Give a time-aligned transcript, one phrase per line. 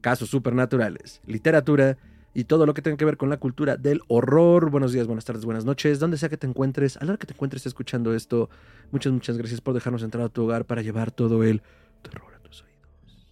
[0.00, 1.96] casos supernaturales, literatura
[2.32, 4.70] y todo lo que tenga que ver con la cultura del horror.
[4.70, 7.26] Buenos días, buenas tardes, buenas noches, donde sea que te encuentres, a la hora que
[7.26, 8.48] te encuentres escuchando esto,
[8.90, 11.62] muchas, muchas gracias por dejarnos entrar a tu hogar para llevar todo el
[12.02, 13.28] terror a tus oídos.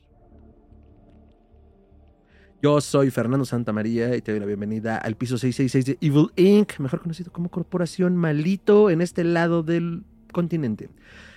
[2.60, 6.78] Yo soy Fernando Santamaría y te doy la bienvenida al piso 666 de Evil Inc.,
[6.80, 10.90] mejor conocido como Corporación Malito en este lado del continente.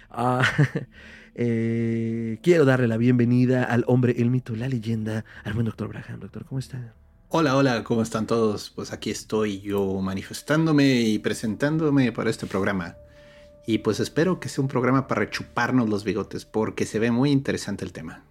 [0.10, 0.42] Ah,
[1.36, 6.20] eh, quiero darle la bienvenida al hombre, el mito, la leyenda, al buen doctor Braham.
[6.20, 6.94] Doctor, ¿cómo está?
[7.30, 8.72] Hola, hola, ¿cómo están todos?
[8.72, 12.98] Pues aquí estoy yo manifestándome y presentándome para este programa.
[13.66, 17.32] Y pues espero que sea un programa para rechuparnos los bigotes porque se ve muy
[17.32, 18.24] interesante el tema.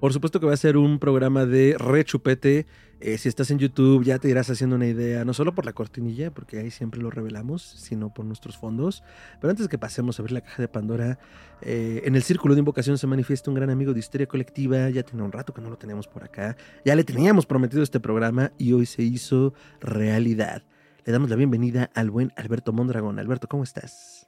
[0.00, 2.66] Por supuesto que va a ser un programa de rechupete.
[3.00, 5.74] Eh, si estás en YouTube ya te irás haciendo una idea, no solo por la
[5.74, 9.02] cortinilla, porque ahí siempre lo revelamos, sino por nuestros fondos.
[9.42, 11.18] Pero antes que pasemos a ver la caja de Pandora,
[11.60, 14.88] eh, en el círculo de invocación se manifiesta un gran amigo de Histeria Colectiva.
[14.88, 16.56] Ya tiene un rato que no lo teníamos por acá.
[16.82, 20.62] Ya le teníamos prometido este programa y hoy se hizo realidad.
[21.04, 23.18] Le damos la bienvenida al buen Alberto Mondragón.
[23.18, 24.26] Alberto, ¿cómo estás?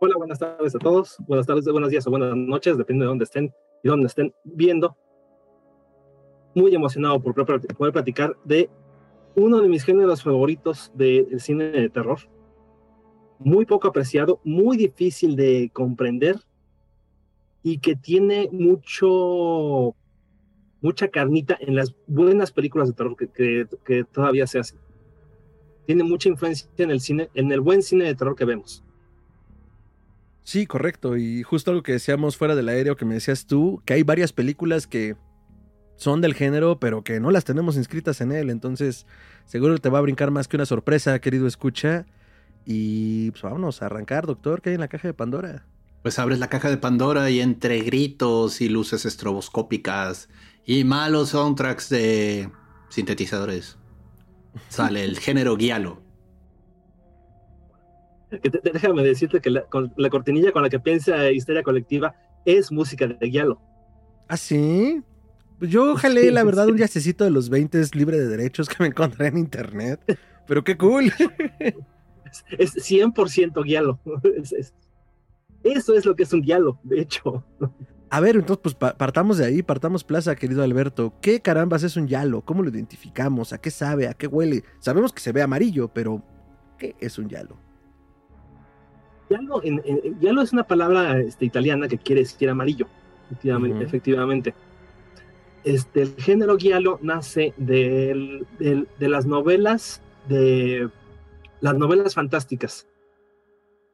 [0.00, 1.16] Hola, buenas tardes a todos.
[1.26, 3.52] Buenas tardes, buenos días o buenas noches, depende de dónde estén
[3.86, 4.96] donde estén viendo.
[6.54, 8.70] Muy emocionado por poder platicar de
[9.34, 12.18] uno de mis géneros favoritos del cine de terror.
[13.38, 16.36] Muy poco apreciado, muy difícil de comprender
[17.62, 19.94] y que tiene mucho,
[20.80, 24.78] mucha carnita en las buenas películas de terror que, que, que todavía se hacen.
[25.84, 28.85] Tiene mucha influencia en el cine, en el buen cine de terror que vemos.
[30.46, 31.16] Sí, correcto.
[31.16, 34.32] Y justo algo que decíamos fuera del aéreo que me decías tú, que hay varias
[34.32, 35.16] películas que
[35.96, 38.48] son del género, pero que no las tenemos inscritas en él.
[38.50, 39.06] Entonces,
[39.44, 42.06] seguro te va a brincar más que una sorpresa, querido escucha.
[42.64, 45.66] Y pues vámonos a arrancar, doctor, ¿qué hay en la caja de Pandora?
[46.02, 50.28] Pues abres la caja de Pandora y entre gritos y luces estroboscópicas
[50.64, 52.52] y malos soundtracks de
[52.88, 53.78] sintetizadores
[54.68, 56.05] sale el género guialo.
[58.30, 59.64] Déjame decirte que la,
[59.96, 62.14] la, cortinilla con la que piensa Histeria Colectiva
[62.44, 63.60] es música de Guialo.
[64.28, 65.02] ¿Ah, sí?
[65.58, 68.88] Pues yo jalé, la verdad, un yacecito de los 20 libre de derechos que me
[68.88, 70.00] encontré en internet.
[70.46, 71.12] Pero qué cool.
[72.58, 73.98] Es, 100% Guialo.
[75.62, 77.42] eso es lo que es un Guialo, de hecho.
[78.10, 81.14] A ver, entonces, pues partamos de ahí, partamos plaza, querido Alberto.
[81.22, 82.42] ¿Qué carambas es un Yalo?
[82.42, 83.54] ¿Cómo lo identificamos?
[83.54, 84.06] ¿A qué sabe?
[84.06, 84.64] ¿A qué huele?
[84.80, 86.22] Sabemos que se ve amarillo, pero
[86.78, 87.56] ¿qué es un Yalo?
[89.30, 92.86] Yalo, en, en, es una palabra este, italiana que quiere decir amarillo,
[93.30, 93.84] efectivamente.
[93.84, 94.54] efectivamente.
[95.64, 100.88] Este, el género giallo nace de, de las novelas de
[101.60, 102.86] las novelas fantásticas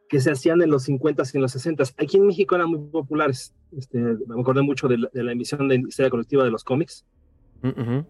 [0.09, 1.95] que se hacían en los 50s y en los 60s.
[1.97, 3.55] Aquí en México eran muy populares.
[3.75, 7.07] Este, me acordé mucho de la, de la, emisión de historia colectiva de los cómics.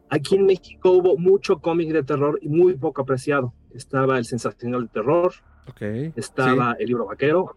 [0.09, 3.53] Aquí en México hubo mucho cómic de terror y muy poco apreciado.
[3.73, 5.33] Estaba el sensacional de terror,
[5.69, 6.13] Okay.
[6.17, 7.57] Estaba el libro vaquero,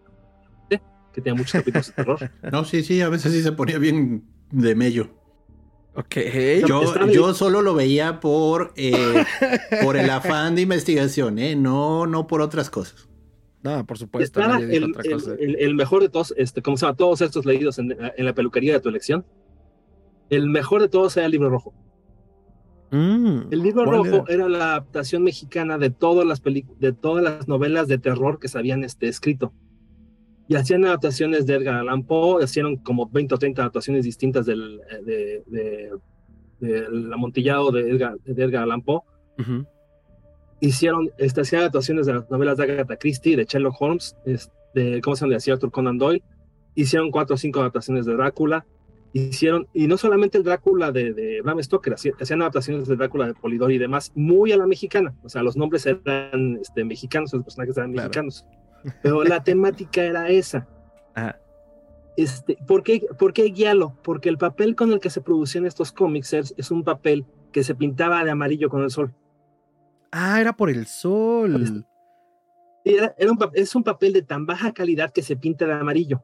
[1.16, 2.32] que tenía muchos capítulos de terror.
[2.52, 5.10] No, sí, sí, a veces sí se ponía bien de mello.
[5.96, 6.18] Ok.
[6.68, 9.24] Yo, yo solo lo veía por, eh,
[9.82, 11.56] por el afán de investigación, ¿eh?
[11.56, 13.08] No, no por otras cosas.
[13.64, 14.42] No, por supuesto.
[14.42, 15.36] el, otra cosa.
[15.40, 18.74] El, mejor de todos, este, como se llama, todos estos leídos en, en, la peluquería
[18.74, 19.26] de tu elección.
[20.30, 21.74] El mejor de todos era el libro rojo.
[22.92, 24.48] Mm, el libro rojo era?
[24.48, 28.84] la adaptación mexicana de todas las de todas las novelas de terror que se habían
[28.84, 29.54] este, escrito.
[30.48, 34.80] Y hacían adaptaciones de Edgar Allan Poe, hicieron como 20 o 30 adaptaciones distintas del
[35.04, 35.92] de, de,
[36.60, 39.02] de, amontillado de Edgar, de Edgar Allan Poe.
[40.60, 44.16] Hicieron, este, hacían adaptaciones de las novelas de Agatha Christie, de Sherlock Holmes,
[44.74, 45.38] de, ¿cómo se llama?
[45.38, 46.24] De Arthur Conan Doyle.
[46.76, 48.66] Hicieron cuatro o cinco adaptaciones de Drácula
[49.22, 53.34] hicieron, y no solamente el Drácula de, de Bram Stoker, hacían adaptaciones de Drácula de
[53.34, 55.16] Polidori y demás, muy a la mexicana.
[55.24, 58.46] O sea, los nombres eran este, mexicanos, los personajes eran mexicanos.
[59.02, 60.68] Pero la temática era esa.
[62.18, 63.98] Este, ¿por, qué, ¿Por qué guialo?
[64.02, 67.76] Porque el papel con el que se producían estos cómics es, un papel que se
[67.76, 69.14] pintaba de amarillo con el sol.
[70.14, 71.86] Ah, era por el sol.
[72.86, 76.24] Era, era un, es un papel de tan baja calidad que se pinta de amarillo.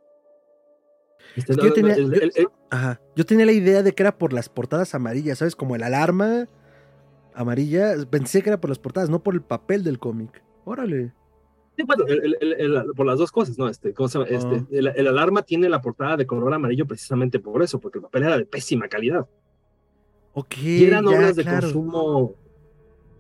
[1.36, 1.96] Este, yo, tenía,
[3.16, 5.56] yo, tenía, la idea de que era por las portadas amarillas, ¿sabes?
[5.56, 6.48] Como el alarma
[7.34, 7.94] amarilla.
[8.10, 10.44] Pensé que era por las portadas, no por el papel del cómic.
[10.66, 11.14] Órale.
[11.78, 12.06] Sí, bueno,
[12.96, 13.70] por las dos cosas, ¿no?
[13.70, 14.30] Este, ¿cómo se llama?
[14.30, 14.56] este,
[14.90, 14.94] ah.
[14.96, 18.38] el, alarma tiene la portada de color amarillo precisamente por eso, porque el papel era
[18.38, 19.26] de pésima calidad.
[20.34, 20.58] Ok.
[20.58, 22.36] Y eran obras de consumo.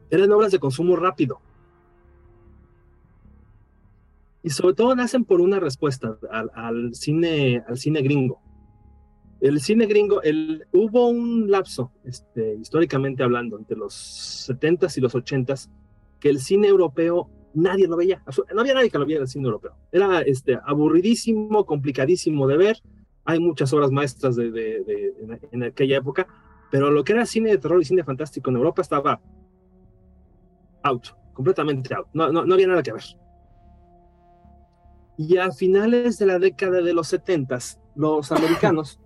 [0.09, 1.39] Eran obras de consumo rápido.
[4.43, 8.41] Y sobre todo nacen por una respuesta al, cine, al cine gringo.
[9.39, 13.93] El cine gringo, el, hubo un lapso, este, históricamente hablando, entre los
[14.49, 15.69] 70s y los 80s,
[16.19, 18.23] que el cine europeo nadie lo veía.
[18.53, 19.73] No había nadie que lo viera el cine europeo.
[19.91, 22.77] Era este, aburridísimo, complicadísimo de ver.
[23.25, 25.13] Hay muchas obras maestras de,
[25.51, 26.27] en, aquella época,
[26.71, 29.21] pero lo que era cine de terror y cine fantástico en Europa estaba
[30.83, 32.07] out, completamente out.
[32.13, 33.03] No, no, no había nada que ver.
[35.27, 37.57] Y a finales de la década de los 70,
[37.95, 38.99] los americanos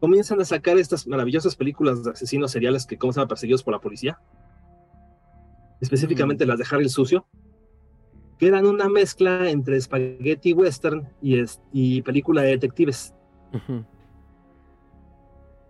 [0.00, 3.28] comienzan a sacar estas maravillosas películas de asesinos seriales que, ¿cómo se llama?
[3.28, 4.18] Perseguidos por la policía
[5.80, 6.48] específicamente mm.
[6.48, 7.26] las de Harry el Sucio,
[8.38, 11.42] que eran una mezcla entre spaghetti western y,
[11.72, 13.14] y película de detectives.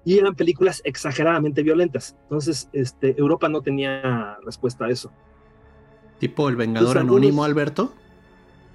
[0.05, 2.17] Y eran películas exageradamente violentas.
[2.23, 5.13] Entonces, este, Europa no tenía respuesta a eso.
[6.21, 7.93] ¿Tipo el Vengador Anónimo, Alberto?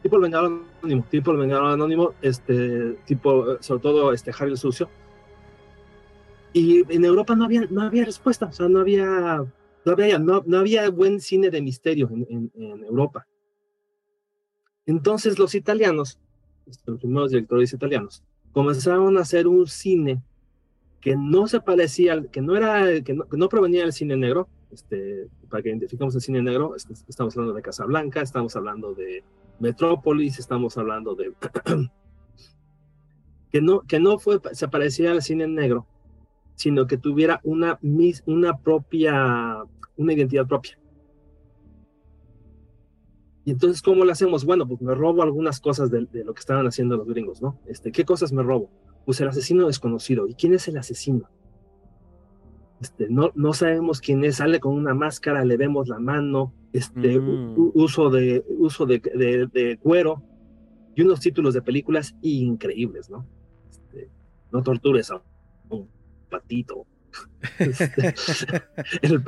[0.04, 4.58] Tipo el Vengador Anónimo, tipo el Vengador Anónimo, este, tipo, sobre todo este, Harry el
[4.58, 4.90] Sucio.
[6.52, 9.46] Y en Europa no había, no había respuesta, o sea, no había
[9.86, 12.52] no había, buen cine de misterio en,
[12.84, 13.28] Europa.
[14.86, 16.20] Entonces los italianos,
[16.86, 20.22] los primeros directores italianos, comenzaron a hacer un cine
[21.02, 24.48] que no se parecía, que no era, que no, provenía del cine negro.
[24.76, 29.24] Este, para que identifiquemos el cine negro, este, estamos hablando de Casablanca, estamos hablando de
[29.60, 31.32] Metrópolis, estamos hablando de
[33.52, 35.88] que no, que no fue, se parecía al cine negro,
[36.56, 37.80] sino que tuviera una,
[38.26, 39.64] una propia,
[39.96, 40.78] una identidad propia.
[43.46, 44.44] Y entonces, ¿cómo lo hacemos?
[44.44, 47.62] Bueno, pues me robo algunas cosas de, lo que estaban haciendo los gringos, ¿no?
[47.66, 48.70] Este, ¿Qué cosas me robo?
[49.06, 50.28] Pues el asesino desconocido.
[50.28, 51.30] ¿Y quién es el asesino?
[52.86, 57.20] Este, no, no sabemos quién es, sale con una máscara, le vemos la mano, este,
[57.20, 57.72] mm.
[57.74, 60.22] uso, de, uso de, de, cuero
[60.94, 63.26] y unos títulos de películas increíbles, ¿no?
[63.72, 64.12] Este,
[64.52, 65.20] no tortures a
[65.70, 65.90] un
[66.30, 66.86] patito.
[67.58, 68.14] Este,
[69.02, 69.24] el,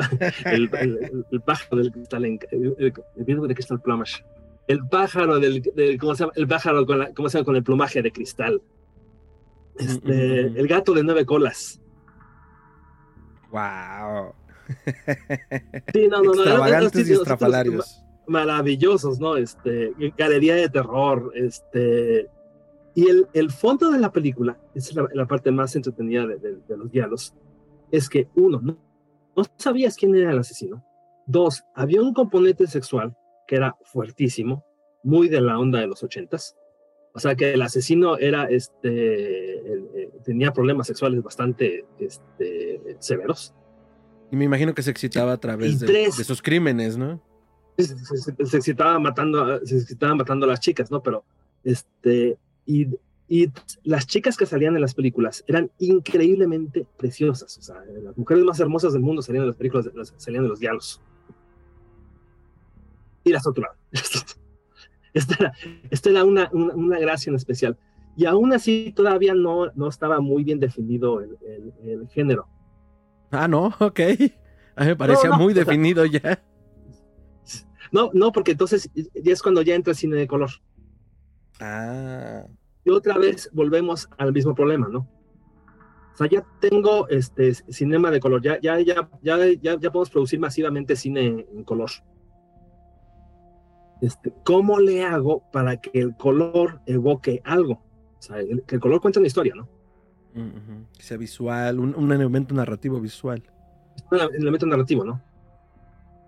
[1.44, 4.24] pájaro del cristal, el, de cristal plumage.
[4.68, 5.64] El pájaro del,
[6.00, 6.34] ¿cómo se llama?
[6.36, 7.46] El pájaro con, la, ¿cómo se llama?
[7.46, 8.62] con el plumaje de cristal.
[9.80, 10.58] Este, mm, mm.
[10.58, 11.82] el gato de nueve colas.
[13.52, 14.34] Wow.
[15.94, 16.44] Sí, no, no, no.
[16.44, 18.04] Extravagantes y estrafalarios.
[18.28, 19.38] Maravillosos, ¿no?
[19.38, 22.30] Este, galería de terror, este,
[22.98, 27.32] y el, el, fondo de la película, es la, parte más entretenida de, los diálogos,
[27.92, 28.76] es que uno, no,
[29.36, 30.84] no, sabías quién era el asesino.
[31.28, 33.16] Dos, había un componente sexual
[33.48, 34.66] que era fuertísimo,
[35.04, 36.58] muy de la onda de los ochentas.
[37.14, 43.54] O sea que el asesino era, este, eh, tenía problemas sexuales bastante este, severos.
[44.32, 47.22] Y me imagino que se excitaba a través de, esos crímenes, ¿no?
[47.78, 47.86] Se,
[48.46, 51.02] se, excitaba matando, se excitaba matando a las chicas, ¿no?
[51.02, 51.24] Pero
[51.64, 52.88] este, y,
[53.84, 57.58] las chicas que salían en las películas eran increíblemente preciosas.
[57.58, 60.60] O sea, las mujeres más hermosas del mundo salían de las películas, salían de los
[60.60, 61.02] diálogos.
[63.26, 63.76] Y las torturaban.
[65.14, 65.54] Esta era,
[65.90, 67.78] esta era una, una, gracia en especial.
[68.16, 71.38] Y aún así todavía no, no estaba muy bien definido el,
[71.84, 72.48] el, género.
[73.32, 74.00] Ah, no, ok.
[74.76, 76.42] A mí me parecía muy definido ya.
[77.92, 80.50] No, no, porque entonces ya es cuando ya entra el cine de color.
[81.60, 82.46] Ah.
[82.84, 85.08] Y otra vez volvemos al mismo problema, ¿no?
[86.14, 90.40] O sea, ya tengo este cinema de color, ya, ya, ya, ya, ya, podemos producir
[90.40, 91.92] masivamente cine en color.
[94.02, 97.82] Este, ¿Cómo le hago para que el color evoque algo?
[98.20, 99.68] O sea, que el color cuente una historia, ¿no?
[100.96, 103.42] Que sea visual, un, elemento narrativo visual.
[104.12, 105.22] Un elemento narrativo, ¿no?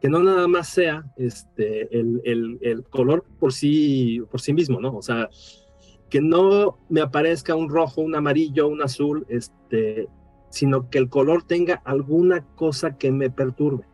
[0.02, 4.80] Que no nada más sea este, el, el, el color por sí, por sí mismo,
[4.80, 4.96] ¿no?
[4.96, 5.30] O sea,
[6.10, 10.08] que no me aparezca un rojo, un amarillo, un azul, este,
[10.50, 13.86] sino que el color tenga alguna cosa que me perturbe.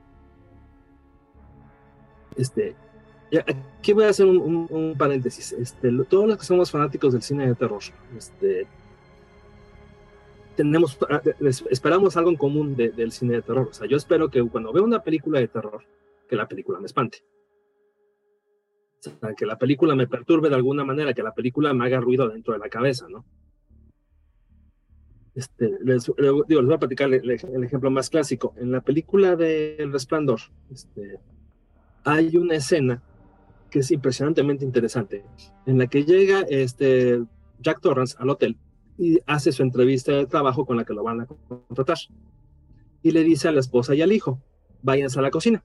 [2.37, 2.75] Este,
[3.31, 5.51] aquí voy a hacer un, paréntesis.
[5.53, 7.81] Este, todos los que somos fanáticos del cine de terror,
[8.17, 8.67] este,
[10.55, 11.21] tenemos, ah,
[11.69, 13.67] esperamos algo en común del cine de terror.
[13.69, 15.83] O sea, yo espero que cuando veo una película de terror,
[16.29, 17.23] que la película me espante
[19.11, 22.27] sea, que la película me perturbe de alguna manera, que la película me haga ruido
[22.29, 23.25] dentro de la cabeza, ¿no?
[25.33, 28.53] Este, les, digo, les voy a platicar el, ejemplo más clásico.
[28.57, 30.39] En la película de El Resplandor,
[32.05, 33.01] hay una escena
[33.75, 35.25] que es impresionantemente interesante,
[35.65, 37.21] en la que llega este
[37.59, 38.57] Jack Torrance al hotel
[38.97, 41.97] y hace su entrevista de trabajo con la que lo van a contratar.
[43.01, 44.41] Y le dice a la esposa y al hijo,
[44.81, 45.61] váyanse a la cocina.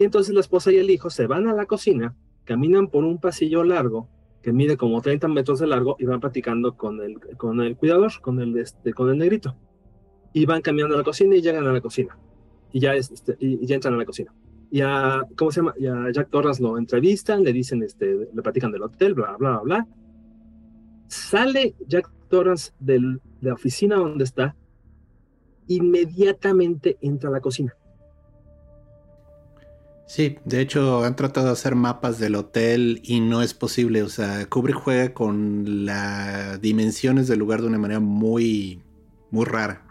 [0.00, 3.20] Y entonces la esposa y el hijo se van a la cocina, caminan por un
[3.20, 4.08] pasillo largo
[4.42, 8.20] que mide como 30 metros de largo y van platicando con el, con el cuidador,
[8.20, 9.54] con el, este, con el negrito.
[10.32, 12.18] Y van caminando a la cocina y llegan a la cocina.
[12.72, 14.34] Y ya, este, y, ya entran a la cocina.
[14.70, 15.74] Y a, ¿cómo se llama?
[15.78, 19.58] Y a Jack Torrance lo entrevistan, le dicen, este, le platican del hotel, bla, bla,
[19.58, 19.86] bla, bla.
[21.08, 24.54] Sale Jack Torrance de la oficina donde está,
[25.66, 27.74] inmediatamente entra a la cocina.
[30.10, 34.02] Sí, de hecho han tratado de hacer mapas del hotel y no es posible.
[34.02, 38.82] O sea, Kubrick juega con las dimensiones del lugar de una manera muy,
[39.30, 39.86] muy rara.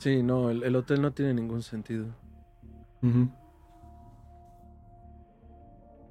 [0.00, 2.06] Sí, no, el, hotel no tiene ningún sentido.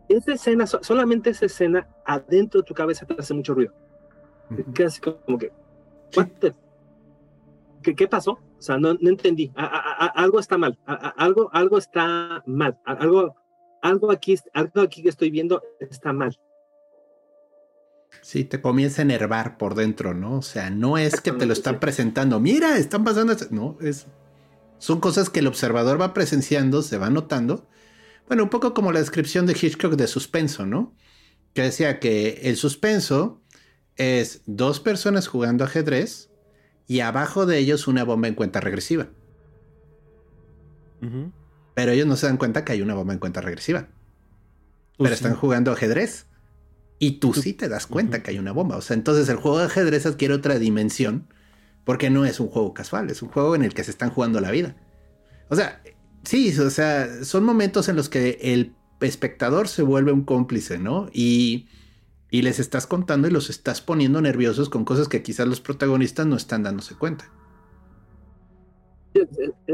[0.10, 3.74] Esa escena, solamente esa escena, adentro de tu cabeza te hace mucho ruido.
[4.74, 5.52] Casi como que,
[7.82, 8.32] ¿Qué, ¿Qué, pasó?
[8.32, 9.52] O sea, no, no entendí.
[9.56, 10.78] algo está mal.
[10.86, 12.78] algo, algo está mal.
[12.86, 13.36] algo,
[13.82, 16.38] algo, aquí, algo aquí que estoy viendo está mal.
[18.22, 20.38] Sí, te comienza a enervar por dentro, ¿no?
[20.38, 22.40] O sea, no es que te lo están presentando.
[22.40, 23.36] Mira, están pasando.
[23.52, 24.08] No, es.
[24.80, 27.66] Son cosas que el observador va presenciando, se va notando.
[28.28, 30.94] Bueno, un poco como la descripción de Hitchcock de suspenso, ¿no?
[31.54, 33.42] Que decía que el suspenso
[33.96, 36.30] es dos personas jugando ajedrez
[36.88, 39.10] y abajo de ellos una bomba en cuenta regresiva.
[41.74, 43.88] Pero ellos no se dan cuenta que hay una bomba en cuenta regresiva.
[44.98, 46.26] Pero están jugando ajedrez.
[47.00, 48.78] Y tú, sí te das cuenta que hay una bomba.
[48.78, 51.28] O sea, entonces el juego de ajedrez adquiere otra dimensión.
[51.86, 54.42] Porque no es un juego casual, es un juego en el que se están jugando
[54.42, 54.76] la vida.
[55.50, 55.82] O sea,
[56.24, 61.10] sí, o sea, son momentos en los que el espectador se vuelve un cómplice, ¿no?
[61.14, 61.68] Y
[62.30, 66.26] y les estás contando y los estás poniendo nerviosos con cosas que quizás los protagonistas
[66.26, 67.32] no están dándose cuenta.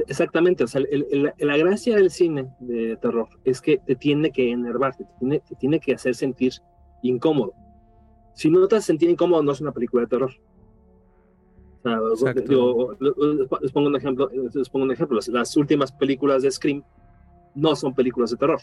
[0.07, 0.81] Exactamente, o sea,
[1.37, 5.55] la gracia del cine de terror es que te tiene que enervar, te tiene, te
[5.55, 6.53] tiene que hacer sentir
[7.01, 7.53] incómodo.
[8.35, 10.31] Si no te haces sentir incómodo, no es una película de terror.
[11.83, 15.19] O sea, les pongo un ejemplo, les pongo un ejemplo.
[15.27, 16.83] Las, últimas películas de Scream
[17.55, 18.61] no son películas de terror,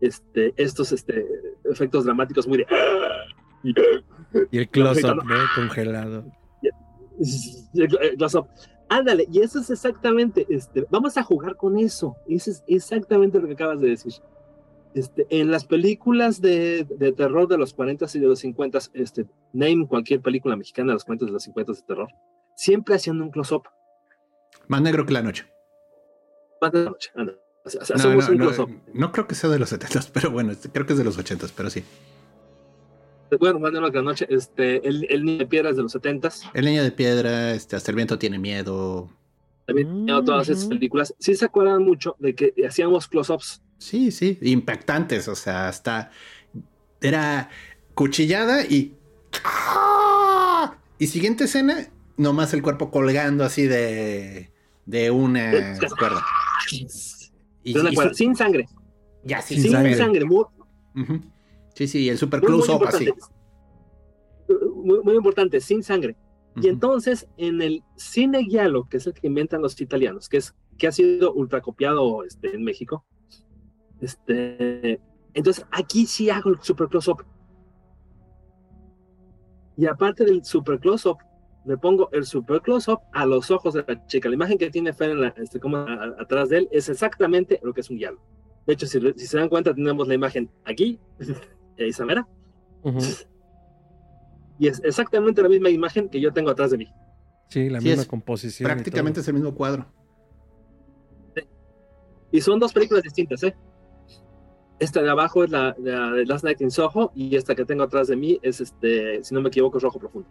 [0.00, 1.26] este, estos este,
[1.64, 2.66] efectos dramáticos muy de...
[4.50, 5.34] Y el close-up, ¿no?
[5.54, 6.24] Congelado.
[7.74, 8.48] El close-up.
[8.88, 12.16] Ándale, y eso es exactamente, este, vamos a jugar con eso.
[12.28, 14.12] Eso es exactamente lo que acabas de decir.
[14.94, 19.26] Este, en las películas de, de, terror de los 40 y de los 50, este,
[19.52, 22.08] name cualquier película mexicana de los 40 y de los 50 de terror,
[22.54, 23.64] siempre haciendo un close-up.
[24.68, 25.46] Más negro que la noche
[28.94, 31.18] no, creo que sea de los 70, pero bueno, este, creo que es de los
[31.18, 31.82] 80, pero sí.
[33.40, 36.30] Bueno, más de la noche, este, el, niño de piedra es de los 70.
[36.54, 39.10] El niño de piedra, este, hasta el viento tiene miedo.
[39.66, 43.62] también todas esas películas, sí se acuerdan mucho de que hacíamos close-ups.
[43.78, 46.10] Sí, sí, impactantes, o sea, hasta
[47.00, 47.50] era
[47.94, 48.94] cuchillada y...
[50.98, 54.50] Y siguiente escena, nomás el cuerpo colgando así de,
[54.86, 56.24] de una cuerda.
[58.12, 58.66] Sin sangre.
[59.24, 60.24] Ya, sin, sin sangre.
[61.74, 63.08] Sí, sí, el super close-up así.
[65.04, 66.16] Muy, importante, sin sangre.
[66.56, 70.54] Y entonces, en el cine giallo, que es el que inventan los italianos, que, es,
[70.78, 73.04] que ha sido ultracopiado este, en México,
[74.00, 75.00] este,
[75.34, 77.24] entonces aquí sí hago el super close-up.
[79.76, 81.18] Y aparte del super close-up,
[81.66, 84.28] le pongo el super close-up a los ojos de la chica.
[84.28, 87.90] La imagen que tiene Fer este, como atrás de él es exactamente lo que es
[87.90, 88.20] un guialo.
[88.66, 91.00] De hecho, si, se dan cuenta, tenemos la imagen aquí,
[91.78, 92.26] Isamera.
[94.58, 96.88] Y es exactamente la misma imagen que yo tengo atrás de mí.
[97.48, 98.66] Sí, la misma composición.
[98.66, 99.86] Prácticamente es el mismo cuadro.
[102.30, 103.56] Y son dos películas distintas, ¿eh?
[104.78, 108.08] Esta de abajo es la, de Last Night in Soho y esta que tengo atrás
[108.08, 110.28] de mí es, este, si no me equivoco, es Rojo Profundo.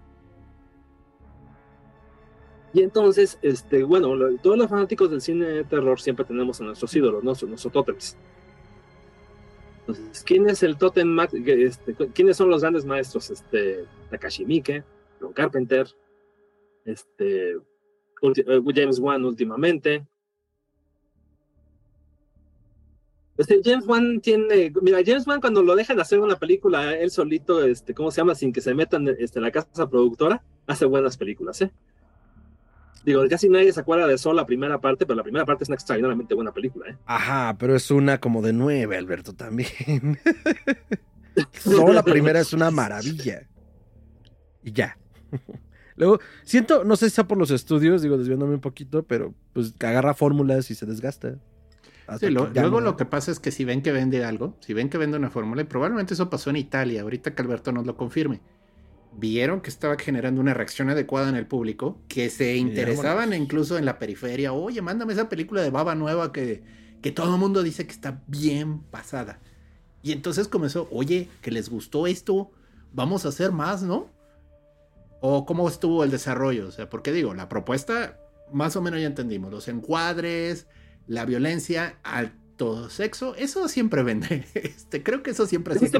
[2.75, 4.09] Y entonces, este, bueno,
[4.43, 7.31] todos los fanáticos del cine de terror siempre tenemos a nuestros ídolos, ¿no?
[7.47, 8.17] nuestros tótems.
[9.79, 11.17] Entonces, ¿quién es el tótem?
[11.21, 13.29] Este, ¿Quiénes son los grandes maestros?
[13.29, 14.83] Este, Takashi Miike,
[15.21, 15.87] John Carpenter,
[16.83, 20.05] este, eh, James Wan últimamente.
[23.37, 27.63] Este, James Wan tiene, mira, James Wan cuando lo dejan hacer una película él solito,
[27.63, 28.35] este, ¿cómo se llama?
[28.35, 31.71] Sin que se metan este, en la casa productora, hace buenas películas, ¿eh?
[33.05, 35.69] Digo, casi nadie se acuerda de Sol la primera parte, pero la primera parte es
[35.69, 36.97] una extraordinariamente buena película, ¿eh?
[37.05, 40.17] Ajá, pero es una como de nueve, Alberto, también.
[41.53, 43.47] Sol la primera es una maravilla.
[44.63, 44.97] Y ya.
[45.97, 49.73] Luego, siento, no sé si sea por los estudios, digo, desviándome un poquito, pero pues
[49.79, 51.35] agarra fórmulas y se desgasta.
[52.19, 54.97] Sí, luego lo que pasa es que si ven que vende algo, si ven que
[54.97, 58.41] vende una fórmula, y probablemente eso pasó en Italia, ahorita que Alberto nos lo confirme
[59.17, 63.85] vieron que estaba generando una reacción adecuada en el público, que se interesaban incluso en
[63.85, 66.63] la periferia, oye, mándame esa película de Baba Nueva que,
[67.01, 69.39] que todo el mundo dice que está bien pasada.
[70.01, 72.51] Y entonces comenzó, oye, que les gustó esto,
[72.93, 74.09] vamos a hacer más, ¿no?
[75.21, 76.67] ¿O cómo estuvo el desarrollo?
[76.67, 78.19] O sea, porque digo, la propuesta
[78.51, 80.67] más o menos ya entendimos, los encuadres,
[81.07, 84.45] la violencia, alto sexo, eso siempre vende.
[84.53, 85.99] Este, creo que eso siempre existe.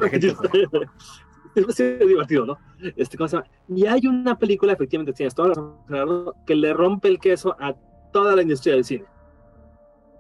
[1.68, 2.58] Es divertido, ¿no?
[2.96, 3.50] Este, ¿cómo se llama?
[3.70, 5.54] Y hay una película, efectivamente, tienes toda
[5.88, 7.74] la que le rompe el queso a
[8.12, 9.06] toda la industria del cine.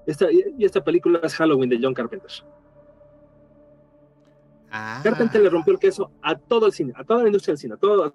[0.05, 2.31] Esta, y esta película es Halloween de John Carpenter.
[4.71, 4.99] Ah.
[5.03, 7.73] Carpenter le rompió el queso a todo el cine, a toda la industria del cine,
[7.75, 8.11] a todo,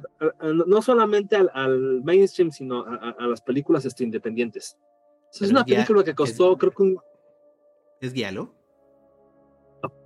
[0.66, 4.76] no solamente al, mainstream, sino a, las películas este, independientes.
[5.32, 7.00] es una película que costó, creo que un...
[8.00, 8.54] ¿Es Guialo?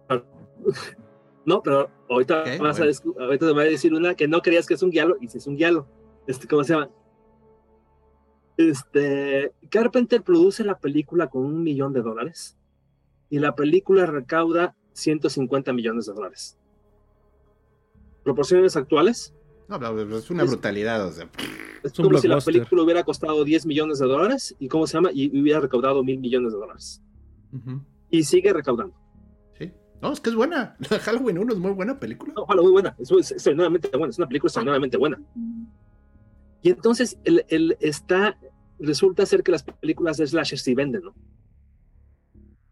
[1.47, 4.75] No, pero ahorita, vas a ahorita te voy a decir una que no creías que
[4.75, 5.87] es un guialo y si es un guialo.
[6.27, 6.91] Este, ¿Cómo se llama?
[8.57, 12.57] Este, Carpenter produce la película con un millón de dólares
[13.29, 16.57] y la película recauda 150 millones de dólares.
[18.23, 19.35] ¿Proporciones actuales?
[19.69, 19.77] No,
[20.17, 21.13] es una brutalidad.
[21.83, 25.11] es, como si la película hubiera costado 10 millones de dólares y, ¿cómo se llama?
[25.13, 27.03] Y hubiera recaudado mil millones de dólares.
[28.11, 28.95] Y sigue recaudando.
[30.03, 30.77] No, es que es buena.
[31.03, 32.33] Halloween 1 es muy buena película.
[32.37, 32.97] No, Halloween muy buena.
[32.99, 34.11] Es, extraordinariamente buena.
[34.11, 35.21] Es una película extraordinariamente buena.
[36.63, 38.39] Y entonces el, está,
[38.79, 41.15] resulta ser que las películas de slasher sí venden, ¿no?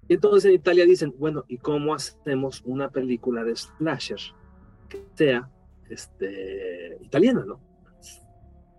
[0.09, 4.21] Y entonces en Italia dicen, bueno, ¿y cómo hacemos una película de slasher
[4.89, 5.51] que sea
[5.89, 7.61] este, italiana, ¿no?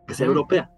[0.08, 0.72] Que sea europea.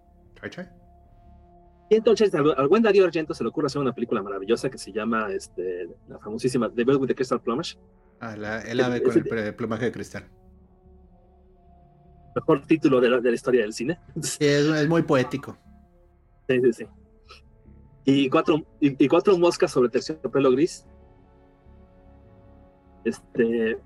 [1.89, 4.91] Y entonces al, buen Darío Argento se le ocurre hacer una película maravillosa que se
[4.91, 7.77] llama este, la famosísima The Bell with the Crystal Plumage.
[8.19, 8.33] Ah,
[8.65, 10.27] el ave con el, plumaje de cristal.
[12.35, 13.99] Mejor título de la, historia del cine.
[14.39, 15.57] es, muy poético.
[16.49, 16.85] Sí, sí, sí.
[18.05, 20.85] Y cuatro, y, cuatro moscas sobre terciopelo gris.
[23.03, 23.77] Este,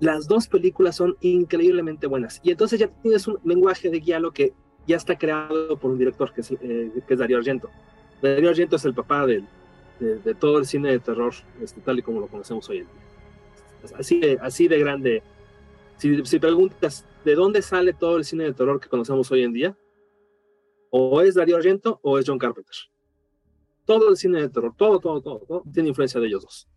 [0.00, 2.40] las dos películas son increíblemente buenas.
[2.42, 4.52] Y entonces ya tienes un lenguaje de guialo que
[4.88, 7.68] ya está creado por un director que es, eh, que es Darío Argento.
[8.22, 9.44] Darío Argento es el papá de,
[10.00, 13.96] de, todo el cine de terror, este, tal y como lo conocemos hoy en día.
[13.96, 15.22] Así de, así de grande.
[15.98, 19.52] Si, si preguntas de dónde sale todo el cine de terror que conocemos hoy en
[19.52, 19.76] día,
[20.90, 22.74] o es Darío Argento o es John Carpenter.
[23.84, 26.68] Todo el cine de terror, todo, todo, todo, todo tiene influencia de ellos dos.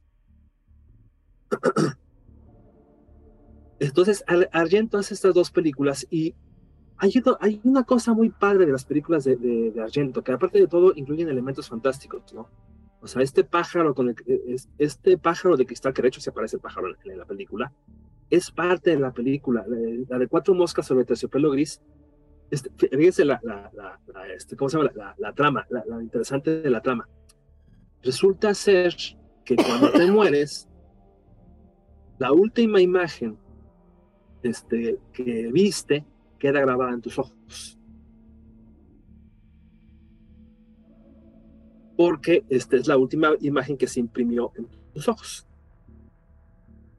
[3.80, 6.36] Entonces, Argento hace estas dos películas y
[7.02, 10.68] hay, hay una cosa muy padre de las películas de, de, Argento, que aparte de
[10.68, 12.48] todo incluyen elementos fantásticos, ¿no?
[13.02, 14.16] O sea, este pájaro con el,
[14.78, 17.74] este pájaro de cristal, que de hecho se aparece el pájaro en, la película,
[18.30, 19.66] es parte de la película.
[20.08, 21.82] La, de cuatro moscas sobre terciopelo gris.
[22.52, 24.00] Este, fíjense la, la,
[24.36, 24.92] este, ¿cómo se llama?
[25.18, 27.10] La, trama, la, interesante de la trama.
[28.04, 28.96] Resulta ser
[29.44, 30.70] que cuando te mueres,
[32.20, 33.40] la última imagen
[34.44, 36.06] este, que viste
[36.42, 37.78] queda grabada en tus ojos.
[41.96, 45.48] Porque esta es la última imagen que se imprimió en tus ojos.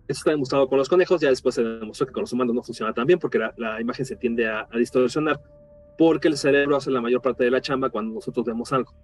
[0.07, 2.63] Eso está demostrado con los conejos, ya después se demostró que con los humanos no
[2.63, 5.41] funciona tan bien porque la, imagen se tiende a, distorsionar
[5.99, 8.95] porque el cerebro hace la mayor parte de la chamba cuando nosotros vemos algo.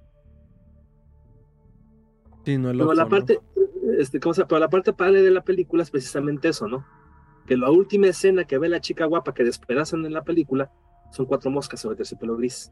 [2.44, 3.40] Sí, no Pero la parte,
[3.98, 6.84] este, ¿cómo se Pero la parte padre de la película es precisamente eso, ¿no?
[7.48, 10.70] Que la última escena que ve la chica guapa que despedazan en la película
[11.10, 12.70] son cuatro moscas sobre terciopelo gris.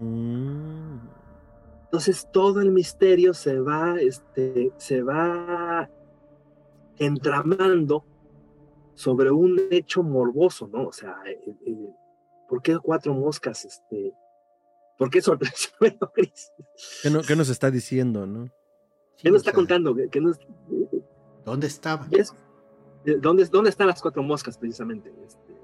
[0.00, 0.96] Mm.
[1.84, 5.90] Entonces todo el misterio se va, este, se va
[6.96, 8.06] entramando
[8.94, 10.86] sobre un hecho morboso, ¿no?
[10.86, 11.90] O sea, eh, eh,
[12.48, 13.66] ¿por qué cuatro moscas?
[13.66, 14.14] Este,
[14.96, 16.50] ¿Por qué sobre terciopelo gris?
[17.26, 18.48] ¿Qué, nos está diciendo, no?
[19.18, 19.94] ¿Qué nos está contando?
[21.44, 22.08] ¿Dónde estaba?
[23.04, 25.12] ¿Dónde, ¿Dónde están las cuatro moscas precisamente?
[25.24, 25.54] Este,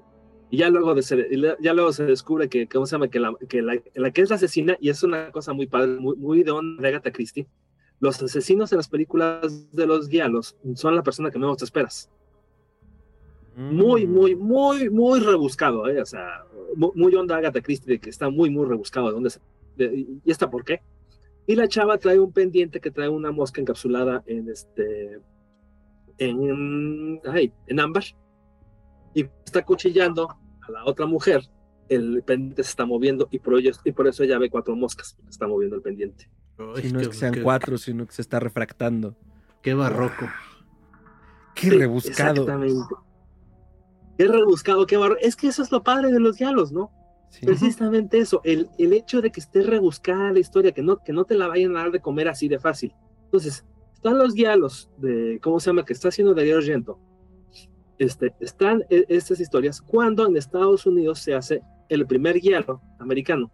[0.49, 3.07] y ya luego, de ya luego se descubre que, ¿cómo se llama?
[3.07, 6.15] Que, la, que la, que es la asesina, y es una cosa muy padre, muy,
[6.15, 7.47] muy de onda de Agatha Christie,
[7.99, 12.09] los asesinos en las películas de los guialos son la persona que menos te esperas.
[13.55, 14.11] Muy, mm.
[14.11, 16.01] muy, muy, muy rebuscado, ¿eh?
[16.01, 16.45] O sea,
[16.75, 19.07] muy, onda Agatha Christie, de que está muy, muy rebuscado.
[19.07, 20.81] ¿De dónde ¿Y esta por qué?
[21.47, 25.19] Y la chava trae un pendiente que trae una mosca encapsulada en este
[26.17, 27.21] en,
[27.67, 28.03] en ámbar
[29.13, 31.41] y está cuchillando a la otra mujer,
[31.89, 35.17] el pendiente se está moviendo y por, ello, y por eso ella ve cuatro moscas,
[35.29, 36.29] está moviendo el pendiente.
[36.83, 39.15] y no es que sean cuatro, sino que se está refractando.
[39.61, 40.27] Qué barroco.
[41.55, 42.41] Qué rebuscado.
[42.41, 42.95] Exactamente.
[44.17, 45.21] Qué rebuscado, qué barroco.
[45.21, 46.91] Es que eso es lo padre de los diálogos, ¿no?
[47.41, 51.25] Precisamente eso, el, el hecho de que esté rebuscada la historia, que no, que no
[51.25, 52.93] te la vayan a dar de comer así de fácil.
[53.25, 53.65] Entonces,
[54.05, 56.99] están los diálogos de, ¿cómo se llama?, que está haciendo Darío Argento.
[57.97, 63.51] Este, están e, estas historias cuando en Estados Unidos se hace el primer guialo americano.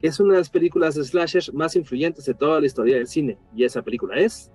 [0.00, 3.36] Es una de las películas de slashers más influyentes de toda la historia del cine.
[3.52, 4.52] Y esa película es...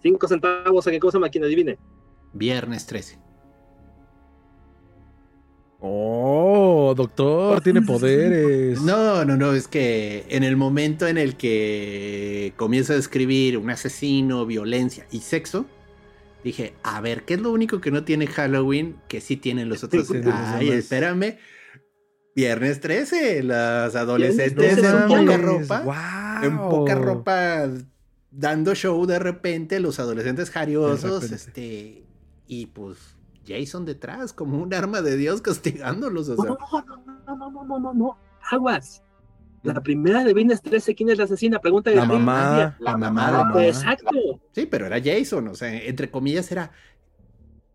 [0.00, 1.78] Cinco centavos a qué cosa máquina adivine.
[2.32, 3.18] Viernes 13.
[5.84, 8.80] Oh, doctor, tiene poderes.
[8.82, 13.68] No, no, no, es que en el momento en el que comienza a escribir un
[13.68, 15.66] asesino, violencia y sexo,
[16.44, 19.82] dije, a ver, ¿qué es lo único que no tiene Halloween que sí tienen los
[19.82, 20.08] otros?
[20.32, 21.38] Ay, espérame.
[22.36, 26.40] Viernes 13, las adolescentes en poca ropa.
[26.44, 27.68] En poca ropa
[28.30, 32.04] dando show de repente, los adolescentes jariosos, este,
[32.46, 36.28] y pues Jason detrás, como un arma de Dios castigándolos.
[36.28, 36.44] O sea.
[36.44, 38.18] No, no, no, no, no, no, no,
[38.50, 39.02] aguas.
[39.62, 41.60] La primera de Vines 13, ¿quién es la asesina?
[41.60, 42.76] Pregunta de la mamá.
[42.80, 43.64] La, mamá, la mamá.
[43.64, 44.10] Exacto.
[44.50, 46.72] Sí, pero era Jason, o sea, entre comillas era.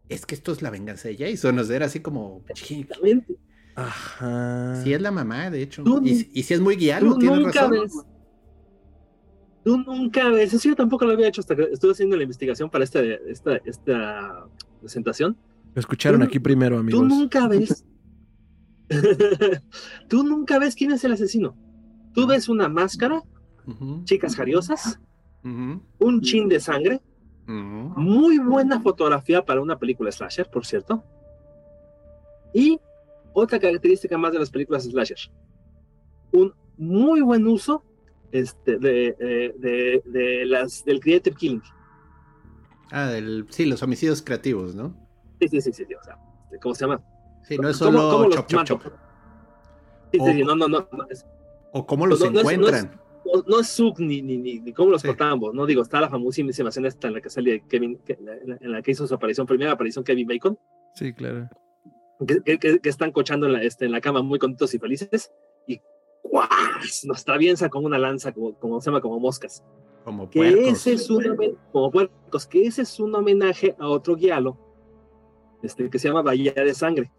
[0.09, 2.43] Es que esto es la venganza de Jason, o sea, era así como.
[2.49, 3.37] Exactamente.
[3.75, 4.81] Ajá.
[4.83, 5.83] Sí, es la mamá, de hecho.
[6.03, 7.71] y, y si es muy guiado, tienes razón.
[7.71, 7.93] Ves,
[9.63, 10.53] tú nunca ves.
[10.53, 13.57] Eso yo tampoco lo había hecho hasta que estuve haciendo la investigación para esta, esta,
[13.57, 14.45] esta
[14.81, 15.37] presentación.
[15.77, 16.99] Escucharon aquí primero, amigos.
[16.99, 17.85] Tú nunca ves.
[20.09, 21.55] tú nunca ves quién es el asesino.
[22.15, 23.21] Tú ves una máscara,
[24.05, 24.99] chicas jariosas,
[25.43, 26.99] un chin de sangre,
[27.45, 31.03] muy buena fotografía para una película slasher, por cierto.
[32.55, 32.79] Y
[33.33, 35.31] otra característica más de las películas slasher,
[36.31, 37.83] un muy buen uso
[38.31, 39.15] este, de,
[39.59, 41.61] de, de, las, del creative killing.
[42.89, 45.06] Ah, del, sí, los homicidios creativos, ¿no?
[45.39, 47.01] Sí, sí, sí, sí, o sea, este, ¿cómo se llama?
[47.43, 48.81] Sí, no es solo ¿Cómo, chop, chop, chop.
[50.11, 50.87] Sí, sí, no, no, no.
[51.71, 52.99] o cómo los encuentran.
[53.45, 55.65] No es, sub ni, ni, ni, cómo los cortamos, ¿no?
[55.65, 59.05] Digo, está la famosísima escena esta en la que sale Kevin, en la que hizo
[59.05, 60.57] su aparición, primera aparición Kevin Bacon.
[60.95, 61.49] Sí, claro.
[62.25, 65.31] Que, que, están cochando en la, este, en la cama muy contentos y felices
[65.67, 65.81] y
[66.23, 67.03] ¡guas!
[67.05, 69.61] nos atraviesa con una lanza, como, como se llama, como moscas.
[70.05, 70.63] Como puercos.
[70.63, 74.66] Que ese es un, como puercos, que ese es un homenaje a otro guialo
[75.63, 77.11] este, que se llama Bahía de Sangre.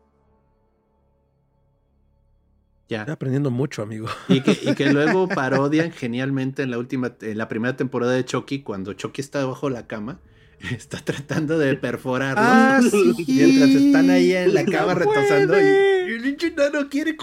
[2.89, 3.01] Ya.
[3.01, 4.09] Estoy aprendiendo mucho, amigo.
[4.29, 8.25] Y que, y que luego parodian genialmente en la última, en la primera temporada de
[8.25, 10.21] Chucky, cuando Chucky está bajo la cama,
[10.71, 12.43] está tratando de perforarlo.
[12.43, 12.81] Ah,
[13.27, 17.17] Mientras están ahí en la cama retosando y Y el pinche no quiere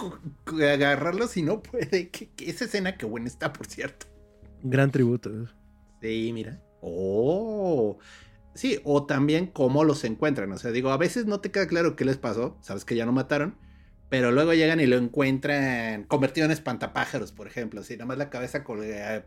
[0.71, 2.09] agarrarlo si no puede.
[2.09, 4.05] ¿Qué, esa escena que buena está, por cierto.
[4.61, 5.31] Gran tributo.
[6.01, 6.61] Sí, mira.
[6.81, 7.97] Oh.
[8.55, 10.51] Sí, o también cómo los encuentran.
[10.53, 12.57] O sea, digo, a veces no te queda claro qué les pasó.
[12.61, 13.57] Sabes que ya no mataron.
[14.09, 17.81] Pero luego llegan y lo encuentran convertido en espantapájaros, por ejemplo.
[17.81, 18.63] Así, nada más la cabeza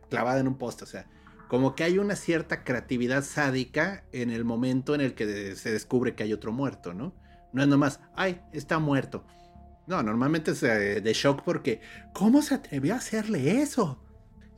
[0.08, 0.84] clavada en un poste.
[0.84, 1.06] O sea,
[1.48, 6.14] como que hay una cierta creatividad sádica en el momento en el que se descubre
[6.14, 7.14] que hay otro muerto, ¿no?
[7.52, 9.26] No es nomás, ay, está muerto.
[9.86, 11.80] No, normalmente es eh, de shock porque,
[12.12, 14.02] ¿cómo se atrevió a hacerle eso?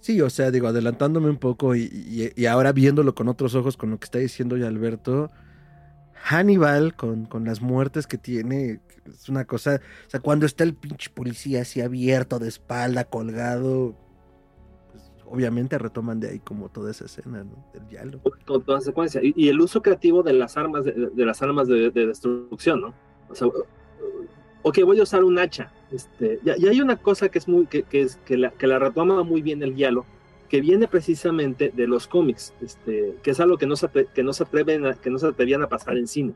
[0.01, 3.99] Sí, o sea, digo, adelantándome un poco y, ahora viéndolo con otros ojos, con lo
[3.99, 5.31] que está diciendo ya Alberto,
[6.15, 10.75] Hannibal, con, con, las muertes que tiene, es una cosa, o sea, cuando está el
[10.75, 13.95] pinche policía así abierto de espalda, colgado,
[14.91, 17.65] pues obviamente retoman de ahí como toda esa escena, ¿no?
[17.75, 18.33] Del diálogo.
[18.47, 19.21] Con toda secuencia.
[19.23, 22.95] Y, el uso creativo de las armas, de, las armas de, destrucción, ¿no?
[23.29, 23.49] O sea,
[24.63, 25.73] ok, voy a usar un hacha.
[25.91, 29.23] Este, y, hay una cosa que es muy, que, es, que, la, que la retoma
[29.23, 30.07] muy bien el diálogo,
[30.49, 34.33] que viene precisamente de los cómics, este, que es algo que no se, que no
[34.33, 36.35] se atreven a, que no se atrevían a pasar en cine.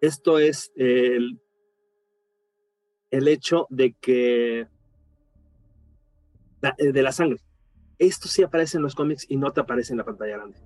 [0.00, 1.40] Esto es el,
[3.10, 4.66] el hecho de que
[6.78, 7.38] de la sangre.
[7.98, 10.58] Esto sí aparece en los cómics y no te aparece en la pantalla grande.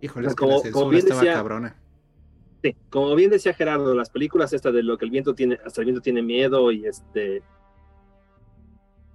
[0.00, 1.83] Híjole, es que como, la como bien decía, cabrona
[2.90, 5.86] como bien decía Gerardo, las películas estas de lo que el viento tiene, hasta el
[5.86, 7.42] viento tiene miedo y este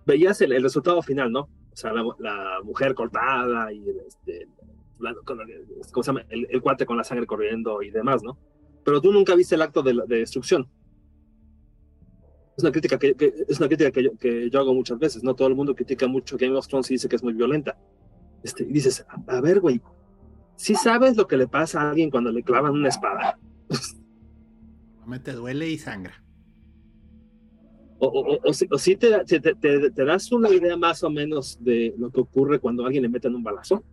[0.05, 1.41] veías el, resultado final, ¿no?
[1.41, 4.47] O sea, la, mujer cortada y este,
[5.91, 6.25] ¿cómo se llama?
[6.29, 8.37] El, cuate con la sangre corriendo y demás, ¿no?
[8.83, 10.67] Pero tú nunca viste el acto de, destrucción.
[12.57, 13.15] Es una crítica, que,
[13.47, 15.35] es una crítica que, yo, que yo hago muchas veces, ¿no?
[15.35, 17.77] Todo el mundo critica mucho Game of Thrones y dice que es muy violenta.
[18.43, 19.81] Este, y dices, a ver, güey,
[20.59, 23.39] si sabes lo que le pasa a alguien cuando le clavan una espada.
[24.91, 26.21] Normalmente duele y sangra.
[27.97, 29.09] O, si, te,
[30.05, 33.43] das una idea más o menos de lo que ocurre cuando alguien le meten un
[33.43, 33.83] balazo.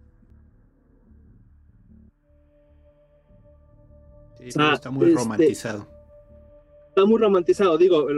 [4.40, 5.87] está muy este, romantizado.
[6.88, 8.09] Está muy romantizado, digo,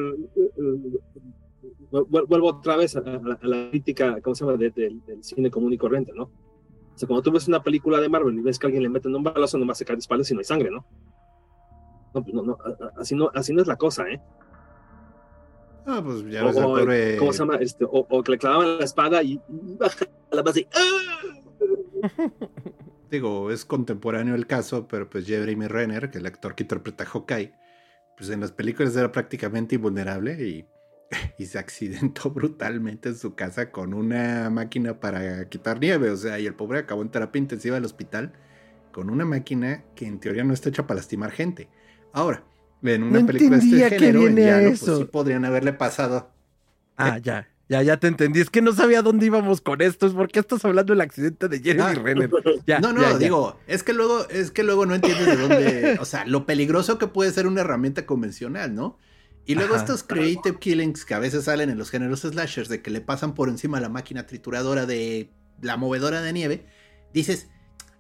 [1.91, 6.48] vuelvo otra vez a, la crítica, ¿cómo se llama?, del cine común y corriente, ¿no?
[6.99, 9.15] O sea, cuando tú ves una película de Marvel y ves que alguien le meten
[9.15, 10.85] un balazo, nomás se cae de espaldas y no hay sangre, ¿no?
[12.13, 12.59] No, pues no, no,
[12.97, 14.21] así no, así no es la cosa, ¿eh?
[15.87, 17.17] Ah, pues ya ves o, pobre...
[17.19, 17.55] ¿Cómo se llama?
[17.61, 20.67] Este, o, que le clavaban la espada y baja la base y...
[20.75, 21.21] ¡ah!
[23.13, 27.07] Digo, es contemporáneo el caso, pero pues Jeremy Renner, que el actor que interpreta a
[27.07, 27.53] Hawkeye,
[28.17, 30.67] pues en las películas era prácticamente invulnerable y
[31.39, 36.11] y se accidentó brutalmente en su casa con una máquina para quitar nieve.
[36.11, 38.33] O sea, y el pobre acabó en terapia intensiva del hospital
[38.93, 41.69] con una máquina que en teoría no está hecha para lastimar gente.
[42.13, 42.45] Ahora,
[42.83, 46.31] en una película de este género, en llano, pues sí podrían haberle pasado.
[46.97, 47.49] Ah, ya.
[47.69, 48.41] Ya, ya te entendí.
[48.41, 50.07] Es que no sabía dónde íbamos con esto.
[50.07, 51.95] Es porque estás hablando del accidente de Jeremy ah.
[51.95, 52.31] Renner.
[52.81, 55.99] no, no, digo, es que luego, es que luego no entiendes de dónde.
[56.01, 58.99] O sea, lo peligroso que puede ser una herramienta convencional, ¿no?
[59.49, 62.91] Y luego estos creative killings que a veces salen en los géneros slashers de que
[62.91, 65.31] le pasan por encima la máquina trituradora de
[65.63, 66.67] la movedora de nieve,
[67.15, 67.49] dices,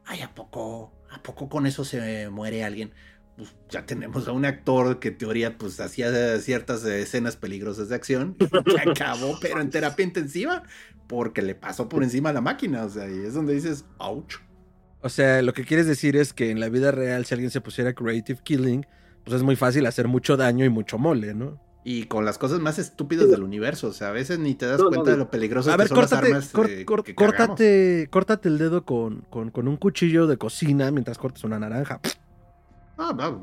[0.05, 2.93] ay, ¿a poco, a poco con eso se muere alguien?
[3.39, 7.95] Pues ya tenemos a un actor que en teoría pues hacía ciertas escenas peligrosas de
[7.95, 10.65] acción y se acabó, pero en terapia intensiva,
[11.07, 14.35] porque le pasó por encima la máquina, o sea, y es donde dices, ouch.
[15.01, 17.63] O sea, lo que quieres decir es que en la vida real si alguien se
[17.63, 18.85] pusiera creative killing,
[19.29, 21.61] pues es muy fácil hacer mucho daño y mucho mole, ¿no?
[21.85, 24.83] Y con las cosas más estúpidas del universo, o sea, a veces ni te das
[24.83, 29.69] cuenta de lo peligroso que son las armas eh, córtate, córtate el dedo con, con,
[29.69, 32.01] un cuchillo de cocina mientras cortas una naranja.
[32.97, 33.39] Ah, va.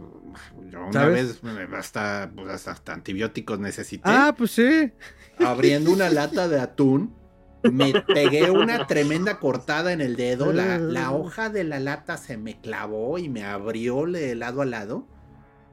[0.71, 1.39] Yo una vez
[1.77, 4.03] hasta, pues hasta antibióticos necesité.
[4.05, 4.91] Ah, pues sí.
[5.39, 7.15] Abriendo una lata de atún,
[7.61, 10.51] me pegué una tremenda cortada en el dedo.
[10.51, 14.65] La, la hoja de la lata se me clavó y me abrió de lado a
[14.65, 15.14] lado.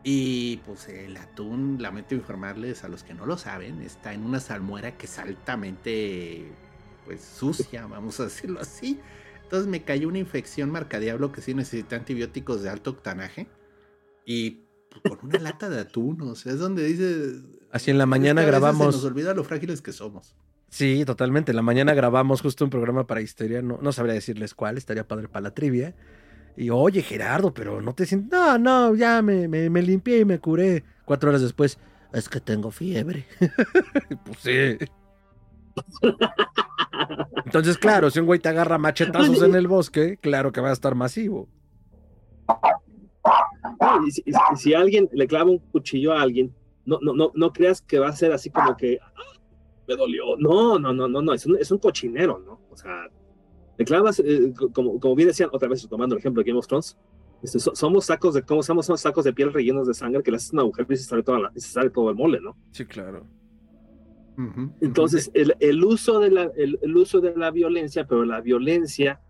[0.05, 4.41] Y pues el atún, lamento informarles a los que no lo saben, está en una
[4.41, 6.51] salmuera que es altamente
[7.05, 9.01] pues sucia, vamos a decirlo así.
[9.43, 13.47] Entonces me cayó una infección marcadiablo que sí necesita antibióticos de alto octanaje.
[14.25, 17.41] Y pues, con una lata de atún, o sea, es donde dice...
[17.71, 18.95] Así en la mañana grabamos...
[18.95, 20.35] Se nos olvida lo frágiles que somos.
[20.69, 21.53] Sí, totalmente.
[21.53, 23.61] En la mañana grabamos justo un programa para Histeria.
[23.61, 25.95] No, no sabría decirles cuál, estaría padre para la trivia.
[26.57, 28.31] Y oye, Gerardo, pero no te sientes.
[28.31, 30.85] No, no, ya me, me, limpié y me curé.
[31.05, 31.79] Cuatro horas después,
[32.13, 33.27] es que tengo fiebre.
[34.25, 34.79] pues sí.
[37.47, 40.75] Entonces, claro, si un güey te agarra machetazos en el bosque, claro que va a
[40.75, 41.49] estar masivo.
[44.07, 47.99] y, si, alguien le clava un cuchillo a alguien, no, no, no, no creas que
[47.99, 49.39] va a ser así como que ah,
[49.89, 50.37] me dolió.
[50.37, 52.61] No, no, no, no, no, es un, es un cochinero, ¿no?
[52.71, 53.09] O sea,
[53.79, 56.67] le clavas, eh, como, como bien decían, otra vez tomando el ejemplo de Game of
[56.67, 56.97] Thrones,
[57.43, 58.87] este, somos sacos de, ¿cómo somos?
[58.87, 61.23] Somos sacos de piel rellenos de sangre que le haces una agujero y se sale,
[61.23, 62.57] toda la, se sale todo el mole, ¿no?
[62.71, 63.27] Sí, claro.
[64.81, 69.21] Entonces, el, el, uso de la, el, el, uso de la violencia, pero la violencia,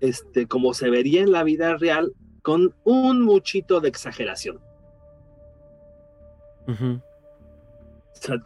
[0.00, 4.60] este, como se vería en la vida real, con un muchito de exageración.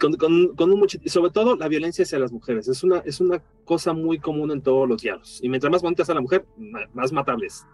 [0.00, 2.68] Con, un muchito, y sobre todo la violencia hacia las mujeres.
[2.68, 5.40] Es una, es una cosa muy común en todos los diálogos.
[5.42, 6.44] Y mientras más bonita sea la mujer,
[6.92, 7.66] más matables.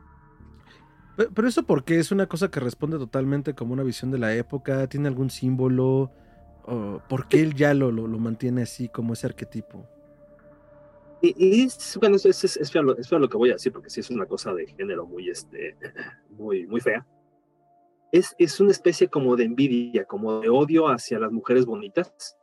[1.17, 4.35] Pero, pero eso porque es una cosa que responde totalmente como una visión de la
[4.35, 6.11] época, tiene algún símbolo,
[7.09, 9.87] ¿por qué él ya lo, lo, mantiene así como ese arquetipo?
[11.23, 11.69] Y,
[12.01, 14.09] bueno, es, es, es, feo, es, feo, lo que voy a decir, porque sí es
[14.09, 15.77] una cosa de género muy, este,
[16.31, 17.07] muy, muy fea.
[18.12, 22.37] Es, es una especie como de envidia, como de odio hacia las mujeres bonitas.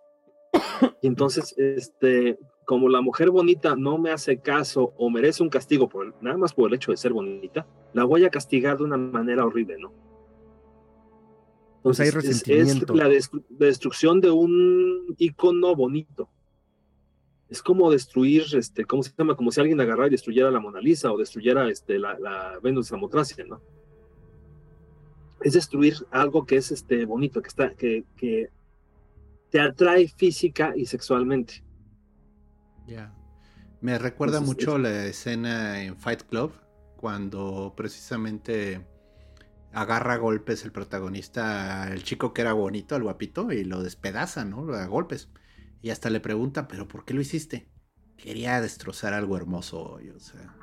[1.01, 5.87] Y entonces, este, como la mujer bonita no me hace caso o merece un castigo
[5.87, 8.97] por, nada más por el hecho de ser bonita, la voy a castigar de una
[8.97, 9.93] manera horrible, ¿no?
[11.81, 12.93] Pues hay resentimiento.
[12.93, 16.29] Es, la destrucción de un icono bonito.
[17.47, 19.37] Es como destruir, este, ¿cómo se llama?
[19.37, 22.87] Como si alguien agarrara y destruyera la Mona Lisa o destruyera este, la, la Venus
[22.87, 23.61] de Samotracia, ¿no?
[25.41, 28.49] Es destruir algo que es este, bonito, que, está, que, que
[29.49, 31.63] te atrae física y sexualmente.
[32.87, 33.13] Ya.
[33.81, 36.51] Me recuerda mucho la escena en Fight Club,
[36.97, 38.85] cuando precisamente
[39.71, 44.45] agarra a golpes el protagonista, el chico que era bonito, el guapito, y lo despedaza,
[44.45, 44.73] ¿no?
[44.73, 45.29] A golpes.
[45.81, 47.69] Y hasta le pregunta, ¿pero por qué lo hiciste?
[48.17, 50.55] Quería destrozar algo hermoso hoy, o sea.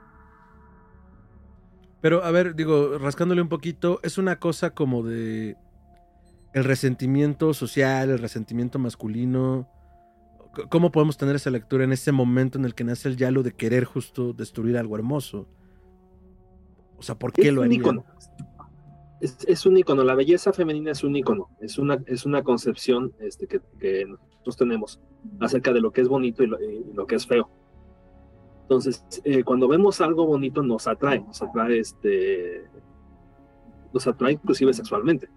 [2.04, 5.56] Pero, a ver, digo, rascándole un poquito, es una cosa como de
[6.52, 9.66] el resentimiento social, el resentimiento masculino.
[10.68, 13.52] ¿Cómo podemos tener esa lectura en ese momento en el que nace el yalo de
[13.52, 15.48] querer justo destruir algo hermoso?
[16.98, 18.04] O sea, ¿por qué lo harían?
[19.20, 23.46] es, un icono, la belleza femenina es un icono, es una, es una concepción este,
[23.46, 23.62] que,
[24.04, 25.00] nosotros tenemos
[25.40, 27.48] acerca de lo que es bonito y lo, que es feo.
[28.64, 32.64] Entonces, eh, cuando vemos algo bonito nos atrae, nos atrae, este,
[33.92, 35.28] nos atrae inclusive sexualmente.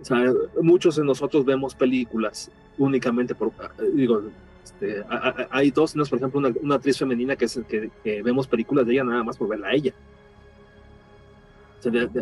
[0.00, 4.22] O sea, muchos de nosotros vemos películas únicamente por, eh, digo,
[4.64, 5.04] este,
[5.50, 8.94] hay dos, por ejemplo, una, una actriz femenina que, es, que, que vemos películas de
[8.94, 9.92] ella nada más por verla a ella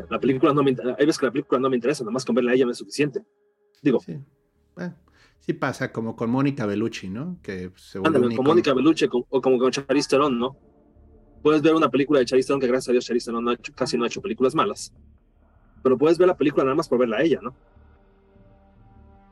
[0.09, 2.53] la película no me, hay veces que la película no me interesa, nomás con verla
[2.53, 3.23] a ella me es suficiente.
[3.83, 4.01] Digo.
[4.01, 4.19] Sí.
[5.41, 7.39] Sí pasa, como con Mónica Bellucci, ¿no?
[7.43, 10.57] Que se Ándale, con Mónica Bellucci o como con Charlize Theron, ¿no?
[11.43, 13.57] Puedes ver una película de Charlize Theron que gracias a Dios Charlize Theron no ha
[13.75, 14.93] casi no ha hecho películas malas.
[15.83, 17.55] Pero puedes ver la película nada más por verla a ella, ¿no?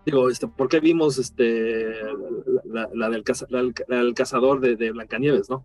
[0.07, 1.95] Digo, este, ¿por qué vimos este,
[2.65, 3.25] la, del,
[4.15, 5.65] cazador de, de Blancanieves, no?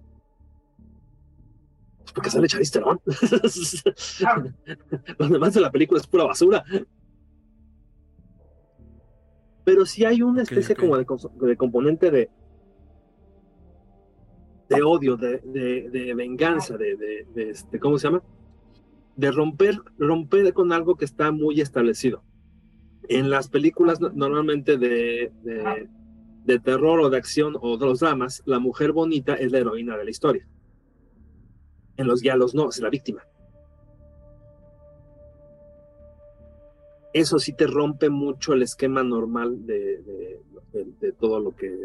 [2.14, 3.02] porque sale Charlize Theron.
[5.18, 6.64] Los demás de la película es pura basura.
[9.70, 11.06] Pero sí hay una especie como de,
[11.56, 12.30] componente de,
[14.68, 15.40] de odio, de,
[15.92, 18.24] de venganza, de, este, ¿cómo se llama?
[19.16, 22.24] De romper, romper con algo que está muy establecido.
[23.10, 25.32] En las películas normalmente de,
[26.46, 29.98] de terror o de acción o de los dramas, la mujer bonita es la heroína
[29.98, 30.48] de la historia
[32.00, 33.24] en los diálogos no, es la víctima.
[37.14, 40.40] Eso sí te rompe mucho el esquema normal de,
[41.20, 41.76] todo lo que,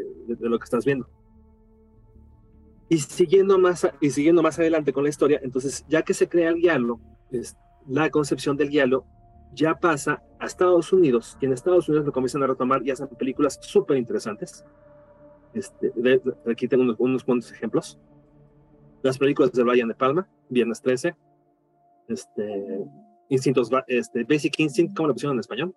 [0.62, 1.08] estás viendo.
[2.88, 6.50] Y siguiendo, más, y siguiendo más adelante con la historia, entonces ya que se crea
[6.50, 7.00] el diálogo,
[7.88, 9.06] la concepción del diálogo
[9.54, 13.08] ya pasa a Estados Unidos, y en Estados Unidos lo comienzan a retomar y hacen
[13.08, 14.64] películas súper interesantes.
[15.54, 15.92] Este,
[16.50, 17.98] aquí tengo unos, unos cuantos ejemplos
[19.04, 21.14] las películas de Brian De Palma, Viernes 13,
[22.08, 22.86] este,
[23.28, 25.74] Instintos, este, Basic Instinct, ¿cómo lo pusieron en español?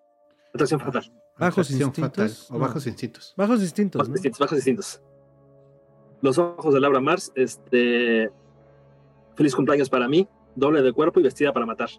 [0.53, 1.11] Atracción fatal.
[1.37, 1.99] Bajos instintos.
[1.99, 3.33] Fatal, o bajos instintos.
[3.37, 3.99] Bajos instintos.
[3.99, 5.01] Bajos, instintos, bajos instintos.
[6.21, 8.31] Los ojos de Laura Mars, este,
[9.35, 11.89] Feliz cumpleaños para mí, doble de cuerpo y vestida para matar.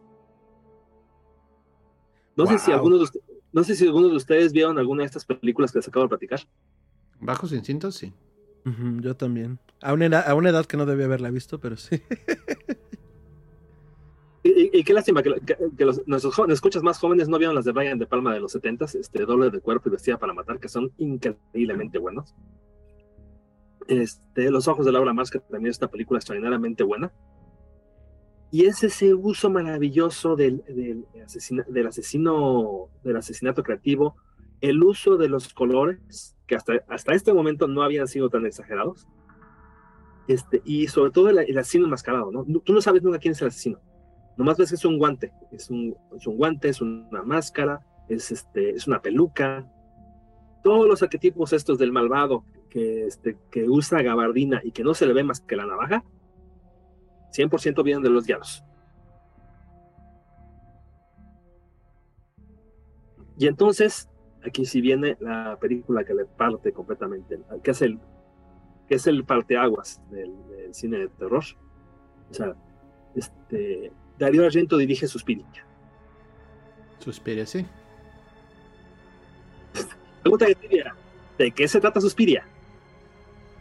[2.37, 3.21] No sé si algunos de,
[3.53, 6.09] no sé si algunos de ustedes vieron alguna de estas películas que les acabo de
[6.09, 6.41] platicar.
[7.21, 8.13] Bajos instintos, sí
[9.01, 9.59] yo también.
[9.81, 12.03] A una, edad, a una edad que no debía haberla visto, pero sí.
[14.73, 15.31] y, qué lástima que,
[15.79, 18.53] los, nuestros jóvenes, escuchas más jóvenes no vieron las de Brian de Palma de los
[18.53, 22.35] 70 este doble de cuerpo y vestida para matar, que son increíblemente buenos.
[23.89, 27.13] Este, Los ojos de Laura Mars, que también es una película extraordinariamente buena.
[28.51, 31.05] Y es ese uso maravilloso del, del,
[31.69, 34.17] del, asesino, del asesinato creativo,
[34.61, 39.07] el uso de los colores, que hasta, hasta este momento no habían sido tan exagerados,
[40.29, 42.45] este, y sobre todo el, asesino enmascarado, ¿no?
[42.45, 43.81] Tú no sabes nunca quién es el asesino.
[44.39, 48.31] Nomás ves que es un guante, es un, es un guante, es una máscara, es,
[48.31, 49.67] este, es una peluca.
[50.63, 55.07] Todos los arquetipos estos del malvado que, este, que usa gabardina y que no se
[55.07, 56.05] le ve más que la navaja,
[57.33, 58.63] 100% vienen de los diablos.
[63.39, 64.09] Y entonces,
[64.45, 67.99] aquí sí viene la película que le parte completamente, que es el,
[68.87, 71.43] que es el parteaguas del, del cine de terror.
[72.31, 72.55] O sea,
[73.17, 75.47] este, Darío Argento dirige Suspiria.
[76.99, 77.65] Suspiria, sí.
[80.23, 80.57] Pregunta de
[81.39, 82.45] ¿de qué se trata Suspiria?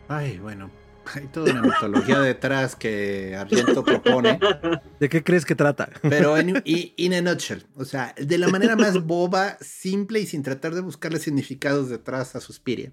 [0.08, 0.72] Ay, bueno,
[1.14, 4.40] hay toda una mitología detrás que Argento propone.
[5.00, 5.90] ¿De qué crees que trata?
[6.02, 10.44] Pero en in a nutshell, o sea, de la manera más boba, simple y sin
[10.44, 12.92] tratar de buscarle significados detrás a Suspiria.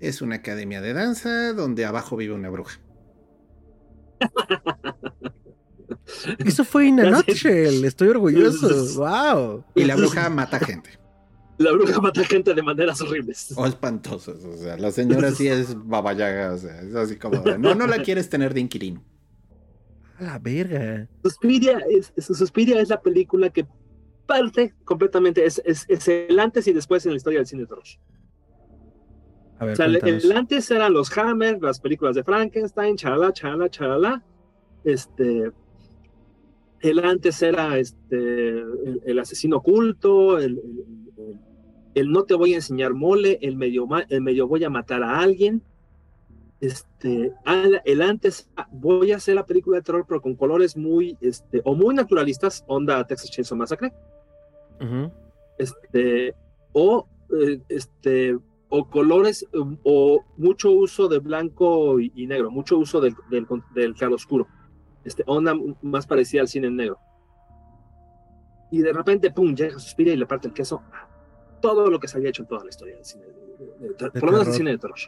[0.00, 2.78] Es una academia de danza donde abajo vive una bruja.
[6.38, 8.68] Eso fue in a nutshell, estoy orgulloso.
[8.96, 9.64] ¡Wow!
[9.74, 10.90] Y la bruja mata gente.
[11.56, 13.52] La bruja mata gente de maneras horribles.
[13.56, 14.44] O espantosas.
[14.44, 16.52] O sea, la señora sí es babayaga.
[16.52, 17.42] O sea, es así como.
[17.58, 19.02] no, no la quieres tener de inquilino.
[20.18, 21.08] A la verga.
[21.22, 23.66] Suspiria es, Suspiria es la película que
[24.26, 25.44] parte completamente.
[25.44, 27.84] Es, es, el antes y después en la historia del cine de terror.
[29.58, 33.70] A ver, o sea, el, antes eran los Hammer, las películas de Frankenstein, chalala, chalala,
[33.70, 34.24] chalala.
[34.82, 35.52] Este,
[36.80, 38.62] el antes era este,
[39.04, 40.60] el, asesino oculto, el,
[42.06, 45.62] no te voy a enseñar mole, el medio, el medio voy a matar a alguien.
[46.60, 47.32] Este,
[47.84, 51.74] el antes voy a hacer la película de terror, pero con colores muy, este, o
[51.74, 53.92] muy naturalistas, onda Texas Chainsaw Massacre.
[55.58, 56.34] Este,
[56.72, 58.36] o eh, este,
[58.68, 59.46] o colores,
[59.84, 64.48] o mucho uso de blanco y, negro, mucho uso del, del, del claro oscuro
[65.04, 66.98] este, onda más parecida al cine negro.
[68.70, 70.82] Y de repente, pum, llega Suspira y le parte el queso
[71.60, 73.24] todo lo que se había hecho en toda la historia del cine,
[73.98, 74.98] por lo menos del cine de terror.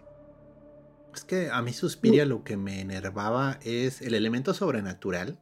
[1.14, 5.38] Es que a mí Suspiria lo que me enervaba es el elemento sobrenatural,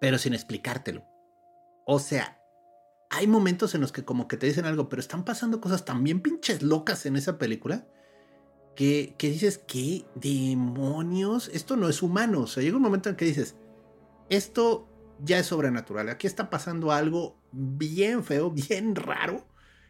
[0.00, 1.04] pero sin explicártelo.
[1.86, 2.40] O sea,
[3.10, 6.04] hay momentos en los que como que te dicen algo, pero están pasando cosas tan
[6.04, 7.86] bien pinches locas en esa película
[8.80, 11.50] que, que dices, ¿qué demonios?
[11.52, 12.40] Esto no es humano.
[12.40, 13.54] O sea, llega un momento en que dices,
[14.30, 14.88] esto
[15.22, 16.08] ya es sobrenatural.
[16.08, 19.46] Aquí está pasando algo bien feo, bien raro.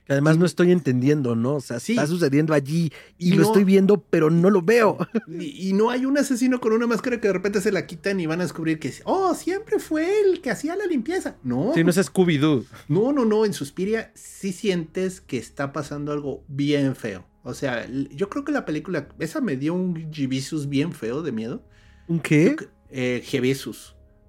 [0.06, 1.54] Que además no estoy entendiendo, ¿no?
[1.54, 1.92] O sea, sí.
[1.92, 4.98] está sucediendo allí y, lo estoy viendo, pero no lo veo.
[5.38, 8.26] Y, no hay un asesino con una máscara que de repente se la quitan y
[8.26, 11.36] van a descubrir que, oh, siempre fue el que hacía la limpieza.
[11.44, 11.70] No.
[11.76, 12.66] Sí, no es Scooby-Doo.
[12.88, 13.44] No, no, no.
[13.44, 17.29] En Suspiria sí sientes que está pasando algo bien feo.
[17.42, 21.32] O sea, yo creo que la película, esa me dio un Gibisus bien feo de
[21.32, 21.64] miedo.
[22.06, 22.56] ¿Un qué?
[22.90, 23.24] Eh,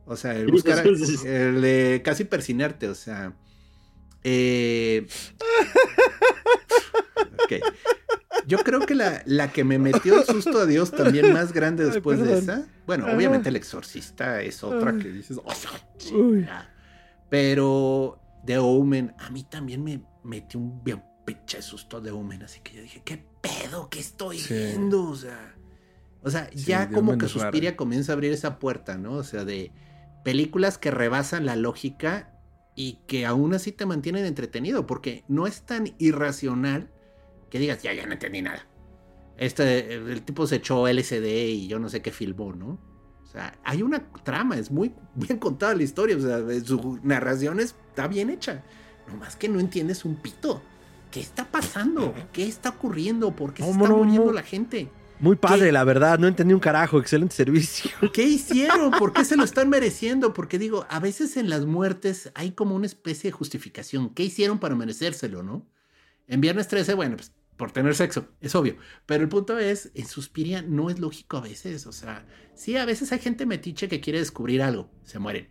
[0.06, 3.34] o sea, el buscar, el de casi persinarte, o sea.
[4.24, 5.08] Eh,
[8.48, 11.86] Yo creo que la, la, que me metió el susto a Dios también más grande
[11.86, 12.66] después de esa.
[12.86, 15.38] Bueno, obviamente el exorcista es otra que dices.
[15.38, 15.54] Oh,
[17.30, 22.44] Pero The Omen, a mí también me metió un bien pinche susto de Omen.
[22.44, 25.10] Así que yo dije, ¿qué pedo que estoy viendo?
[25.10, 25.56] O sea.
[26.24, 29.14] O sea, ya como que Suspiria comienza a abrir esa puerta, ¿no?
[29.14, 29.72] O sea, de
[30.24, 32.40] películas que rebasan la lógica
[32.76, 36.92] y que aún así te mantienen entretenido, porque no es tan irracional
[37.50, 38.68] que digas, ya, ya no entendí nada.
[39.38, 42.80] Este, el tipo se echó LCD y yo no sé qué filmó, ¿no?
[43.24, 47.60] O sea, hay una trama, es muy bien contada la historia, o sea, su narración
[47.60, 48.64] está bien hecha.
[49.08, 50.62] Nomás que no entiendes un pito.
[51.12, 52.16] ¿Qué está pasando?
[52.32, 53.36] ¿Qué está ocurriendo?
[53.36, 54.90] ¿Por qué se está muriendo la gente?
[55.20, 57.92] Muy padre, la verdad, no entendí un carajo, excelente servicio.
[58.14, 58.92] ¿Qué hicieron?
[58.92, 60.34] ¿Por qué se lo están mereciendo?
[60.34, 64.10] Porque digo, a veces en las muertes hay como una especie de justificación.
[64.16, 65.68] ¿Qué hicieron para merecérselo, no?
[66.28, 68.78] En Viernes 13, bueno, pues por tener sexo, es obvio.
[69.06, 71.86] Pero el punto es, en Suspiria no es lógico a veces.
[71.86, 75.50] O sea, sí, a veces hay gente metiche que quiere descubrir algo, se mueren.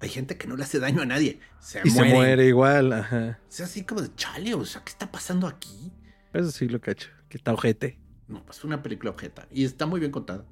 [0.00, 3.38] Hay gente que no le hace daño a nadie, se y se muere igual, ajá.
[3.42, 5.92] O sea, así como de chale, o sea, ¿qué está pasando aquí?
[6.32, 7.98] Eso sí lo cacho, que está ojete.
[8.26, 9.46] No, pues una película objeta.
[9.50, 10.46] Y está muy bien contada.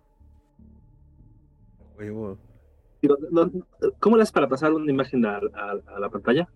[4.01, 5.41] ¿Cómo le haces para pasar una imagen a,
[5.99, 6.49] la pantalla?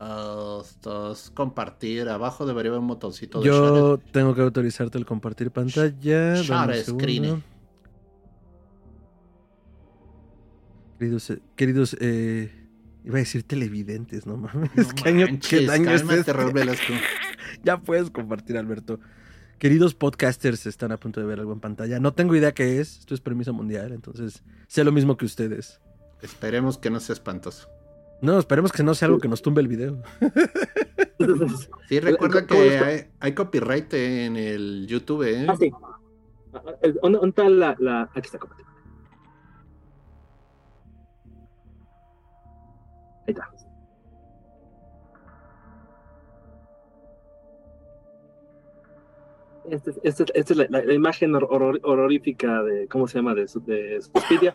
[0.00, 0.62] Uh,
[1.32, 2.08] compartir.
[2.08, 6.34] Abajo debería haber un botoncito de Yo tengo que autorizarte el compartir pantalla.
[6.36, 7.42] Share screen.
[10.98, 12.52] Queridos, eh, queridos, eh,
[13.04, 14.70] iba a decir televidentes, no mames.
[14.76, 16.32] No ¿Qué año, manches, qué año es este?
[17.62, 19.00] Ya puedes compartir, Alberto.
[19.58, 21.98] Queridos podcasters, están a punto de ver algo en pantalla.
[22.00, 22.98] No tengo idea qué es.
[22.98, 25.80] Esto es permiso mundial, entonces sé lo mismo que ustedes.
[26.22, 27.68] Esperemos que no sea espantoso.
[28.20, 30.02] No, esperemos que no sea algo que nos tumbe el video.
[31.88, 35.46] Sí, recuerda ¿Cómo que hay, hay copyright en el YouTube, ¿eh?
[35.48, 35.70] Ah, sí.
[37.02, 38.02] ¿Dónde está la, la...
[38.14, 38.38] Aquí está.
[43.26, 43.48] Ahí está.
[49.70, 53.08] Esta es, esta es- esta es la, la- la imagen hor- horror- horrorífica de, ¿cómo
[53.08, 53.34] se llama?
[53.34, 54.54] De, su- de Suspiria.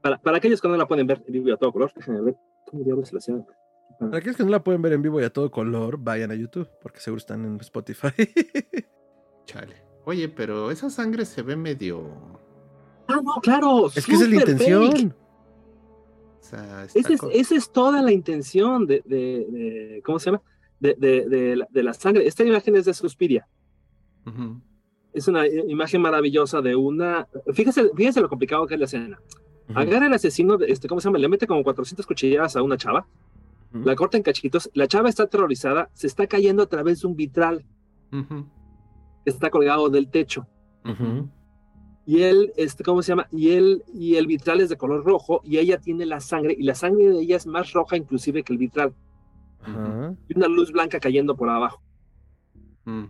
[0.00, 2.20] Para, para aquellos que no la pueden ver en vivo y a todo color, déjenme
[2.20, 2.36] ver.
[2.70, 3.44] ¿Cómo diablos se la hacía?
[3.98, 6.34] Para aquellos que no la pueden ver en vivo y a todo color, vayan a
[6.34, 8.08] YouTube, porque seguro están en Spotify.
[9.46, 9.74] Chale.
[10.04, 12.04] Oye, pero esa sangre se ve medio.
[13.08, 13.86] Ah, no, claro.
[13.88, 14.92] es que esa es la intención.
[14.92, 15.14] fake.
[16.44, 20.18] O sea, está Esa es, co- esa es toda la intención de, de- de- ¿cómo
[20.18, 20.42] se llama?
[20.80, 22.26] De, la, de la sangre.
[22.26, 23.48] Esta imagen es de Suspiria.
[25.14, 27.26] Es una imagen maravillosa de una...
[27.54, 29.18] Fíjese, fíjese lo complicado que es la escena.
[29.74, 31.18] Agarra el asesino, este, ¿cómo se llama?
[31.18, 33.06] Le mete como 400 cuchilladas a una chava,
[33.72, 37.16] la corta en cachitos, la chava está aterrorizada, se está cayendo a través de un
[37.16, 37.64] vitral
[39.24, 40.46] está colgado del techo.
[42.06, 43.28] Y él, este, ¿cómo se llama?
[43.30, 46.62] Y él, y el vitral es de color rojo y ella tiene la sangre y
[46.62, 48.94] la sangre de ella es más roja inclusive que el vitral.
[49.62, 50.14] Ajá.
[50.28, 51.82] Y una luz blanca cayendo por abajo.
[52.86, 53.04] Mm.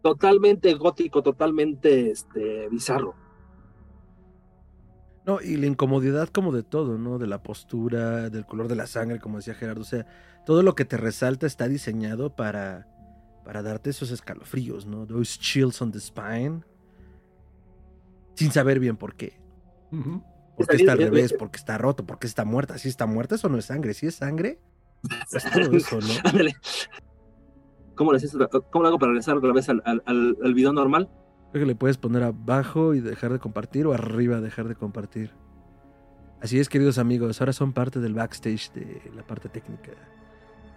[0.00, 3.14] totalmente gótico, totalmente este, bizarro.
[5.26, 7.18] No, y la incomodidad como de todo, ¿no?
[7.18, 9.82] De la postura, del color de la sangre, como decía Gerardo.
[9.82, 10.06] O sea,
[10.46, 12.88] todo lo que te resalta está diseñado para,
[13.44, 15.06] para darte esos escalofríos, ¿no?
[15.06, 16.62] Those chills on the spine.
[18.38, 19.36] Sin saber bien por qué.
[19.90, 20.22] Ujú.
[20.56, 21.32] ¿Por Está qué está al revés?
[21.32, 22.06] eh, ¿Por qué está roto?
[22.06, 22.78] ¿Por qué está muerta?
[22.78, 23.94] Si está muerta, eso no es sangre.
[23.94, 24.60] Si es sangre,
[25.32, 26.06] es todo eso, ¿no?
[26.24, 26.54] Ándale.
[27.96, 28.36] ¿Cómo lo, haces?
[28.70, 31.08] ¿Cómo lo hago para regresar otra vez al, al, video normal?
[31.50, 35.32] Creo que le puedes poner abajo y dejar de compartir o arriba dejar de compartir.
[36.40, 39.90] Así es, queridos amigos, ahora son parte del backstage de la parte técnica.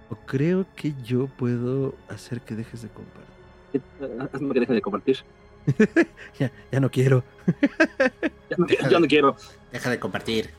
[0.10, 3.32] O creo que yo puedo hacer que dejes de compartir.
[3.74, 5.18] Eh, Hazme que deje de compartir.
[6.40, 7.24] Ya, ya no quiero.
[8.50, 9.36] Ya no, ya no quiero.
[9.72, 10.50] Deja de compartir.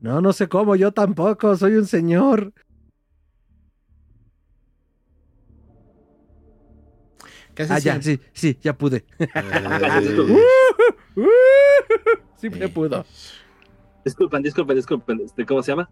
[0.00, 2.52] No, no sé cómo, yo tampoco, soy un señor.
[7.68, 9.04] Ah, ya, sí, sí, ya pude.
[9.18, 9.26] Eh,
[12.36, 13.04] Sí, me pudo.
[14.04, 15.20] Disculpen, disculpen, disculpen.
[15.24, 15.90] Este, ¿Cómo se llama?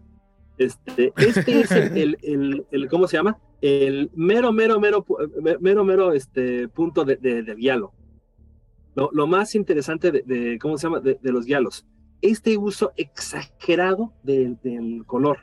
[0.57, 3.37] Este, este es el, el, el, ¿cómo se llama?
[3.61, 5.05] El mero, mero, mero,
[5.59, 7.93] mero, mero, este, punto de, de, del guialo.
[8.95, 10.99] Lo, más interesante de, de- ¿cómo se llama?
[10.99, 11.85] De, de los guialos.
[12.21, 15.37] Este uso exagerado del, del color.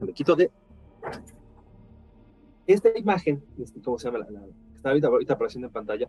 [0.00, 0.50] Me quito de...
[2.66, 4.20] Esta imagen, este, ¿cómo se llama?
[4.20, 6.08] La, la- está ahorita, apareciendo en pantalla.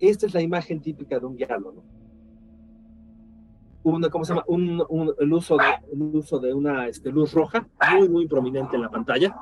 [0.00, 2.07] Esta es la imagen típica de un guialo, ¿no?
[3.88, 4.44] Una, ¿Cómo se llama?
[4.48, 7.66] Un, un- el, uso de, el uso de una este, luz roja
[7.96, 9.34] muy, muy prominente en la pantalla.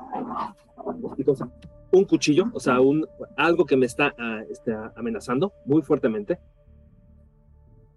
[1.90, 6.38] Un cuchillo, o sea, un, algo que me está ah, este, amenazando muy fuertemente.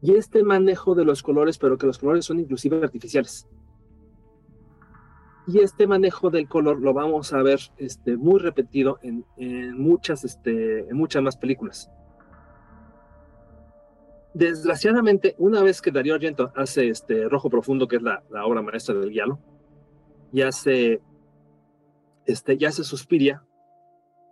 [0.01, 3.47] Y este manejo de los colores, pero que los colores son inclusive artificiales.
[5.45, 10.23] Y este manejo del color lo vamos a ver este, muy repetido en, en muchas,
[10.23, 11.91] este, en muchas más películas.
[14.39, 18.61] Desgraciadamente, una vez que Darío Argento hace este Rojo Profundo, que es la, la obra
[18.61, 19.37] maestra del guialo,
[20.31, 21.01] y hace,
[22.25, 23.43] este, ya hace Suspiria,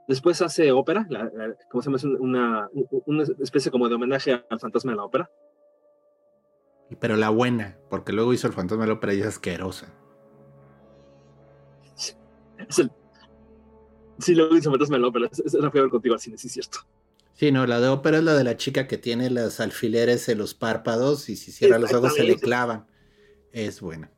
[0.07, 1.97] después hace ópera, la, la- ¿cómo se llama?
[1.97, 2.69] Es una,
[3.05, 5.29] una especie como de homenaje al fantasma de la ópera.
[7.01, 9.93] Pero la buena, porque luego hizo el fantasma de la ópera y es asquerosa.
[12.69, 12.91] Es el,
[14.19, 16.21] sí, lo hizo fantasma de la ópera, es, es la fui a ver contigo al
[16.21, 16.79] cine, sí es cierto.
[17.37, 20.39] Sí, no, la de ópera es la de la chica que tiene los alfileres en
[20.39, 22.87] los párpados y si cierra los ojos se le clavan.
[23.51, 24.11] Es buena.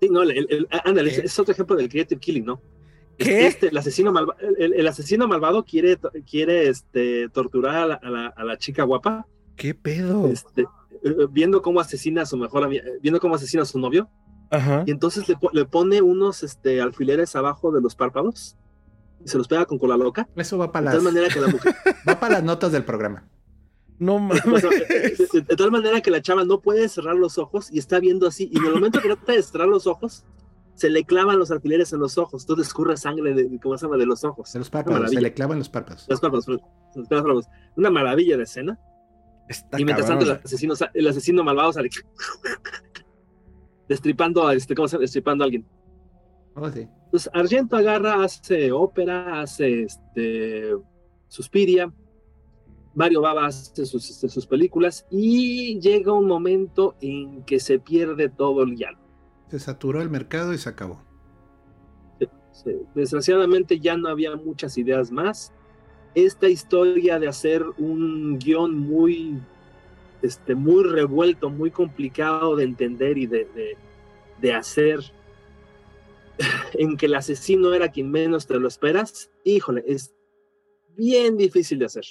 [0.00, 1.26] Sí, no, el, el- ándale, es, ¿Qué?
[1.26, 2.62] es otro ejemplo del creative killing, ¿no?
[3.18, 3.46] ¿Qué?
[3.48, 5.98] Este, el, asesino malva- el, el asesino malvado quiere,
[6.30, 9.26] quiere este, torturar a la, a la- a la chica guapa,
[9.56, 10.28] ¿Qué pedo?
[10.28, 10.62] este,
[11.02, 14.08] eh, viendo cómo asesina a su mejor ami- eh, viendo cómo asesina a su novio,
[14.50, 14.84] Ajá.
[14.86, 18.56] y entonces le, po- le pone unos este, alfileres abajo de los párpados
[19.26, 21.40] y se los pega con cola loca, Eso va de para tal las, manera que
[21.40, 21.74] la mujer,
[22.08, 23.28] va para las notas del programa.
[23.98, 24.42] No o mames.
[24.60, 27.78] sea, de, de- de tal manera que la chava no puede cerrar los ojos y
[27.78, 30.24] está viendo así, y en el momento que trata de cerrar los ojos,
[30.74, 33.96] se le clavan los alfileres en los ojos, todo escurre sangre de, ¿cómo se llama?
[33.96, 34.52] de los ojos.
[34.52, 36.06] De los párpados, se le clavan los párpados.
[36.08, 37.46] Los párpados,
[37.76, 38.78] Una maravilla de escena.
[39.78, 41.88] y mientras tanto el asesino, el asesino malvado sale
[43.88, 45.02] destripando, este, ¿cómo se llama?
[45.02, 45.66] Destripando a alguien.
[46.54, 46.88] Oh, sí.
[47.16, 50.72] Entonces Argento agarra, hace ópera, hace este,
[51.28, 51.92] Suspiria,
[52.94, 58.28] Mario Baba hace sus, este, sus películas y llega un momento en que se pierde
[58.28, 59.06] todo el llano
[59.48, 61.02] se saturó el mercado y se acabó.
[62.94, 65.52] Desgraciadamente ya no había muchas ideas más.
[66.14, 69.38] Esta historia de hacer un guion muy,
[70.22, 73.76] este, muy revuelto, muy complicado de entender y de,
[74.40, 75.00] de, hacer,
[76.74, 80.14] en que el asesino era quien menos te lo esperas, híjole, es
[80.96, 82.04] bien difícil de hacer.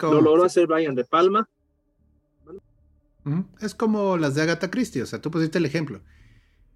[0.00, 1.48] lo logró hacer Brian De Palma.
[3.60, 6.02] Es como las de Agatha Christie, o sea, tú pusiste el ejemplo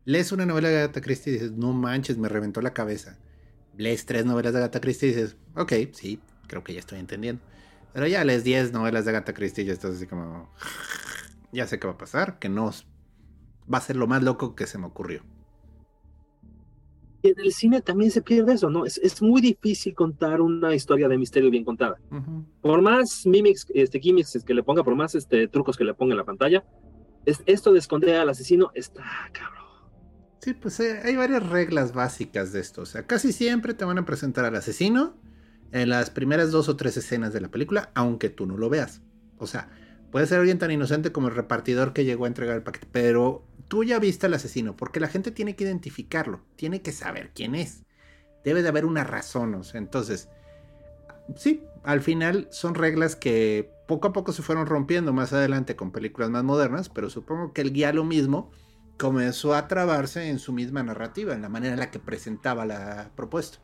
[0.07, 3.19] lees una novela de Agatha Christie y dices, no manches, me reventó la cabeza.
[3.77, 7.43] Lees tres novelas de Agatha Christie y dices, ok, sí, creo que ya estoy entendiendo.
[7.93, 10.51] Pero ya lees diez novelas de Agatha Christie y ya estás así como,
[11.53, 12.73] ya sé qué va a pasar, que no
[13.73, 15.23] va a ser lo más loco que se me ocurrió.
[17.31, 18.85] En el cine también se pierde eso, ¿no?
[18.85, 21.97] Es, muy difícil contar una historia de misterio bien contada.
[22.61, 26.13] Por más mimics, este, gimmicks que le ponga, por más este, trucos que le ponga
[26.13, 26.65] en la pantalla,
[27.25, 29.03] esto de esconder al asesino está
[29.33, 29.67] cabrón.
[30.41, 32.83] Sí, pues eh, hay varias reglas básicas de esto.
[32.83, 35.17] O sea, casi siempre te van a presentar al asesino
[35.73, 39.03] en las primeras dos o tres escenas de la película, aunque tú no lo veas.
[39.39, 39.69] O sea,
[40.17, 43.45] puede ser alguien tan inocente como el repartidor que llegó a entregar el paquete, pero
[43.69, 47.55] tú ya viste al asesino, porque la gente tiene que identificarlo, tiene que saber quién
[47.55, 47.85] es.
[48.43, 50.31] Debe de haber una razón, o sea, entonces,
[51.35, 55.93] sí, al final son reglas que poco a poco se fueron rompiendo más adelante con
[55.93, 58.51] películas más modernas, pero supongo que el guía lo mismo
[58.97, 63.11] comenzó a trabarse en su misma narrativa, en la manera en la que presentaba la
[63.17, 63.59] propuesta.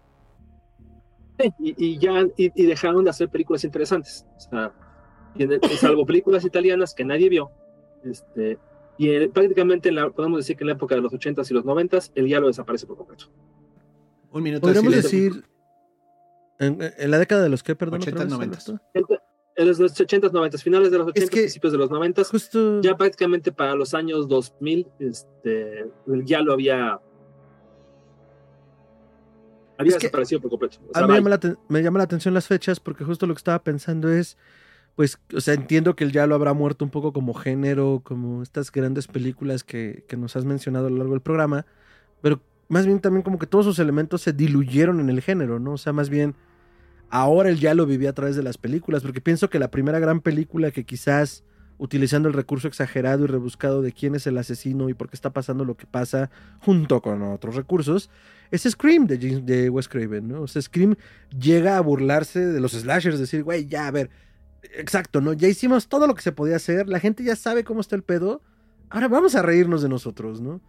[1.58, 4.26] y, ya y, dejaron de hacer películas interesantes.
[4.36, 4.74] O sea,
[5.78, 7.50] salvo películas italianas que nadie vio.
[8.04, 8.58] Este,
[8.98, 12.26] y prácticamente podemos decir que en la época de los 80s y los 90s el
[12.26, 13.26] diálogo desaparece por completo.
[14.30, 14.62] Un minuto.
[14.62, 15.44] Podríamos decir
[16.58, 18.58] en, la década de los que, perdón, 80 90
[19.54, 22.22] en los 80s, 90 finales de los 80 principios de los 90
[22.80, 25.90] ya prácticamente para los años 2000, este,
[26.24, 27.00] ya lo había
[29.78, 30.78] había desaparecido por completo.
[30.94, 31.08] a mí
[31.68, 34.38] me llama, la, atención las fechas porque justo lo que estaba pensando es,
[34.96, 38.42] pues, o sea, entiendo que el ya lo habrá muerto un poco como género, como
[38.42, 41.66] estas grandes películas que, que nos has mencionado a lo largo del programa,
[42.20, 45.72] pero más bien también como que todos sus elementos se diluyeron en el género, ¿no?
[45.72, 46.34] O sea, más bien
[47.10, 49.98] ahora él ya lo vivía a través de las películas, porque pienso que la primera
[49.98, 51.44] gran película que quizás
[51.78, 55.30] utilizando el recurso exagerado y rebuscado de quién es el asesino y por qué está
[55.30, 56.30] pasando lo que pasa,
[56.60, 58.08] junto con otros recursos,
[58.50, 60.42] es Scream de, de Wes Craven, ¿no?
[60.42, 60.94] O sea, Scream
[61.36, 64.10] llega a burlarse de los slashers, decir, güey, ya, a ver,
[64.62, 65.32] exacto, ¿no?
[65.32, 68.02] Ya hicimos todo lo que se podía hacer, la gente ya sabe cómo está el
[68.02, 68.42] pedo,
[68.90, 70.60] ahora vamos a reírnos de nosotros, ¿no?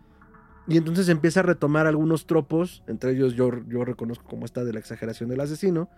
[0.68, 4.74] Y entonces empieza a retomar algunos tropos, entre ellos yo, yo reconozco como esta de
[4.74, 5.90] la exageración del asesino,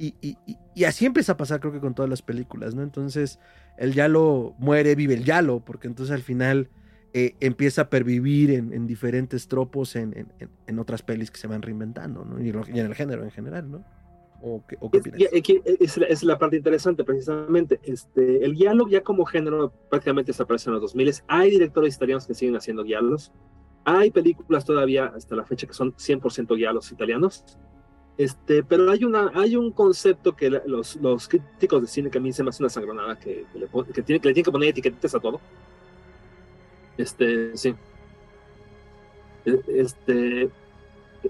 [0.00, 2.82] y, así empieza a pasar, creo que con todas las películas, ¿no?
[2.82, 3.40] Entonces,
[3.76, 6.68] el Yalo muere, vive el Yalo, porque entonces al final
[7.14, 10.28] eh, empieza a pervivir en, diferentes tropos en,
[10.78, 12.40] otras pelis que se van reinventando, ¿no?
[12.40, 13.84] Y, en el género en general, ¿no?
[14.40, 17.80] ¿O qué, es, la parte interesante, precisamente.
[17.82, 21.14] Este, el Yalo ya como género prácticamente desapareció en los 2000.
[21.26, 23.32] Hay directores italianos que siguen haciendo Giallos.
[23.84, 27.44] Hay películas todavía hasta la fecha que son 100% Giallos italianos
[28.18, 32.20] este, pero hay, una, hay un concepto que los, los críticos de cine que a
[32.20, 34.50] mí se me hace una sangronada que, que, le, que, tiene, que le tienen que
[34.50, 35.40] poner etiquetas a todo.
[36.96, 37.76] Este, sí.
[39.44, 40.50] E, este,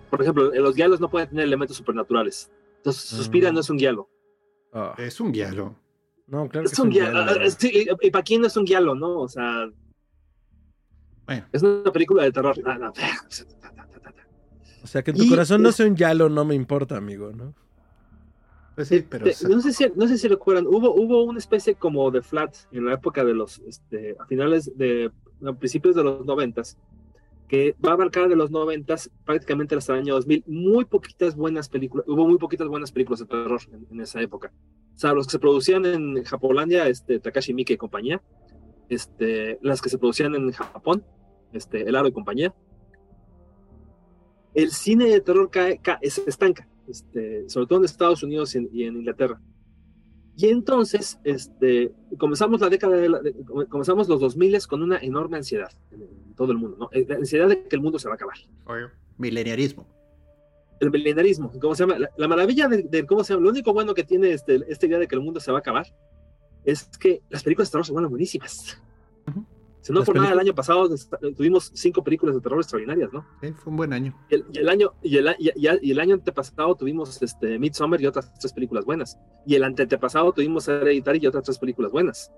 [0.09, 2.51] por ejemplo, en los guialos no pueden tener elementos supernaturales.
[2.79, 4.09] Entonces, Suspira no es un guialo.
[4.73, 4.95] Ah.
[4.99, 5.77] Es un guialo.
[6.27, 7.51] No, claro es que un es un guialo.
[7.51, 9.21] Sí, y, para quién no es un guialo, ¿no?
[9.21, 9.69] O sea.
[11.27, 11.47] Bueno.
[11.53, 12.57] Es una película de terror.
[12.65, 12.93] Ah, no.
[14.83, 17.55] O sea, que en tu corazón no sea un yalo, no me importa, amigo, ¿no?
[18.75, 19.27] Pues sí, pero...
[19.27, 22.87] no, sé si, no sé si recuerdan, hubo, hubo una especie como de flat en
[22.87, 25.11] la época de los, este, a finales de,
[25.45, 26.79] a principios de los noventas,
[27.49, 31.69] que va a abarcar de los noventas prácticamente hasta el año 2000, muy poquitas buenas
[31.69, 34.53] películas, hubo muy poquitas buenas películas de terror en, esa época.
[34.95, 38.23] O sea, los que se producían en Japolandia, este, Takashi Miike y compañía,
[38.91, 41.05] este, las que se producían en Japón,
[41.53, 42.55] este, El Aro y compañía,
[44.55, 45.81] el cine de terror cae,
[46.11, 49.41] se estanca, este, sobre todo en Estados Unidos y en, Inglaterra.
[50.39, 53.35] Y entonces, este, comenzamos la década de,
[53.69, 56.89] comenzamos los 2000 con una enorme ansiedad en, todo el mundo, ¿no?
[56.93, 58.37] Eh, la ansiedad de que el mundo se va a acabar.
[59.17, 59.85] Mileniarismo.
[60.79, 61.99] El milenarismo, ¿cómo se llama?
[62.17, 65.09] La, maravilla de, cómo se llama, lo único bueno que tiene este, esta idea de
[65.09, 65.93] que el mundo se va a acabar
[66.65, 68.81] es que las películas de terror se vuelven buenísimas.
[69.89, 70.87] Si no por nada, el año pasado
[71.35, 73.25] tuvimos cinco películas de terror extraordinarias, ¿no?
[73.41, 74.15] Sí, fue un buen año.
[74.29, 78.53] Y el, año, y el, y, el año antepasado tuvimos este, Midsommar y otras tres
[78.53, 79.19] películas buenas.
[79.47, 82.31] Y el antepasado tuvimos Hereditary y otras tres películas buenas.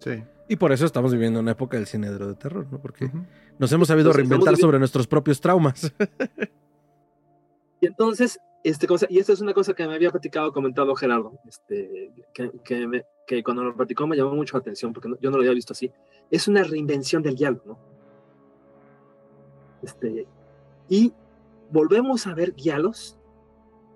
[0.00, 0.24] Sí.
[0.48, 2.80] Y por eso estamos viviendo una época del cine de terror, ¿no?
[2.80, 3.08] Porque
[3.56, 5.92] nos hemos sabido reinventar sobre nuestros propios traumas.
[7.80, 11.38] y entonces, este cosa, y esta es una cosa que me había platicado, comentado Gerardo,
[11.46, 15.30] este, que, que, me, que cuando lo platicó me llamó mucho la atención, porque yo
[15.30, 15.92] no lo había visto así.
[16.30, 17.78] Es una reinvención del diálogo, ¿no?
[19.82, 20.26] Este,
[20.88, 21.12] y
[21.70, 23.18] volvemos a ver diálogos,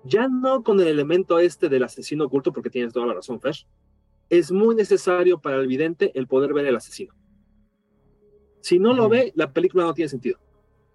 [0.03, 3.55] ya no con el elemento este del asesino oculto, porque tienes toda la razón, Fer,
[4.29, 7.15] es muy necesario para el vidente el poder ver el asesino.
[8.61, 10.39] Si no lo ve, la película no tiene sentido.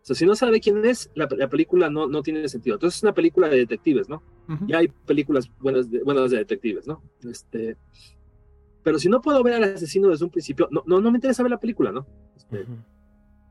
[0.04, 2.76] O sea, si no sabe quién es, la, película no, no tiene sentido.
[2.76, 4.22] Entonces es una película de detectives, ¿no?
[4.66, 7.02] Ya hay películas buenas de, buenas de detectives, ¿no?
[7.22, 7.78] Este,
[8.82, 11.42] pero si no puedo ver al asesino desde un principio, no, no, no me interesa
[11.42, 12.06] ver la película, ¿no?
[12.36, 12.66] Este,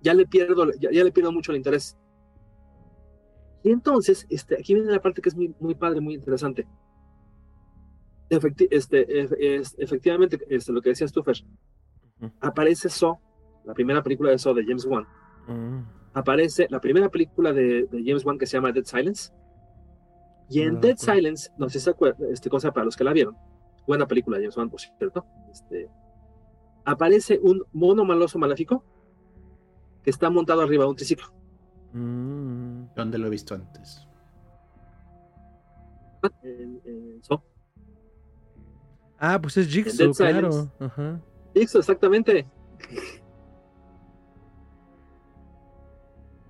[0.02, 1.98] ya le pierdo, ya, le pierdo mucho el interés.
[3.64, 6.68] Y entonces, este, aquí viene la parte que es muy, muy padre, muy interesante
[8.38, 11.38] este, es, efectivamente, este, lo que decías tú, Fer,
[12.40, 13.20] aparece So,
[13.66, 15.06] la primera película de So de James Wan.
[16.14, 19.32] Aparece la primera película de, James Wan que se llama Dead Silence.
[20.50, 23.04] Y en ah, Dead Silence, no sé si se acuerdan, este, cosa para los que
[23.04, 23.36] la vieron,
[23.88, 25.90] buena película de James Wan, por cierto, este,
[26.86, 28.84] aparece un mono maloso maléfico
[30.04, 31.28] que está montado arriba de un triciclo.
[31.94, 32.88] Mm.
[32.96, 34.08] ¿Dónde lo he visto antes?
[36.44, 37.44] En, so.
[39.18, 40.72] Ah, pues es Jigsaw, claro.
[41.54, 42.46] Jigsaw, exactamente.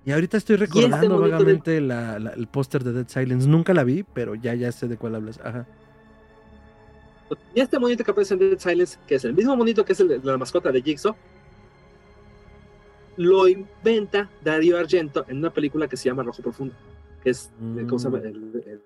[0.04, 3.48] Y ahorita estoy este recordando vagamente el póster de Dead Silence.
[3.48, 5.40] Nunca la vi, pero ya, ya sé de cuál hablas.
[5.42, 5.66] Ajá.
[7.54, 10.00] Y este monito que aparece en Dead Silence, que es el mismo monito que es
[10.00, 11.16] el la mascota de Jigsaw,
[13.16, 16.74] lo inventa Dario Argento en una película que se llama Rojo Profundo,
[17.22, 17.78] que es mm.
[17.78, 18.82] el,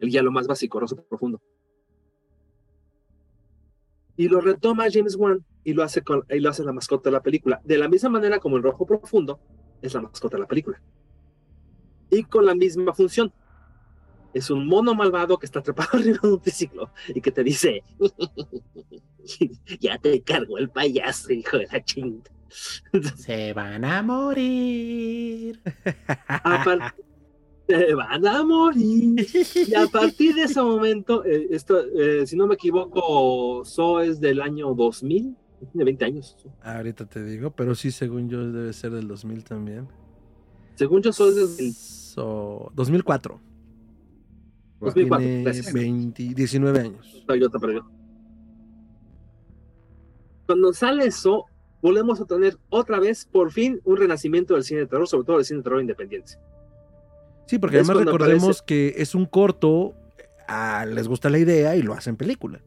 [0.00, 1.40] el, el, más básico, Rojo Profundo
[4.16, 7.14] y lo retoma James Wan y lo hace con, y lo hace la mascota de
[7.14, 9.38] la película, de la misma manera como el rojo profundo
[9.88, 10.80] es la mascota de la película.
[12.10, 13.32] Y con la misma función.
[14.34, 17.82] Es un mono malvado que está atrapado arriba de un triciclo y que te dice,
[19.80, 22.30] ya te cargo el payaso, hijo de la chingada.
[23.16, 25.60] Se van a morir.
[26.28, 27.02] Aparte,
[27.66, 29.26] se van a morir.
[29.54, 34.20] Y a partir de ese momento, eh, esto, eh, si no me equivoco, So es
[34.20, 35.36] del año 2000,
[35.72, 36.36] tiene 20 años.
[36.62, 39.88] Ahorita te digo, pero sí, según yo, debe ser del 2000 también.
[40.74, 43.40] Según yo, So es del so, 2004.
[44.80, 45.26] 2004.
[45.26, 47.24] Tiene 20, 19 años.
[50.46, 51.46] Cuando sale So,
[51.82, 55.36] volvemos a tener otra vez, por fin, un renacimiento del cine de terror, sobre todo
[55.36, 56.34] del cine de terror independiente.
[57.46, 59.94] Sí, porque además recordemos que es un corto,
[60.88, 62.60] les gusta la idea y lo hacen película.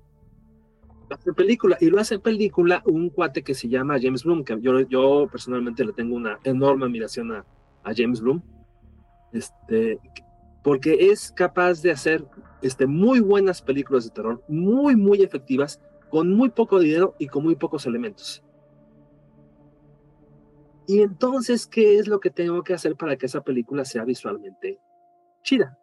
[1.10, 4.60] Lo hacen película, y lo hace película un cuate que se llama James Bloom, que
[4.62, 7.46] yo, yo personalmente le tengo una enorme admiración a,
[7.96, 8.44] James Bloom,
[9.34, 10.00] este,
[10.64, 12.24] porque es capaz de hacer
[12.62, 15.82] este, muy buenas películas de terror, muy, muy efectivas,
[16.12, 18.44] con muy poco dinero y con muy pocos elementos.
[20.86, 24.80] Y entonces, ¿qué es lo que tengo que hacer para que esa película sea visualmente
[25.44, 25.78] chida?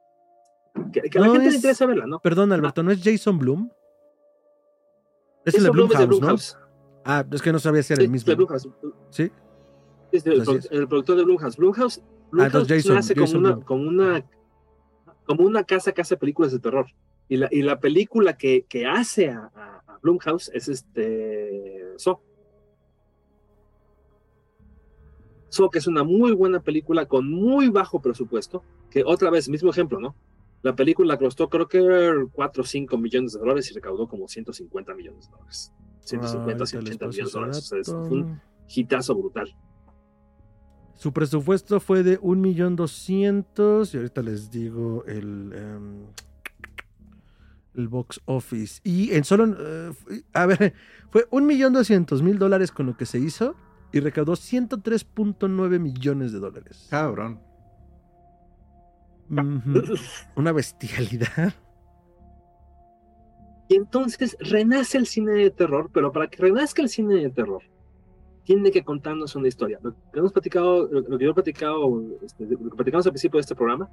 [0.92, 2.20] Que, a la gente le interesa verla, ¿no?
[2.20, 3.70] Perdón, Alberto, ¿no es Jason Bloom?
[5.46, 6.36] Es el de Blumhouse, ¿no?
[7.04, 8.34] Ah, es que no sabía si era el mismo.
[9.10, 9.30] ¿Sí?
[10.10, 11.56] Es el, productor de Blumhouse.
[11.56, 14.26] Blumhouse, ah, Blumhouse nace como, una, como, una,
[15.24, 16.86] como una casa que hace películas de terror.
[17.28, 22.20] Y la, y la película que, que hace a, a, Blumhouse es este So.
[25.70, 30.00] que es una muy buena película con muy bajo presupuesto, que otra vez, mismo ejemplo,
[30.00, 30.16] ¿no?
[30.66, 34.94] La película costó creo que 4 o 5 millones de dólares y recaudó como 150
[34.96, 35.72] millones de dólares.
[36.00, 37.58] 150, 180 millones de dólares.
[37.58, 39.56] O sea, es un hitazo brutal.
[40.96, 46.06] Su presupuesto fue de 1.200.000 y ahorita les digo el, em,
[47.76, 48.80] el box office.
[48.82, 49.92] Y en solo, eh,
[50.32, 50.74] a ver,
[51.10, 53.54] fue 1.200.000 dólares con lo que se hizo
[53.92, 56.88] y recaudó 103.9 millones de dólares.
[56.90, 57.45] Cabrón.
[60.36, 61.54] Una bestialidad.
[63.68, 67.62] Y entonces renace el cine de terror, pero para que renazca el cine de terror,
[68.44, 69.80] tiene que contarnos una historia.
[69.82, 73.38] Lo que hemos platicado, lo que yo he platicado, este, lo que platicamos al principio
[73.38, 73.90] de este programa,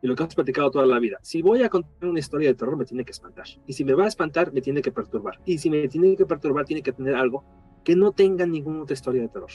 [0.00, 1.18] y lo que hemos platicado toda la vida.
[1.22, 3.46] Si voy a contar una historia de terror, me tiene que espantar.
[3.66, 5.40] Y si me va a espantar, me tiene que perturbar.
[5.44, 7.44] Y si me tiene que perturbar, tiene que tener algo
[7.82, 9.50] que no tenga ninguna otra historia de terror.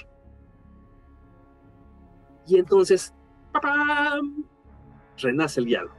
[2.47, 3.13] Y entonces,
[3.53, 4.45] ¡pam!
[5.21, 5.91] Renace el guialo.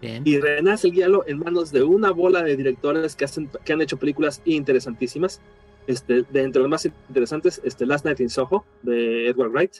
[0.00, 3.80] Y renace el guialo en manos de una bola de directores que, hacen, que han
[3.80, 5.40] hecho películas interesantísimas.
[5.86, 9.76] Este, de entre los más interesantes, este, Last Night in Soho, de Edward Wright,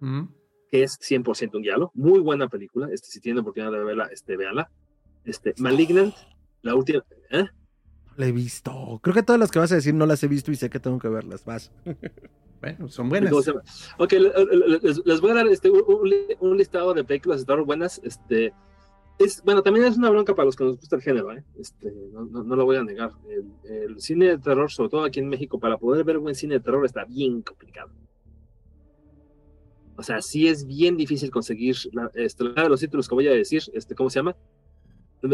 [0.00, 0.22] mm.
[0.70, 1.90] que es 100% un guialo.
[1.94, 2.88] Muy buena película.
[2.90, 4.70] Este, si tienen oportunidad de verla, este, véanla.
[5.26, 6.14] Este, Malignant,
[6.62, 7.04] la última.
[7.30, 7.44] ¿eh?
[8.16, 8.98] La he visto.
[9.02, 10.80] Creo que todas las que vas a decir no las he visto y sé que
[10.80, 11.44] tengo que verlas.
[11.44, 11.70] Vas.
[12.88, 13.32] Son buenas.
[13.98, 18.00] Ok, les, voy a dar este, un, listado de películas de terror buenas.
[18.04, 18.52] Este,
[19.18, 21.42] es, bueno, también es una bronca para los que nos gusta el género, ¿eh?
[21.58, 23.12] este, no, lo voy a negar.
[23.64, 26.60] El, cine de terror, sobre todo aquí en México, para poder ver buen cine de
[26.60, 27.90] terror está bien complicado.
[29.96, 33.32] O sea, sí es bien difícil conseguir la, este, de los títulos que voy a
[33.32, 34.36] decir, este, ¿cómo se llama?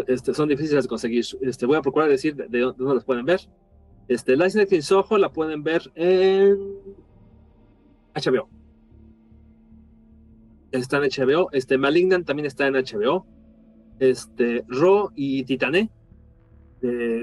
[0.06, 1.24] Este, son difíciles de conseguir.
[1.40, 3.40] Este, voy a procurar decir de, dónde las pueden ver.
[4.08, 6.56] Este, License in Soho la pueden ver en
[8.14, 8.48] HBO.
[10.70, 11.48] Está en HBO.
[11.52, 13.26] Este, Malignant también está en HBO.
[13.98, 15.90] Este, Ro y Titané.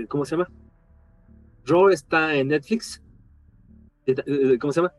[0.08, 0.50] ¿Cómo se llama?
[1.66, 3.02] Ro está en Netflix.
[4.06, 4.94] Eh, ¿Cómo se llama?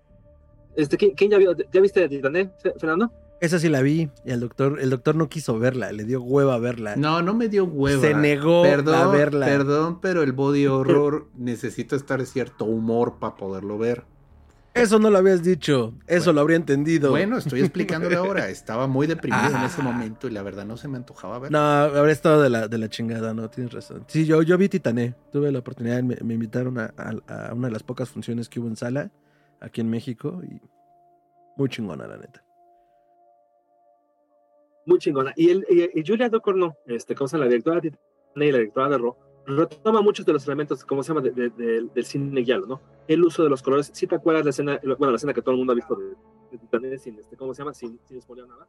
[0.76, 3.10] Este, ¿quién, ya, vio, ya viste Titané, Fernando?
[3.40, 6.58] Esa sí la vi y el doctor, el doctor no quiso verla, le dio hueva
[6.58, 6.96] verla.
[6.96, 8.02] No, no me dio hueva.
[8.02, 9.46] Se negó a verla.
[9.46, 14.04] Perdón, pero el body horror necesita estar cierto humor para poderlo ver.
[14.72, 17.10] Eso no lo habías dicho, eso lo habría entendido.
[17.10, 18.48] Bueno, estoy explicándole ahora.
[18.48, 19.84] Estaba muy deprimido en ese ah.
[19.84, 21.50] momento y la verdad no se me antojaba ver.
[21.50, 24.04] No, habría estado de la, de la chingada, no, tienes razón.
[24.06, 27.72] Sí, yo, yo vi Titané, tuve la oportunidad, me, me invitaron a, a, una de
[27.72, 29.10] las pocas funciones que hubo en sala
[29.60, 30.60] aquí en México y
[31.56, 32.42] muy chingona, la neta
[34.86, 35.32] muy chingona.
[35.36, 37.46] Y, el, y, Julia Ducournau, este, ¿cómo se llama?
[37.46, 39.16] La directora de y la directora de Ro,
[39.50, 42.80] retoma muchos de los elementos, ¿cómo se llama?, de, del cine guialo, ¿no?
[43.08, 43.90] El uso de los colores.
[43.92, 46.88] Si te acuerdas la escena, bueno, la escena que todo el mundo ha visto de,
[46.88, 48.66] de sin, este, ¿cómo se llama?, sin, sin nada.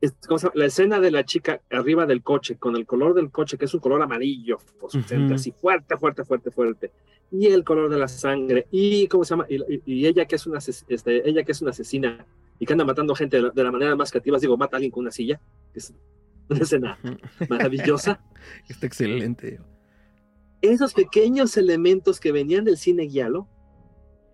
[0.00, 0.54] Este, ¿cómo se llama?
[0.56, 3.74] La escena de la chica arriba del coche, con el color del coche, que es
[3.74, 4.58] un color amarillo,
[5.32, 6.92] así fuerte, fuerte, fuerte, fuerte.
[7.30, 8.66] Y el color de la sangre.
[8.70, 9.46] Y, ¿cómo se llama?
[9.48, 12.24] Y, y ella, que es una, este, ella que es una asesina
[12.58, 14.38] y que anda matando gente de la, manera más creativa.
[14.38, 15.40] Digo, mata a alguien con una silla,
[15.72, 15.92] que es
[16.50, 16.98] una escena
[17.48, 18.20] maravillosa.
[18.68, 19.60] Está excelente.
[20.62, 23.48] Esos pequeños elementos que venían del cine guialo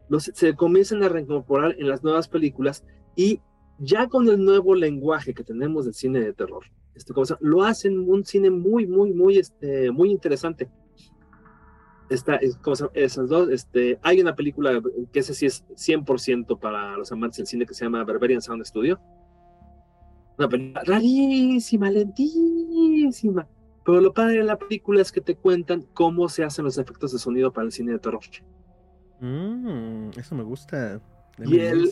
[0.09, 2.85] los, se comienzan a reincorporar en las nuevas películas
[3.17, 3.41] y
[3.79, 8.25] ya con el nuevo lenguaje que tenemos del cine de terror, este, lo hacen un
[8.25, 10.71] cine muy, muy, muy, este, muy interesante
[12.15, 12.39] está,
[12.95, 14.81] esas dos, este, hay una película
[15.13, 18.65] que ese sí es 100% para los amantes del cine que se llama Berberian Sound
[18.65, 19.01] Studio.
[20.39, 23.47] Una película rarísima, lentísima.
[23.85, 27.13] Pero lo padre de la película es que te cuentan cómo se hacen los efectos
[27.13, 28.23] de sonido para el cine de terror.
[29.21, 31.01] Mm, eso me gusta.
[31.45, 31.91] Y el,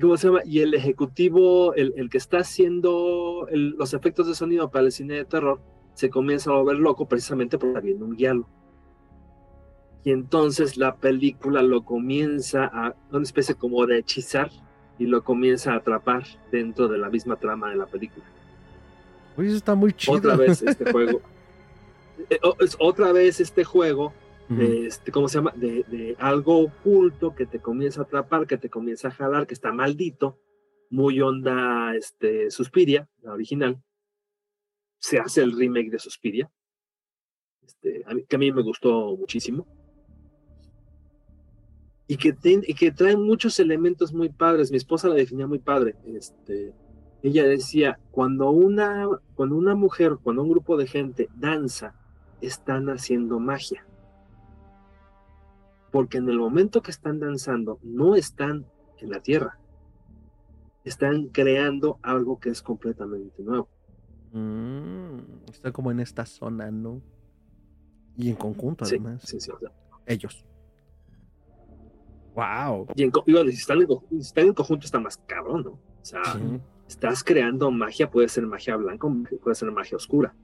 [0.00, 0.40] ¿cómo se llama?
[0.44, 5.14] Y el ejecutivo, el, el que está haciendo los efectos de sonido para el cine
[5.14, 5.60] de terror,
[5.94, 8.48] se comienza a volver loco precisamente porque está viendo un guialo
[10.04, 14.50] y entonces la película lo comienza a una especie como de hechizar
[15.02, 18.24] y lo comienza a atrapar dentro de la misma trama de la película.
[19.36, 20.16] Oye, eso está muy chido.
[20.16, 21.20] Otra vez este juego.
[22.30, 24.12] Eh, es otra vez este juego,
[24.60, 25.52] este, ¿cómo se llama?
[25.56, 29.72] De, algo oculto que te comienza a atrapar, que te comienza a jalar, que está
[29.72, 30.38] maldito,
[30.88, 33.82] muy onda este, Suspiria, la original.
[35.00, 36.52] Se hace el remake de Suspiria,
[37.66, 39.66] este, que a mí me gustó muchísimo
[42.12, 42.34] y que,
[42.74, 44.70] que traen muchos elementos muy padres.
[44.70, 45.96] Mi esposa la definía muy padre.
[46.04, 46.74] Este,
[47.22, 51.94] ella decía, cuando una, cuando una mujer, cuando un grupo de gente danza,
[52.42, 53.86] están haciendo magia.
[55.90, 58.66] Porque en el momento que están danzando, no están
[58.98, 59.58] en la tierra.
[60.84, 63.70] Están creando algo que es completamente nuevo.
[64.32, 67.00] Mm, está como en esta zona, ¿no?
[68.18, 69.22] Y en conjunto, además.
[69.24, 69.50] Sí, sí,
[70.04, 70.44] Ellos.
[72.34, 72.86] Wow.
[72.94, 73.12] Y en,
[73.50, 73.80] si, están
[74.46, 75.70] en, conjunto está más cabrón, ¿no?
[75.70, 76.22] O sea,
[76.88, 79.08] estás creando magia, puede ser magia blanca,
[79.42, 80.34] puede ser magia oscura.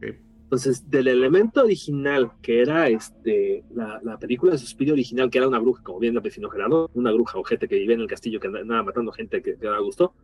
[0.00, 5.58] Entonces, del elemento original, que era este, la, película de Suspirio original, que era una
[5.58, 8.48] bruja, como bien lo definió Gerardo, una bruja ojete que vivía en el castillo, que
[8.48, 10.14] andaba matando gente que, que le gustó,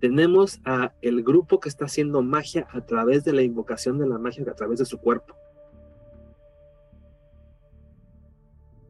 [0.00, 4.18] tenemos a el grupo que está haciendo magia a través de la invocación de la
[4.18, 5.36] magia a través de su cuerpo.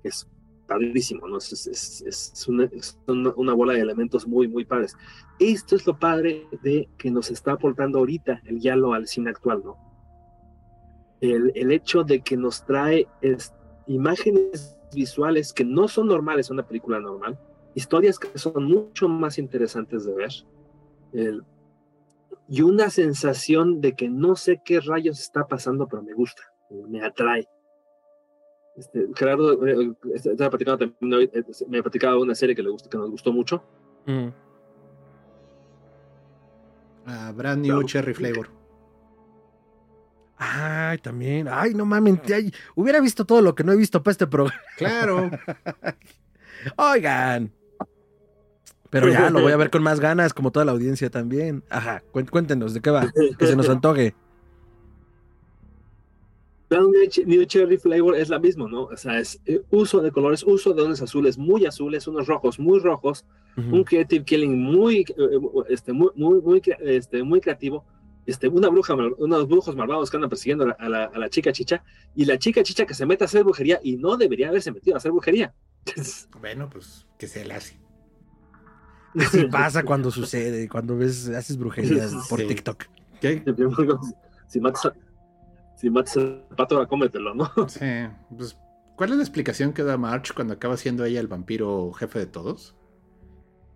[0.06, 0.28] es
[0.66, 1.26] padrísimo.
[1.38, 4.96] Es, una, bola de elementos muy, muy padres.
[5.38, 9.62] Esto es lo padre de que nos está aportando ahorita el Yalo al cine actual,
[9.64, 9.76] ¿no?
[11.20, 13.06] El, el hecho de que nos trae
[13.86, 17.38] imágenes visuales que no son normales una película normal,
[17.74, 20.30] historias que son mucho más interesantes de ver,
[22.48, 26.42] y una sensación de que no sé qué rayos está pasando, pero me gusta,
[26.88, 27.48] me atrae.
[28.76, 32.70] Este, Gerardo eh, este, estaba platicando también, eh, me ha platicado una serie que, le
[32.70, 33.62] gustó, que nos gustó mucho.
[34.06, 34.28] Mm.
[37.06, 38.50] Ah, brand New Cherry Flavor.
[40.36, 41.48] Ay, también.
[41.50, 42.18] Ay, no mames.
[42.74, 44.60] hubiera visto todo lo que no he visto para este programa.
[44.76, 45.30] Claro.
[46.76, 47.52] Oigan.
[48.90, 51.64] Pero ya lo voy a ver con más ganas, como toda la audiencia también.
[51.70, 53.12] Ajá, cuéntenos, ¿de qué va?
[53.38, 54.14] Que se nos antoje.
[56.70, 58.84] New Cherry Flavor es la misma, ¿no?
[58.84, 62.58] O sea, es eh, uso de colores, uso de unos azules muy azules, unos rojos
[62.58, 63.24] muy rojos,
[63.56, 67.84] un creative killing muy, eh, este, muy, muy, muy, este, muy creativo.
[68.26, 71.84] Este, una bruja, unos brujos malvados que andan persiguiendo a la, a la, chica chicha,
[72.16, 74.96] y la chica chicha que se mete a hacer brujería y no debería haberse metido
[74.96, 75.54] a hacer brujería.
[76.40, 77.78] bueno, pues que se le hace.
[79.18, 82.84] Así pasa cuando sucede, cuando ves, haces brujerías por TikTok.
[83.20, 83.44] ¿Qué?
[84.48, 84.92] Si matas,
[85.76, 87.50] si matas al pato, ahora cómetelo, ¿no?
[87.68, 87.84] Sí,
[88.36, 88.58] pues,
[88.96, 92.26] ¿cuál es la explicación que da March cuando acaba siendo ella el vampiro jefe de
[92.26, 92.74] todos?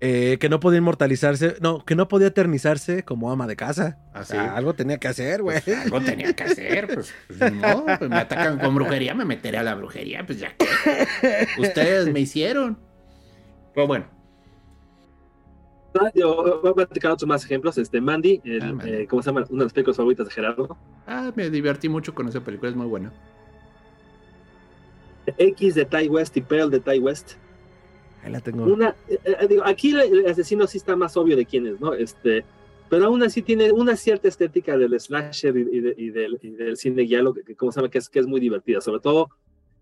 [0.03, 3.99] Eh, que no podía inmortalizarse, no, que no podía eternizarse como ama de casa.
[4.15, 4.35] Así.
[4.35, 5.61] ¿Ah, algo tenía que hacer, güey.
[5.61, 9.59] Pues, algo tenía que hacer, pues, pues no, pues me atacan con brujería, me meteré
[9.59, 10.67] a la brujería, pues ya que.
[11.61, 12.79] Ustedes me hicieron.
[13.75, 14.20] Pero bueno.
[15.99, 17.77] Ah, yo voy a platicar otros más ejemplos.
[17.79, 19.45] Este, Mandy, ah, eh, ¿cómo se llama?
[19.51, 20.77] Una de las películas favoritas de Gerardo.
[21.07, 23.13] Ah, me divertí mucho con esa película, es muy buena.
[25.39, 27.33] X de Ty West y Pearl de Ty West.
[28.23, 28.65] Ahí la tengo.
[28.65, 31.95] Una, eh, eh, digo, aquí el asesino sí está más obvio de quién es, ¿no?
[31.95, 32.45] Este,
[32.89, 37.73] pero aún así tiene una cierta estética del slasher y, del, cine guialo, que, como
[37.73, 39.31] sabe que es, que es muy divertida, sobre todo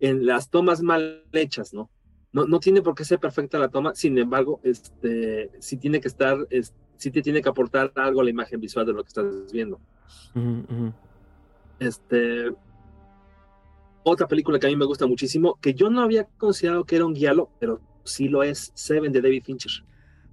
[0.01, 1.91] en las tomas mal hechas, ¿no?
[2.33, 6.09] No, no tiene por qué ser perfecta la toma, sin embargo, este, sí tiene que
[6.09, 6.37] estar,
[6.97, 9.81] sí te tiene que aportar algo a la imagen visual de lo que estás viendo.
[11.79, 12.53] Este,
[14.03, 17.07] otra película que a mí me gusta muchísimo, que yo no había considerado que era
[17.07, 19.73] un guialo, pero sí lo es, Seven de David Fincher.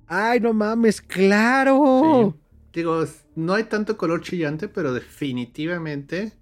[0.08, 2.36] Ay, no mames, claro.
[2.74, 6.34] Digo, no hay tanto color chillante, pero definitivamente.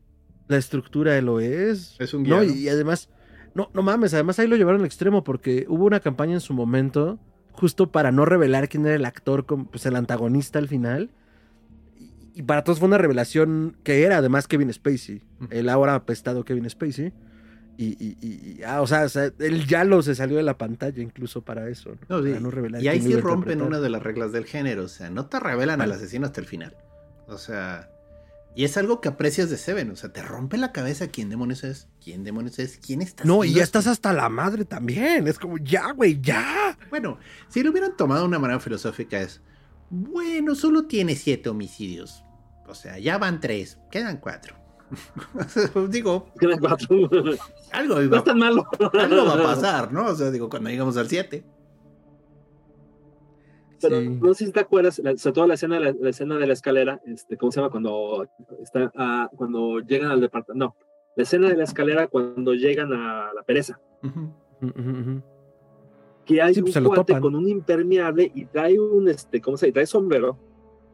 [0.47, 1.95] La estructura lo es.
[1.99, 2.47] Es un guion.
[2.47, 3.09] No, y, además,
[3.55, 6.53] no, no mames, además ahí lo llevaron al extremo porque hubo una campaña en su
[6.53, 7.19] momento,
[7.51, 11.11] justo para no revelar quién era el actor, pues el antagonista al final.
[12.35, 16.69] Y, para todos fue una revelación que era además Kevin Spacey, el ahora apestado Kevin
[16.69, 17.13] Spacey.
[17.75, 19.07] Y, y, y ah, o, sea,
[19.39, 21.95] él ya lo se salió de la pantalla incluso para eso.
[22.07, 22.51] ¿no?
[22.51, 24.83] revelar y ahí sí rompen una de las reglas del género.
[24.83, 26.75] O sea, no te revelan al asesino hasta el final.
[27.27, 27.89] O sea,
[28.55, 29.91] y es algo que aprecias de Seven.
[29.91, 33.23] O sea, te rompe la cabeza quién demonios es, quién demonios es, quién está.
[33.23, 35.27] No, y ya estás hasta la madre también.
[35.27, 36.77] Es como, ya, güey, ya.
[36.89, 37.17] Bueno,
[37.49, 39.41] si lo hubieran tomado de una manera filosófica es,
[39.89, 42.23] bueno, solo tiene siete homicidios.
[42.67, 44.55] O sea, ya van tres, quedan cuatro.
[45.89, 46.31] digo,
[47.71, 48.67] algo, no es tan malo.
[48.93, 50.05] algo va a pasar, ¿no?
[50.07, 51.43] O sea, digo, cuando llegamos al 7.
[53.89, 57.01] Pero no sé si te acuerdas, sobre todo la escena, la, escena de la escalera,
[57.05, 57.71] este, ¿cómo se llama?
[57.71, 58.27] Cuando,
[58.61, 60.65] está, ah, cuando llegan al departamento.
[60.65, 60.75] No,
[61.15, 63.79] la escena de la escalera cuando llegan a la pereza.
[66.25, 69.73] Que hay pues un cuate con un impermeable y trae un, este, ¿cómo se llama?
[69.73, 70.39] Trae sombrero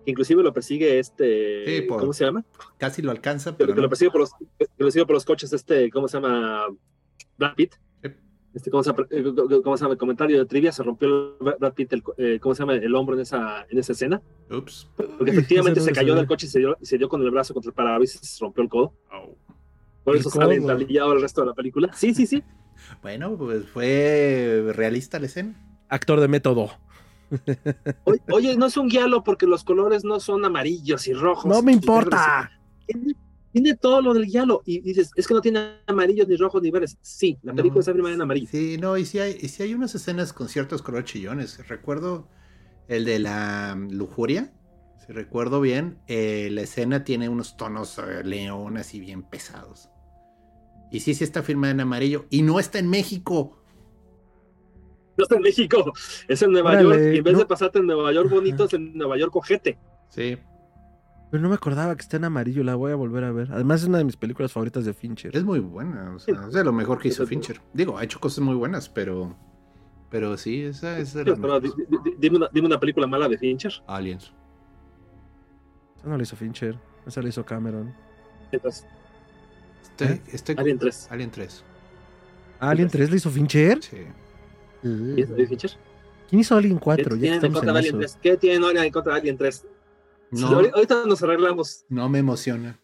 [0.05, 2.43] inclusive lo persigue este, ¿cómo se llama?
[2.77, 5.53] Casi lo alcanza, pero que lo persigue por los, que lo persigue por los coches,
[5.53, 6.65] este, ¿cómo se llama?
[7.37, 7.75] Brad Pitt.
[8.53, 9.07] Este, ¿cómo se, llama?
[9.11, 9.23] Eh,
[9.63, 9.93] ¿cómo se llama?
[9.93, 12.73] El comentario de trivia, se rompió Brad Pitt, el, eh, ¿cómo se llama?
[12.75, 14.21] El hombro en esa, en esa escena.
[14.49, 14.89] Ups.
[14.95, 17.69] Porque efectivamente se cayó del coche y se dio, se dio con el brazo contra
[17.69, 18.93] el parabrisas y se rompió el codo.
[20.03, 21.91] Por eso sale entalillado el resto de la película.
[21.93, 22.43] Sí, sí, sí.
[23.01, 25.55] bueno, pues fue realista la escena.
[25.87, 26.71] Actor de método.
[28.31, 31.45] Oye, no es un guialo porque los colores no son amarillos y rojos.
[31.45, 32.51] No me importa.
[33.51, 36.71] Tiene, todo lo del guialo y dices, es que no tiene amarillos ni rojos ni
[36.71, 36.97] verdes.
[37.01, 38.47] Sí, la película está filmada en amarillo.
[38.49, 41.67] Sí, no, y si hay, y si hay unas escenas con ciertos colores chillones.
[41.67, 42.27] Recuerdo
[42.87, 44.53] el de la lujuria.
[45.05, 49.89] Si recuerdo bien, eh, la escena tiene unos tonos eh, leones y bien pesados.
[50.91, 52.25] Y sí, sí está filmada en amarillo.
[52.29, 53.59] Y no está en México
[55.19, 55.93] no está en México,
[56.27, 56.99] es en Nueva York.
[57.13, 59.77] Y en vez de pasarte en Nueva York bonito, es en Nueva York cojete.
[60.07, 60.37] Sí.
[61.31, 63.51] Pero no me acordaba que está en amarillo, la voy a volver a ver.
[63.51, 65.35] Además es una de mis películas favoritas de Fincher.
[65.35, 67.61] Es muy buena, o sea, es de lo mejor que hizo Fincher.
[67.73, 69.35] Digo, ha hecho cosas muy buenas, pero
[70.09, 71.59] pero sí, esa es de las Pero,
[72.17, 73.71] dime, una, dime una película mala de Fincher.
[73.85, 74.33] Aliens.
[75.99, 77.93] Esa no la hizo Fincher, esa la hizo Cameron.
[78.51, 78.87] Entonces,
[79.83, 80.21] Este, ¿Eh?
[80.33, 81.07] este Alien 3.
[81.11, 81.63] Alien 3.
[82.59, 83.83] ¿Alien 3 la hizo Fincher?
[83.83, 83.97] Sí.
[84.81, 85.71] ¿Y es de Fincher?
[86.27, 87.03] ¿Quién hizo Alien ¿Qué 4?
[87.03, 87.97] Ya que tienen en contra Alien eso.
[87.99, 88.17] 3?
[88.21, 89.67] ¿Qué tienen ahora en contra de Alien 3?
[90.31, 91.85] No, Ahorita- nos arreglamos.
[91.89, 92.79] no me emociona.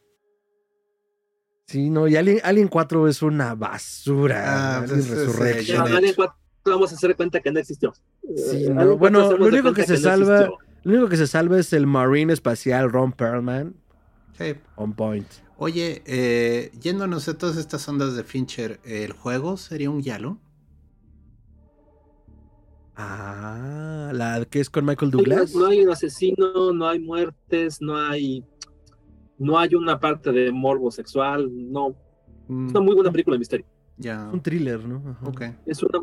[1.68, 4.44] Sí, no, y Alien, Alien 4 es una basura.
[4.46, 5.78] Ah, Alien pues, es, Resurrection.
[5.78, 5.98] Ya, Janet.
[5.98, 6.36] Alien 4
[6.66, 7.94] vamos a hacer cuenta que no existió.
[8.36, 10.50] Sí, Eh, no, Alien 4 bueno, lo único que se no salva-.
[10.84, 13.76] Lo único que se salva es el Marine espacial Ron Perlman.
[14.76, 15.28] On point.
[15.58, 20.38] Oye, eh, yéndonos a todas estas ondas de Fincher, ¿el juego sería un Yalo?
[22.98, 25.54] Ah, la que es con Michael Douglas.
[25.54, 28.44] No hay un asesino, no hay muertes, no hay.
[29.38, 31.96] No hay una parte de morbo sexual, no.
[32.48, 33.66] Mm, Es una muy buena película de misterio.
[33.98, 34.30] ya.
[34.32, 35.04] Un thriller, ¿no?
[35.10, 35.28] Ajá.
[35.28, 35.42] Ok.
[35.66, 36.00] Es una,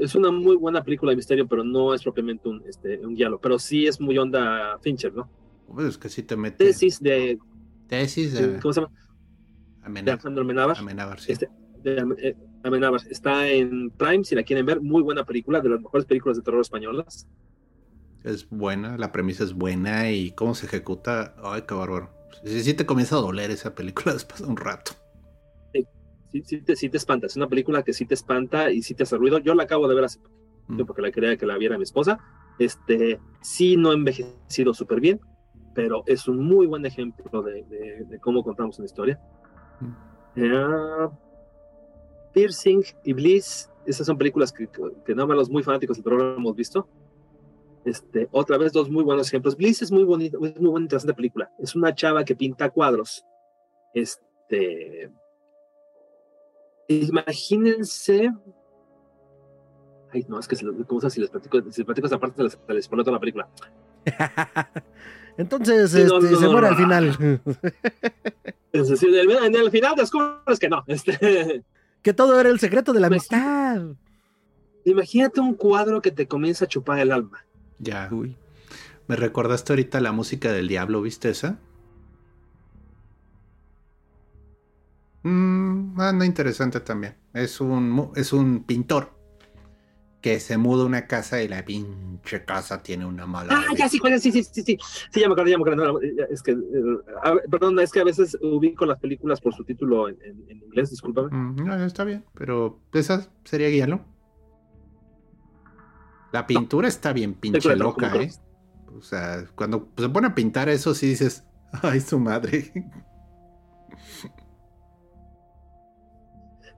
[0.00, 3.40] es una muy buena película de misterio, pero no es propiamente un, este, un guialo.
[3.40, 5.28] Pero sí es muy onda Fincher, ¿no?
[5.66, 6.64] Pues es que sí te mete.
[6.66, 7.38] Tesis de.
[7.88, 8.92] Tesis de- ¿Cómo se llama?
[10.02, 10.10] De.
[10.12, 10.78] Alejandro Amenábar.
[10.78, 11.32] Amenábar, sí.
[11.32, 11.48] Este,
[11.82, 12.36] de eh,
[13.10, 14.80] Está en Prime, si la quieren ver.
[14.80, 17.28] Muy buena película, de las mejores películas de terror españolas.
[18.24, 21.34] Es buena, la premisa es buena y cómo se ejecuta.
[21.42, 22.10] Ay, qué bárbaro.
[22.44, 24.92] Sí, sí te comienza a doler esa película después de un rato.
[26.32, 27.26] Sí, sí te, sí te espanta.
[27.26, 29.38] Es una película que sí te espanta y sí te hace ruido.
[29.38, 30.18] Yo la acabo de ver hace
[30.68, 30.82] Mm.
[30.84, 32.20] porque la quería que la viera mi esposa.
[32.60, 35.20] Este, sí, no ha envejecido súper bien,
[35.74, 39.18] pero es un muy buen ejemplo de, de- de cómo contamos una historia.
[40.36, 41.08] Eh,
[42.32, 46.34] Piercing y Bliss, esas son películas que, que nada más los muy fanáticos del terror
[46.36, 46.88] hemos visto.
[47.84, 49.56] Este, otra vez dos muy buenos ejemplos.
[49.56, 51.50] Bliss es muy bonita, es muy buena, interesante película.
[51.58, 53.24] Es una chava que pinta cuadros.
[53.94, 55.10] Este,
[56.88, 58.32] imagínense
[60.14, 62.18] Ay, no, es que se lo- ¿cómo se si les platico, si les platico esa
[62.20, 63.48] parte, se les, les pone toda la película.
[65.38, 66.74] Entonces, Sí, este, no, se muere no.
[66.74, 67.16] al final.
[68.74, 70.84] En el final descubres que no.
[70.86, 71.62] Este,
[72.02, 73.36] que todo era el secreto de la Imagínate.
[73.36, 73.96] amistad.
[74.84, 77.44] imagínate un cuadro que te comienza a chupar el alma.
[77.78, 78.08] Ya.
[78.12, 78.36] Uy.
[79.08, 81.58] Me recordaste ahorita la música del diablo, ¿viste esa?
[85.22, 87.16] Mm, anda interesante también.
[87.32, 89.12] Es un, es un pintor
[90.22, 93.52] que se muda a una casa y la pinche casa tiene una mala.
[93.52, 94.78] Ah, ya sí, sí, sí, sí, sí.
[95.12, 95.92] Sí, ya me acuerdo, ya me acuerdo.
[95.94, 96.00] No,
[96.30, 96.56] es que, eh,
[97.24, 100.62] a perdón, es que a veces ubico las películas por su título en, en- en
[100.62, 101.36] inglés, discúlpame.
[101.36, 104.00] Mm, no, está bien, pero esa sería guiarlo.
[106.32, 108.30] La pintura está bien pinche loca, ¿cómo ¿eh?
[108.96, 111.44] O sea, cuando se pone a pintar eso, sí dices,
[111.82, 112.72] ay, su madre.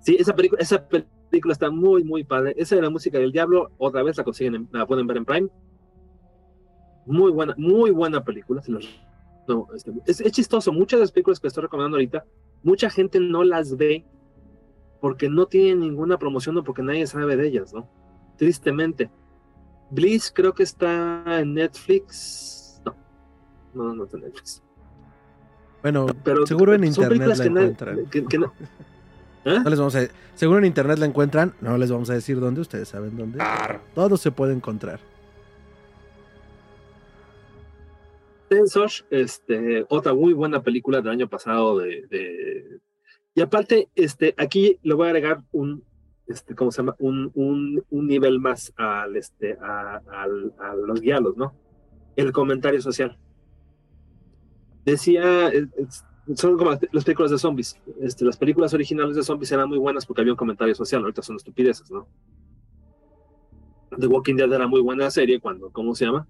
[0.01, 1.14] Sí, esa película, esa película
[1.53, 2.55] está muy, muy padre.
[2.57, 5.25] Esa de la música del diablo, otra vez la consiguen, en- la pueden ver en
[5.25, 5.49] Prime.
[7.07, 8.63] Muy buena, muy buena película.
[8.63, 8.89] se los-
[9.47, 10.73] no, este, es, es chistoso.
[10.73, 12.25] Muchas de las películas que estoy recomendando ahorita,
[12.63, 14.05] mucha gente no las ve
[15.01, 17.87] porque no tienen ninguna promoción o porque nadie sabe de ellas, ¿no?
[18.39, 19.11] Tristemente.
[19.91, 22.81] Bliss creo que está en Netflix.
[22.87, 22.95] No,
[23.75, 24.63] no, no está en Netflix.
[25.83, 28.07] Bueno, Pero seguro en son internet películas la que encuentran.
[28.07, 28.53] que- que no-
[29.45, 29.61] ¿Eh?
[29.63, 32.61] No les vamos a seguro en internet la encuentran, no les vamos a decir dónde,
[32.63, 33.39] ustedes saben dónde.
[33.95, 35.01] Todo se puede encontrar.
[38.49, 42.81] Sensor, este, otra muy buena película del año pasado de, de-
[43.35, 45.83] y aparte, este, aquí le voy a agregar un,
[46.29, 46.95] este, ¿cómo se llama?
[47.01, 51.53] Un, un, un nivel más al, este, a, al- a los guialos, ¿no?
[52.17, 53.19] El comentario social.
[54.85, 57.79] Decía, es- es- son como las, las películas de zombies.
[58.01, 61.23] Este, las películas originales de zombies eran muy buenas porque había un comentario social, ahorita
[61.23, 62.07] son estupideces, ¿no?
[63.99, 66.27] The Walking Dead era muy buena serie cuando, ¿cómo se llama?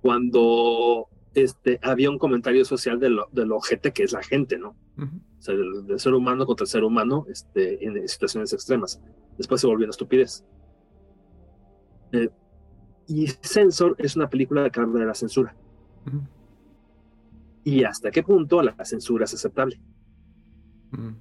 [0.00, 4.58] Cuando este, había un comentario social de lo, de lo ojete que es la gente,
[4.58, 4.76] ¿no?
[4.96, 5.16] Ujú.
[5.38, 9.00] O sea, del, del ser humano contra el ser humano este, en situaciones extremas.
[9.36, 10.44] Después se volvió una estupidez.
[12.12, 12.28] Eh,
[13.06, 15.54] y Censor es una película que habla de la censura.
[16.06, 16.20] Ujú.
[17.64, 19.80] Y hasta qué punto la censura es aceptable.
[20.92, 21.14] Ujú.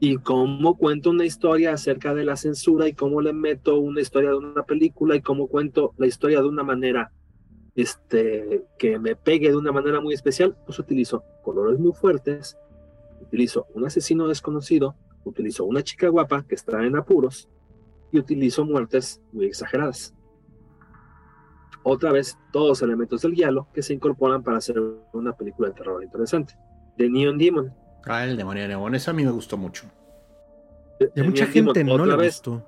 [0.00, 4.30] Y cómo cuento una historia acerca de la censura y cómo le meto una historia
[4.30, 7.12] de una película y cómo cuento la historia de una manera
[7.74, 12.58] este, que me pegue de una manera muy especial, pues utilizo colores muy fuertes,
[13.20, 17.48] utilizo un asesino desconocido, utilizo una chica guapa que está en apuros
[18.10, 20.14] y utilizo muertes muy exageradas.
[21.84, 24.80] Otra vez todos los elementos del guialo que se incorporan para hacer
[25.12, 26.54] una película de terror interesante.
[26.96, 27.74] De Neon Demon.
[28.04, 29.86] Ah, el demonio de Neon, eso a mí me gustó mucho.
[31.14, 32.66] Y a mucha gente no le gustó.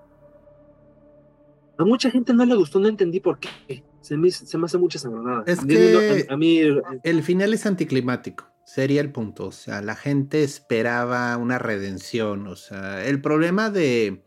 [1.77, 3.83] A mucha gente no le gustó, no entendí por qué.
[4.01, 5.45] Se me, se me hace mucha sangronada.
[5.47, 6.61] Es que a, mí,
[7.03, 9.47] el final es anticlimático, sería el punto.
[9.47, 12.47] O sea, la gente esperaba una redención.
[12.47, 14.25] O sea, el problema de,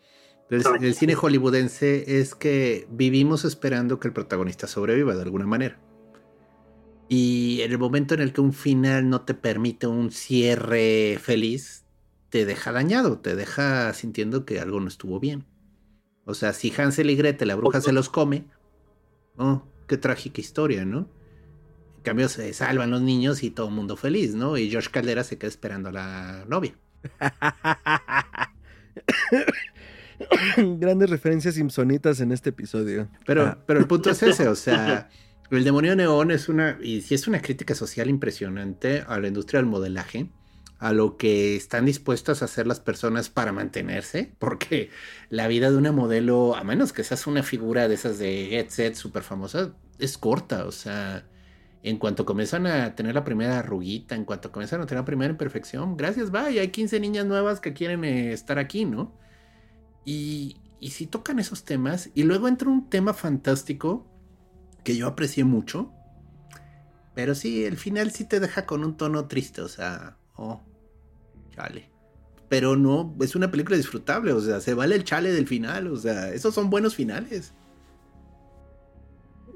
[0.50, 5.80] del, cine hollywoodense es que vivimos esperando que el protagonista sobreviva de alguna manera.
[7.10, 11.86] Y en el momento en el que un final no te permite un cierre feliz,
[12.30, 15.46] te deja dañado, te deja sintiendo que algo no estuvo bien.
[16.26, 18.46] O sea, si Hansel y Gretel, la bruja se los come,
[19.38, 21.10] oh, qué trágica historia, ¿no?
[21.98, 24.58] En cambio se salvan los niños y todo el mundo feliz, ¿no?
[24.58, 26.74] Y George Caldera se queda esperando a la novia.
[30.58, 33.08] Grandes referencias simpsonitas en este episodio.
[33.26, 33.58] Pero, ah.
[33.66, 35.10] pero el punto es ese, o sea,
[35.52, 39.60] el demonio neón es una, y sí es una crítica social impresionante a la industria
[39.60, 40.30] del modelaje,
[40.80, 44.90] a lo que están dispuestas a hacer las personas para mantenerse, porque
[45.30, 48.70] la vida de una modelo, a menos que seas una figura de esas de Get
[48.70, 51.26] Set súper famosa, es corta, o sea,
[51.82, 55.32] en cuanto comienzan a tener la primera arruguita, en cuanto comienzan a tener la primera
[55.32, 59.14] imperfección, gracias, vaya, hay 15 niñas nuevas que quieren eh, estar aquí, ¿no?
[60.08, 64.08] Y, y si tocan esos temas, y luego entra un tema fantástico
[64.86, 65.92] que yo aprecié mucho.
[67.14, 70.62] Pero sí, el final sí te deja con un tono triste, o sea, oh,
[71.54, 71.92] chale.
[72.48, 75.98] Pero no, es una película disfrutable, o sea, se vale el chale del final, o
[75.98, 77.54] sea, esos son buenos finales.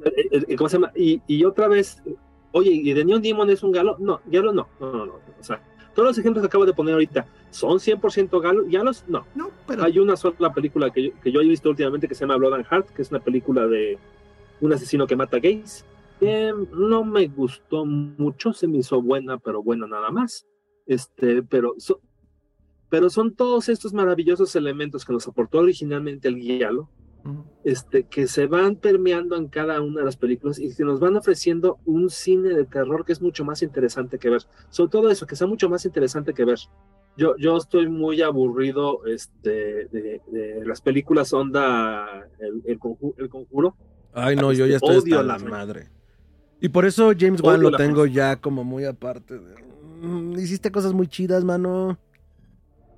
[0.03, 0.91] Eh, eh, ¿Cómo se llama?
[0.95, 2.03] Y, otra vez,
[2.51, 3.95] oye, ¿y de Neon Demon es un galo?
[3.99, 5.63] No, galo no, no, no, no, o sea,
[5.95, 9.25] todos los ejemplos que acabo de poner ahorita son 100% galos, galos, no.
[9.35, 9.83] No, pero...
[9.83, 12.55] Hay una sola película que yo, que yo he visto últimamente que se llama Blood
[12.55, 13.99] and Heart, que es una película de
[14.61, 15.85] un asesino que mata gays.
[16.21, 20.47] no me gustó mucho, se me hizo buena, pero buena nada más.
[20.85, 21.75] Este, pero,
[22.89, 26.89] pero son todos estos maravillosos elementos que nos aportó originalmente el guialo,
[27.63, 31.15] este, que se van permeando en cada una de las películas y que nos van
[31.15, 34.43] ofreciendo un cine de terror que es mucho más interesante que ver.
[34.69, 36.59] Sobre todo eso, que sea mucho más interesante que ver.
[37.17, 40.21] Yo, yo estoy muy aburrido este, de,
[40.65, 42.79] las películas onda el, el,
[43.29, 43.75] conjuro,
[44.13, 45.89] Ay, no, yo ya estoy hasta la madre.
[46.59, 49.39] Y por eso James Wan lo tengo ya como muy aparte.
[50.01, 51.97] Mm, hiciste cosas muy chidas, mano.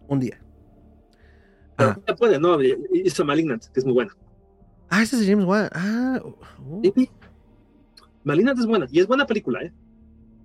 [0.07, 0.39] Un día.
[1.77, 1.97] Ah.
[2.17, 4.15] Puede, no, hizo Malignant, que es muy buena.
[4.89, 5.69] Ah, ese es James Wan.
[5.73, 6.21] Ah.
[6.23, 6.81] Oh.
[8.23, 9.73] Malignant es buena, y es buena película, ¿eh?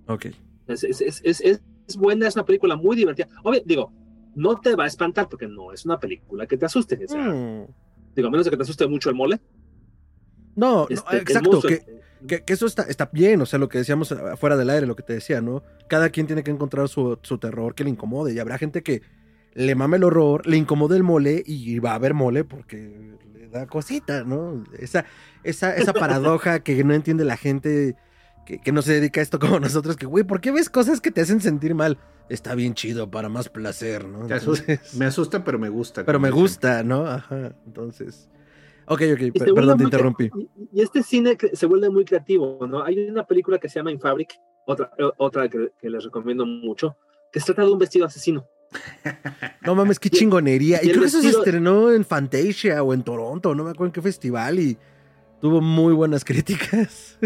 [0.07, 0.27] Ok.
[0.67, 1.61] Es, es, es, es,
[1.97, 3.27] buena, es una película muy divertida.
[3.43, 3.93] Obvio, digo,
[4.35, 6.95] no te va a espantar porque no es una película que te asuste.
[6.95, 7.65] Mm.
[8.15, 9.39] Digo, a menos de que te asuste mucho el mole.
[10.55, 11.61] No, este, exacto,
[12.27, 15.03] que, eso está, está bien, o sea, lo que decíamos afuera del aire, lo que
[15.03, 15.63] te decía, ¿no?
[15.87, 19.01] Cada quien tiene que encontrar su, terror que le incomode, y habrá gente que
[19.53, 23.47] le mame el horror, le incomode el mole, y va a haber mole porque le
[23.47, 24.65] da cosita, ¿no?
[24.77, 25.05] Esa,
[25.43, 27.95] esa, esa paradoja que no entiende la gente
[28.57, 31.11] que, no se dedica a esto como nosotros, que, güey, ¿por qué ves cosas que
[31.11, 31.97] te hacen sentir mal?
[32.29, 34.27] Está bien chido para más placer, ¿no?
[34.97, 36.05] me asusta, pero me gusta.
[36.05, 37.05] Pero me gusta, ¿no?
[37.05, 38.29] Ajá, entonces...
[38.91, 40.31] Ok, ok, perdón, te interrumpí.
[40.73, 42.83] Y, este cine se vuelve muy creativo, ¿no?
[42.83, 44.33] Hay una película que se llama In Fabric,
[44.65, 46.97] otra, eh, otra que, les recomiendo mucho,
[47.31, 48.47] que se trata de un vestido asesino.
[49.61, 50.79] No mames, qué chingonería.
[50.81, 53.91] Y, creo que eso se estrenó en Fantasia o en Toronto, no me acuerdo en
[53.91, 54.77] qué festival, y
[55.41, 57.17] tuvo muy buenas críticas.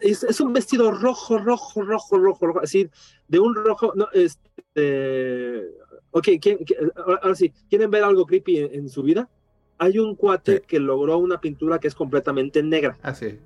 [0.00, 2.90] Es, un vestido rojo, rojo, rojo, rojo, rojo, así,
[3.28, 5.68] de un rojo, no, este,
[6.10, 6.28] ok,
[7.22, 9.28] ahora sí, ¿quieren ver algo creepy en su vida?
[9.80, 12.98] hay un cuate que logró una pintura que es completamente negra.
[13.02, 13.38] Ah, sí.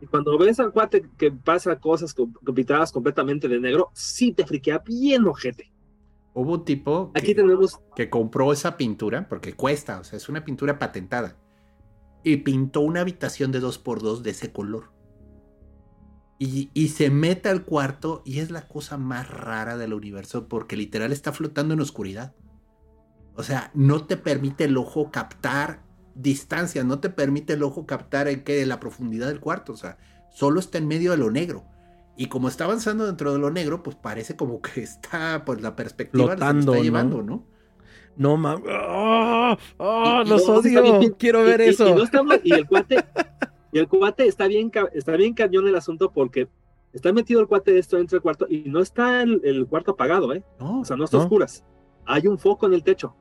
[0.00, 2.14] Y cuando ves al cuate que pasa cosas
[2.54, 5.70] pintadas completamente de negro, sí te friquea bien ojete.
[6.32, 7.78] Hubo un tipo que, Aquí tenemos...
[7.94, 11.36] que compró esa pintura, porque cuesta, o sea, es una pintura patentada.
[12.24, 14.92] Y pintó una habitación de dos por dos de ese color.
[16.38, 20.76] Y, y, se mete al cuarto y es la cosa más rara del universo porque
[20.76, 22.34] literal está flotando en oscuridad.
[23.36, 25.84] O sea, no te permite el ojo captar
[26.16, 29.98] distancia, no te permite el ojo captar en qué la profundidad del cuarto, o sea,
[30.30, 31.64] solo está en medio de lo negro.
[32.16, 35.76] Y como está avanzando dentro de lo negro, pues parece como que está, pues la
[35.76, 37.22] perspectiva está llevando, ¿no?
[37.22, 37.51] No
[38.36, 38.64] mames.
[38.68, 40.82] ¡Oh, oh, los odio!
[41.18, 41.96] Quiero ver eso.
[42.42, 43.04] Y, el cuate,
[43.72, 46.48] y el cuate está bien, está bien cañón el asunto porque
[46.92, 50.44] está metido el cuate esto dentro del cuarto y no está el, cuarto apagado, ¿eh?
[50.58, 51.64] o sea, no está oscuras.
[52.04, 53.14] Hay un foco en el techo.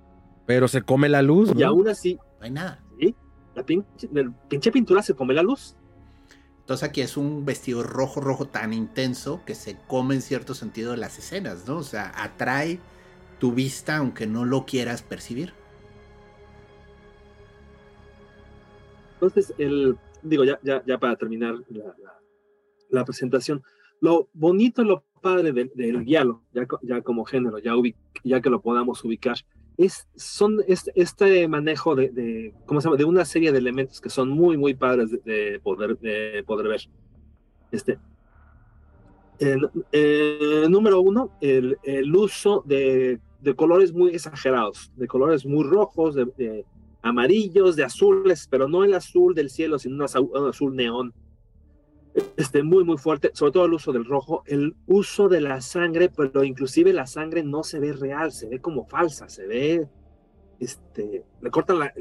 [0.45, 1.51] Pero se come la luz.
[1.55, 2.15] Y aún así.
[2.39, 2.83] No hay nada.
[2.99, 3.15] ¿sí?
[3.55, 4.09] la pinche,
[4.47, 5.75] pinche pintura se come la luz.
[6.59, 10.95] Entonces aquí es un vestido rojo, rojo tan intenso que se come en cierto sentido
[10.95, 11.77] las escenas, ¿no?
[11.77, 12.79] O sea, atrae
[13.41, 15.51] tu vista aunque no lo quieras percibir.
[19.15, 21.55] Entonces, el, digo, ya, ya, ya para terminar
[22.91, 23.63] la, presentación,
[23.99, 26.23] lo bonito, lo padre del, del ya,
[26.83, 27.73] ya como género, ya,
[28.23, 29.37] ya que lo podamos ubicar,
[29.75, 32.97] es, son este, manejo de, de, ¿cómo se llama?
[32.97, 36.81] de una serie de elementos que son muy, muy padres de, poder, de poder ver.
[37.71, 37.97] Este,
[40.69, 46.65] número uno, el, el uso de, de, colores muy exagerados, de colores muy rojos, de,
[47.01, 51.13] amarillos, de azules, pero no el azul del cielo, sino un azul, un azul neón
[52.35, 56.09] este, muy, muy fuerte, sobre todo el uso del rojo, el uso de la sangre,
[56.09, 59.87] pero inclusive la sangre no se ve real, se ve como falsa, se ve,
[60.59, 61.93] este, le cortan la,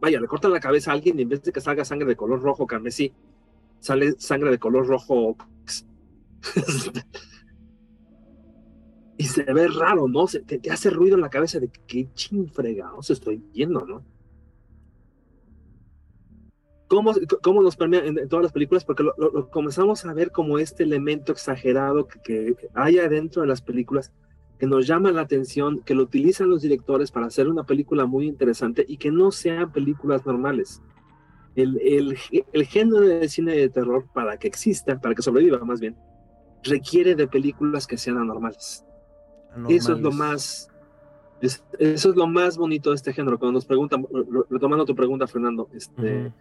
[0.00, 2.16] vaya, le cortan la cabeza a alguien y en vez de que salga sangre de
[2.16, 3.12] color rojo carmesí,
[3.80, 5.36] sale sangre de color rojo.
[9.18, 10.26] y se ve raro, ¿no?
[10.26, 14.04] Se, te, hace ruido en la cabeza de qué se estoy viendo, ¿no?
[16.88, 17.12] cómo,
[17.42, 21.32] cómo nos permea en, todas las películas, porque lo, comenzamos a ver como este elemento
[21.32, 24.12] exagerado que, que, hay adentro de las películas,
[24.58, 28.26] que nos llama la atención, que lo utilizan los directores para hacer una película muy
[28.26, 30.82] interesante y que no sean películas normales.
[31.54, 32.18] El, el,
[32.52, 35.96] el género de cine de terror, para que exista, para que sobreviva más bien,
[36.62, 38.84] requiere de películas que sean anormales.
[39.68, 40.68] Eso es lo más...
[41.40, 41.60] eso
[42.10, 43.38] es lo más bonito de este género.
[43.38, 44.06] Cuando nos preguntan,
[44.50, 46.32] retomando tu pregunta, Fernando, este,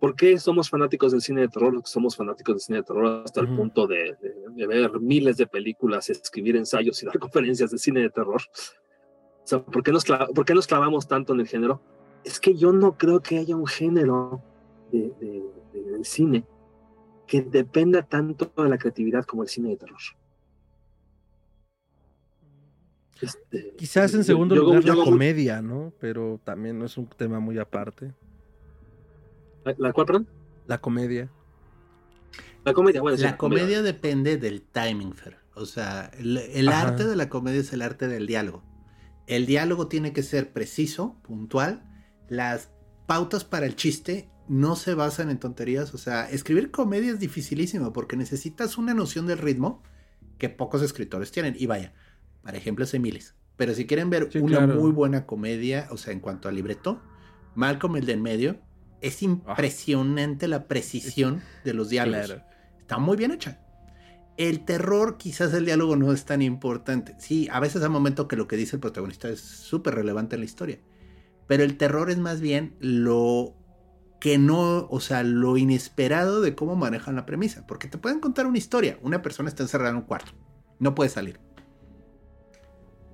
[0.00, 1.80] ¿Por qué somos fanáticos del cine de terror?
[1.84, 4.16] Somos fanáticos del cine de terror hasta el punto de,
[4.54, 8.40] ver miles de películas, escribir ensayos y dar conferencias de cine de terror.
[8.40, 11.80] O sea, ¿por qué, nos ¿por qué nos clavamos tanto en el género?
[12.22, 14.40] Es que yo no creo que haya un género
[14.92, 15.12] de,
[15.72, 16.46] del cine
[17.26, 19.98] que dependa tanto de la creatividad como el cine de terror.
[23.20, 25.92] Este, Quizás en segundo lugar la comedia, ¿no?
[26.00, 28.12] Pero también no es un tema muy aparte.
[29.64, 30.28] ¿La, cuál, perdón?
[30.66, 31.30] La comedia.
[32.64, 33.16] La comedia, bueno.
[33.18, 35.38] La comedia depende del timing, Fer.
[35.54, 38.62] O sea, el, arte de la comedia es el arte del diálogo.
[39.26, 41.84] El diálogo tiene que ser preciso, puntual.
[42.28, 42.70] Las
[43.06, 45.94] pautas para el chiste no se basan en tonterías.
[45.94, 49.82] O sea, escribir comedia es dificilísimo porque necesitas una noción del ritmo
[50.38, 51.56] que pocos escritores tienen.
[51.58, 51.92] Y vaya,
[52.48, 53.34] para ejemplo, es miles.
[53.58, 56.98] Pero si quieren ver una muy buena comedia, o sea, en cuanto al libreto,
[57.54, 58.58] Malcolm el de en medio
[59.02, 62.38] es impresionante la precisión de los diálogos.
[62.78, 63.60] Está muy bien hecha.
[64.38, 67.16] El terror, quizás el diálogo no es tan importante.
[67.18, 70.40] Sí, a veces hay momentos que lo que dice el protagonista es súper relevante en
[70.40, 70.78] la historia.
[71.48, 73.58] Pero el terror es más bien lo
[74.22, 77.66] que no, o sea, lo inesperado de cómo manejan la premisa.
[77.66, 78.98] Porque te pueden contar una historia.
[79.02, 80.32] Una persona está encerrada en un cuarto.
[80.78, 81.46] No puede salir.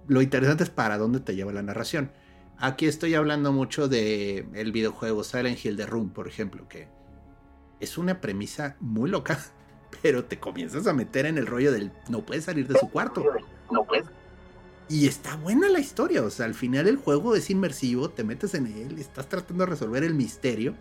[0.07, 2.13] Lo interesante es para dónde te lleva la narración.
[2.59, 6.89] Aquí estoy hablando mucho de el videojuego Silent Hill de Room, por ejemplo, que
[7.81, 9.39] es una premisa muy loca,
[10.03, 13.25] pero te comienzas a meter en el rollo del no puedes salir de su cuarto.
[13.71, 14.07] No puedes.
[14.89, 18.55] Y está buena la historia, o sea, al final el juego es inmersivo, te metes
[18.55, 20.75] en él, estás tratando de resolver el misterio.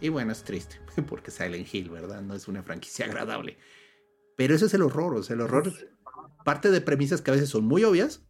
[0.00, 2.20] Y bueno, es triste, porque Silent Hill, ¿verdad?
[2.20, 3.56] No es una franquicia agradable.
[4.36, 5.72] Pero ese es el horror, o sea, el horror
[6.44, 8.22] parte de premisas que a veces son muy obvias,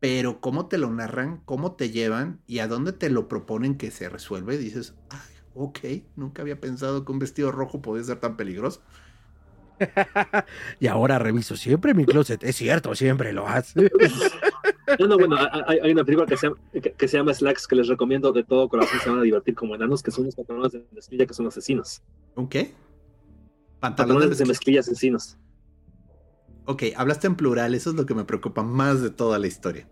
[0.00, 3.90] pero cómo te lo narran, cómo te llevan y a dónde te lo proponen que
[3.90, 5.78] se resuelve, dices, Ay, ok,
[6.16, 8.82] nunca había pensado que un vestido rojo podía ser tan peligroso.
[10.80, 12.42] y ahora reviso siempre mi closet.
[12.44, 13.80] Es cierto, siempre lo hace.
[14.98, 17.88] no, no, bueno, hay, una película que se, llama, que, se llama Slacks que les
[17.88, 19.00] recomiendo de todo corazón.
[19.00, 22.02] Se van a divertir como enanos, que son unos pantalones de mezclilla que son asesinos.
[22.34, 22.74] ¿Un qué?
[23.80, 25.36] Pantalones, de mezclilla asesinos.
[26.68, 29.88] Ok, hablaste en plural, eso es lo que me preocupa más de toda la historia.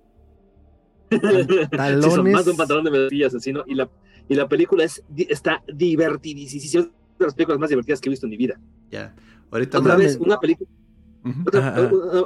[1.08, 2.04] Pantalones.
[2.04, 3.88] Sí, son más de un pantalón de mezclilla asesino y la,
[4.28, 6.62] y la película es, está divertidísima.
[6.62, 8.60] Es de las películas más divertidas que he visto en mi vida.
[8.90, 9.16] Ya,
[9.50, 10.68] ahorita Otra vez, una película.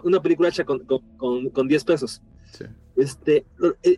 [0.03, 2.21] una, película hecha con, con, con, 10 pesos.
[2.51, 2.65] Sí.
[2.97, 3.47] Este,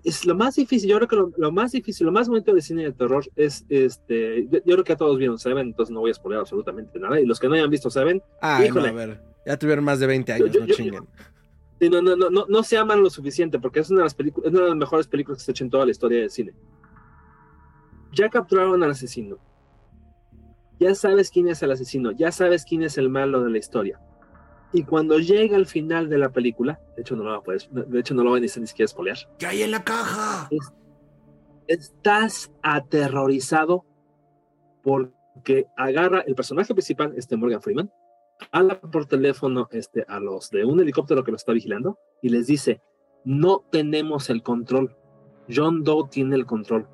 [0.04, 2.84] es lo más difícil, yo creo que lo, más difícil, lo más bonito de cine
[2.84, 6.14] de terror es, este, yo, creo que a todos vieron Seven, entonces no voy a
[6.14, 9.56] spoiler absolutamente nada, y los que no hayan visto Seven, ah, híjole, a ver, ya
[9.56, 11.08] tuvieron más de 20 años, no chinguen.
[11.80, 14.46] No, no, no, no, no se aman lo suficiente porque es una de las películas,
[14.46, 16.30] es una de las mejores películas que se ha hecho en toda la historia del
[16.30, 16.54] cine.
[18.12, 19.38] Ya capturaron al asesino.
[20.78, 24.00] Ya sabes quién es el asesino, ya sabes quién es el malo de la historia.
[24.72, 28.14] Y cuando llega al final de la película, de hecho no lo puedes, de hecho
[28.14, 29.18] no lo voy ni, ni siquiera espolear.
[29.38, 30.48] ¿Qué hay en la caja?
[31.66, 33.86] estás aterrorizado
[34.82, 37.90] porque agarra el personaje principal, este Morgan Freeman,
[38.50, 42.46] habla por teléfono este, a los de un helicóptero que lo está vigilando y les
[42.46, 42.80] dice,
[43.24, 44.96] no tenemos el control,
[45.48, 46.88] John Doe tiene el control.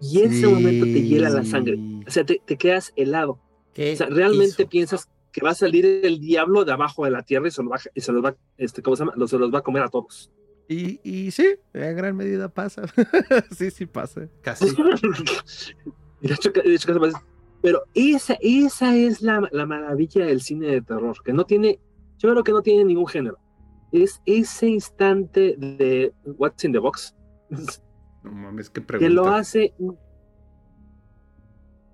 [0.00, 3.40] Y ese momento te hiela la sangre, o sea, te, quedas helado.
[3.72, 7.48] O sea, realmente piensas que va a salir el diablo de abajo de la tierra
[7.48, 9.26] y se, va, y se los va, este, ¿cómo se llama?
[9.26, 10.30] se los va a comer a todos.
[10.68, 12.82] Y, y sí, en gran medida pasa.
[13.56, 14.28] sí, sí pasa.
[14.42, 14.66] Casi.
[16.20, 16.52] de hecho,
[17.60, 21.80] pero esa, esa es la, la, maravilla del cine de terror, que no tiene,
[22.18, 23.38] yo creo que no tiene ningún género.
[23.90, 27.16] Es ese instante de What's in the Box.
[28.22, 29.08] No mames, qué pregunta.
[29.08, 29.74] Que lo hace.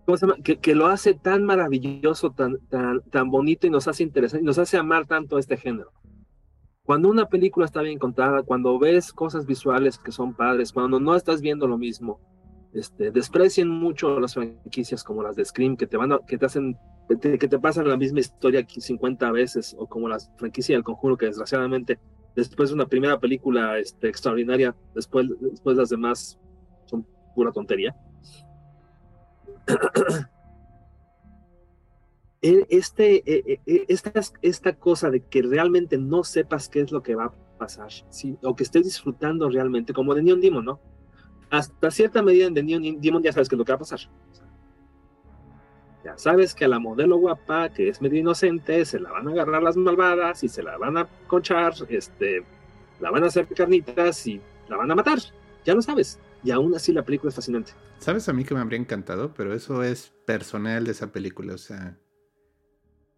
[0.04, 0.42] ¿Cómo se llama?
[0.42, 4.46] Que, que, lo hace tan maravilloso, tan, tan, tan bonito y nos hace interesante, y
[4.46, 5.92] nos hace amar tanto este género.
[6.82, 11.14] Cuando una película está bien contada, cuando ves cosas visuales que son padres, cuando no
[11.14, 12.20] estás viendo lo mismo,
[12.74, 16.76] este, desprecian mucho las franquicias como las de Scream, que te van que te hacen,
[17.08, 21.26] que te, pasan la misma historia 50 veces, o como las franquicias del conjuro, que
[21.26, 22.00] desgraciadamente
[22.34, 26.38] después de una primera película este, extraordinaria, después, después las demás
[26.86, 27.94] son pura tontería.
[32.46, 37.02] E, este, e, e, esta, esta cosa de que realmente no sepas qué es lo
[37.02, 37.88] que va a pasar,
[38.42, 40.78] o que estés disfrutando realmente, como de Neon Demon, ¿no?
[41.50, 43.80] Hasta cierta medida en The Neon Demon ya sabes qué es lo que va a
[43.80, 44.00] pasar.
[46.04, 49.30] Ya sabes que a la modelo guapa, que es medio inocente, se la van a
[49.30, 52.44] agarrar las malvadas y se la van a conchar, este,
[53.00, 55.18] la van a hacer carnitas y la van a matar.
[55.64, 56.18] Ya lo sabes.
[56.42, 57.72] Y aún así la película es fascinante.
[57.98, 59.32] ¿Sabes a mí que me habría encantado?
[59.32, 61.54] Pero eso es personal de esa película.
[61.54, 61.98] O sea,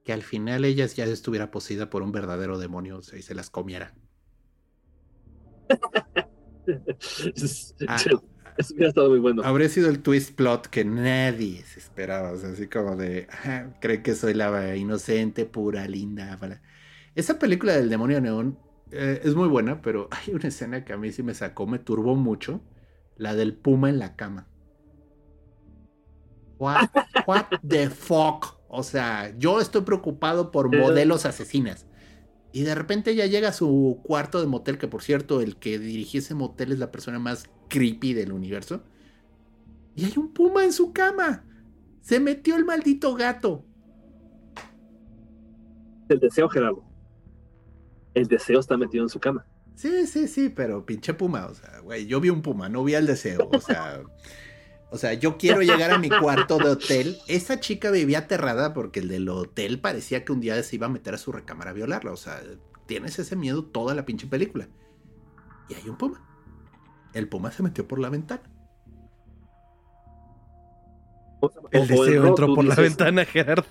[0.04, 3.94] que al final ella ya estuviera poseída por un verdadero demonio y se las comiera.
[7.88, 7.98] ah,
[8.58, 9.42] eso hubiera estado muy bueno.
[9.44, 12.32] Habría sido el twist plot que nadie se esperaba.
[12.32, 13.28] O sea, así como de,
[13.80, 16.38] cree que soy la inocente, pura, linda.
[17.14, 18.58] Esa película del demonio neón
[18.90, 21.78] eh, es muy buena, pero hay una escena que a mí sí me sacó, me
[21.78, 22.60] turbó mucho.
[23.16, 24.46] La del puma en la cama.
[26.58, 26.88] What,
[27.26, 28.58] what the fuck?
[28.68, 31.86] O sea, yo estoy preocupado por modelos asesinas.
[32.52, 35.78] Y de repente ella llega a su cuarto de motel, que por cierto, el que
[35.78, 38.82] dirigía ese motel es la persona más creepy del universo.
[39.94, 41.44] Y hay un puma en su cama.
[42.00, 43.64] Se metió el maldito gato.
[46.08, 46.84] El deseo, Gerardo.
[48.14, 49.44] El deseo está metido en su cama.
[49.74, 51.46] Sí, sí, sí, pero pinche puma.
[51.46, 53.48] O sea, güey, yo vi un puma, no vi al deseo.
[53.52, 54.02] O sea.
[54.96, 57.18] O sea, yo quiero llegar a mi cuarto de hotel.
[57.28, 60.90] Esa chica vivía aterrada porque el del hotel parecía que un día se iba a
[60.90, 62.12] meter a su recámara a violarla.
[62.12, 62.42] O sea,
[62.86, 64.68] tienes ese miedo toda la pinche película.
[65.68, 66.26] Y hay un puma.
[67.12, 68.42] El puma se metió por la ventana.
[71.70, 73.66] El deseo entró por la ventana, Gerardo.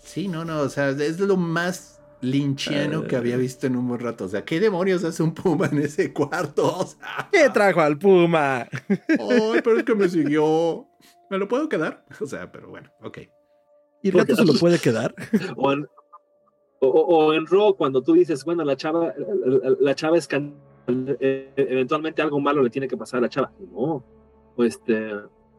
[0.00, 4.00] Sí, no, no, o sea, es lo más linchiano que había visto en un buen
[4.00, 4.24] rato.
[4.24, 6.78] O sea, ¿qué demonios hace un puma en ese cuarto?
[6.78, 8.68] O sea, ¿Qué trajo al puma?
[8.88, 10.86] Ay, pero es que me siguió.
[11.30, 12.04] ¿Me lo puedo quedar?
[12.20, 13.18] O sea, pero bueno, ok.
[14.02, 15.14] ¿Y el gato se lo puede quedar?
[15.56, 15.86] O en,
[16.80, 19.14] o, en Raw, cuando tú dices, bueno, la chava,
[19.80, 23.52] la, chava es eh, eventualmente algo malo le tiene que pasar a la chava.
[23.72, 24.04] No.
[24.56, 25.10] O, este,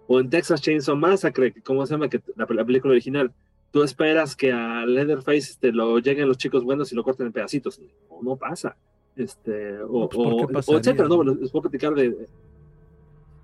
[0.07, 2.09] o en Texas Chainsaw Massacre, ¿cómo se llama?
[2.09, 3.33] Que la película original
[3.71, 7.33] tú esperas que a Leatherface este, lo lleguen los chicos buenos y lo corten en
[7.33, 7.81] pedacitos.
[8.09, 8.77] O no pasa.
[9.15, 12.27] Este, o, pues, o, o, etcétera, no, les puedo platicar de.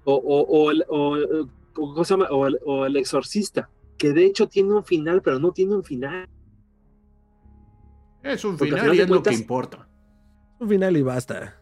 [0.05, 5.39] O, o, el, o, el, o el exorcista, que de hecho tiene un final, pero
[5.39, 6.27] no tiene un final.
[8.21, 9.87] Es un final y es lo que importa.
[10.59, 11.59] Un final y basta.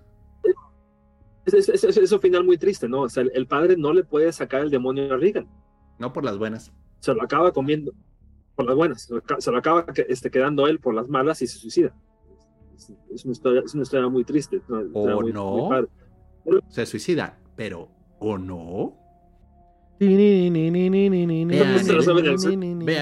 [1.46, 3.02] Es, es, es, un final muy triste, ¿no?
[3.02, 5.48] O sea, el, el, padre no le puede sacar el demonio a Regan.
[5.98, 6.72] No por las buenas.
[7.00, 7.94] Se lo acaba comiendo
[8.62, 9.10] por las buenas.
[9.40, 11.96] Se lo acaba este, quedando él por las malas y se suicida.
[13.14, 13.34] Es, una,
[13.84, 14.62] historia, muy triste.
[14.94, 15.70] ¿O no?
[16.70, 17.90] se suicida, pero
[18.20, 18.96] ¿o no?
[20.00, 20.56] Vean,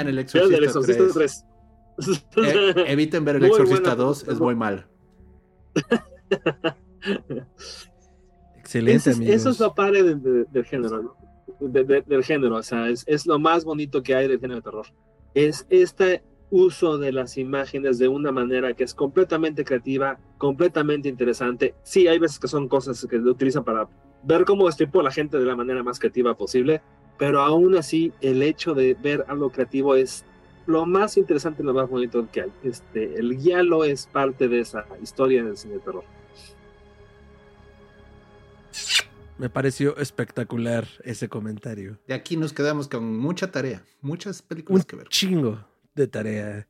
[0.08, 0.80] el Exorcista,
[1.14, 1.46] 3.
[2.38, 4.88] Eh, eviten ver el Exorcista 2, es muy mal.
[8.58, 11.16] Excelente, eso, eso es lo padre del género,
[11.60, 14.86] del género, o sea, es, es, lo más bonito que hay del género de terror
[15.34, 21.76] es este uso de las imágenes de una manera que es completamente creativa, completamente interesante.
[21.84, 23.88] Sí, hay veces que son cosas que se utilizan para
[24.24, 26.82] ver cómo destripo a la gente de la manera más creativa posible,
[27.18, 30.26] pero aún así el hecho de ver algo creativo es
[30.66, 32.52] lo más interesante lo más bonito que hay.
[32.64, 36.04] Este, el guialo es parte de esa historia del cine de terror.
[39.40, 41.98] Me pareció espectacular ese comentario.
[42.06, 45.08] De aquí nos quedamos con mucha tarea, muchas películas que ver.
[45.08, 46.68] Chingo de tarea.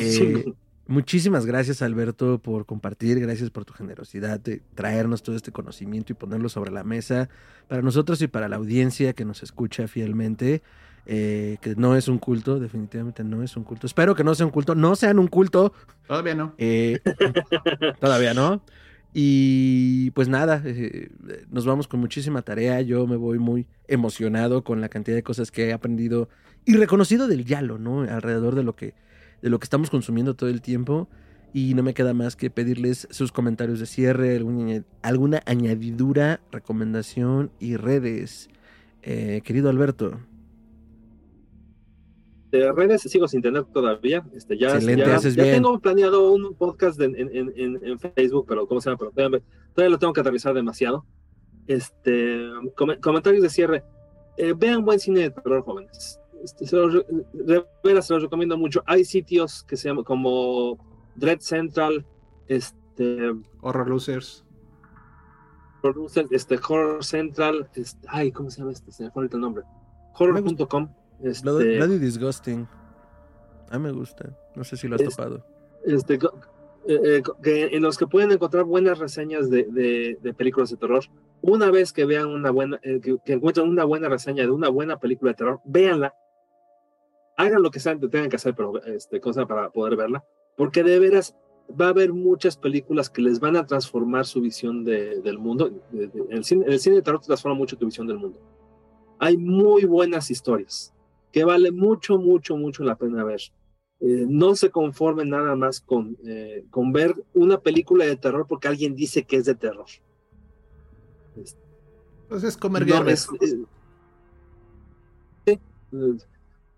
[0.00, 0.44] Eh,
[0.86, 3.20] muchísimas gracias, Alberto, por compartir.
[3.20, 7.28] Gracias por tu generosidad de traernos todo este conocimiento y ponerlo sobre la mesa
[7.68, 10.62] para nosotros y para la audiencia que nos escucha fielmente.
[11.08, 13.86] Eh, que no es un culto, definitivamente no es un culto.
[13.86, 15.74] Espero que no sea un culto, no sean un culto.
[16.08, 16.54] Todavía no.
[16.56, 16.98] Eh,
[18.00, 18.62] todavía no.
[19.18, 21.08] Y pues nada, eh,
[21.50, 22.82] nos vamos con muchísima tarea.
[22.82, 26.28] Yo me voy muy emocionado con la cantidad de cosas que he aprendido
[26.66, 28.02] y reconocido del Yalo, ¿no?
[28.02, 28.92] Alrededor de lo que,
[29.40, 31.08] de lo que estamos consumiendo todo el tiempo.
[31.54, 37.50] Y no me queda más que pedirles sus comentarios de cierre, alguna, alguna añadidura, recomendación
[37.58, 38.50] y redes.
[39.02, 40.20] Eh, querido Alberto
[42.50, 44.24] de redes sigo sin tener todavía.
[44.34, 49.10] Este, ya, ya, tengo planeado un podcast en, en, en, Facebook, pero ¿cómo se llama?
[49.14, 49.42] Pero
[49.74, 51.04] todavía, lo tengo que aterrizar demasiado.
[51.66, 53.84] Este, comentarios de cierre.
[54.36, 56.20] Eh, vean buen cine de terror, jóvenes.
[56.44, 57.04] Este, se, los,
[58.06, 58.82] se los recomiendo mucho.
[58.86, 60.78] Hay sitios que se llaman como
[61.16, 62.06] Dread Central,
[62.46, 64.44] este, Horror Losers.
[65.82, 68.92] Horror, este, Horror Central, este, ay, ¿cómo se llama este?
[68.92, 69.64] Se me fue el nombre.
[70.14, 70.88] Horror.com
[71.22, 72.66] este, Bloody Disgusting.
[73.70, 74.30] A mí me gusta.
[74.54, 75.44] No sé si lo has topado.
[75.84, 76.18] Este,
[76.88, 79.64] eh, eh, en los que pueden encontrar buenas reseñas de,
[80.20, 81.04] de, películas de terror.
[81.42, 84.98] Una vez que vean una buena, eh, que, encuentren una buena reseña de una buena
[84.98, 86.14] película de terror, véanla.
[87.36, 90.24] Hagan lo que sean, tengan que hacer, pero este, cosa para poder verla.
[90.56, 91.36] Porque de veras
[91.68, 95.70] va a haber muchas películas que les van a transformar su visión del mundo.
[96.30, 98.40] el, cine, el cine de terror transforma mucho tu visión del mundo.
[99.18, 100.95] Hay muy buenas historias
[101.36, 103.42] que vale mucho, mucho, mucho la pena ver.
[104.00, 108.68] Eh, no se conformen nada más con, eh, con ver una película de terror porque
[108.68, 109.84] alguien dice que es de terror.
[112.30, 112.86] Pues es comer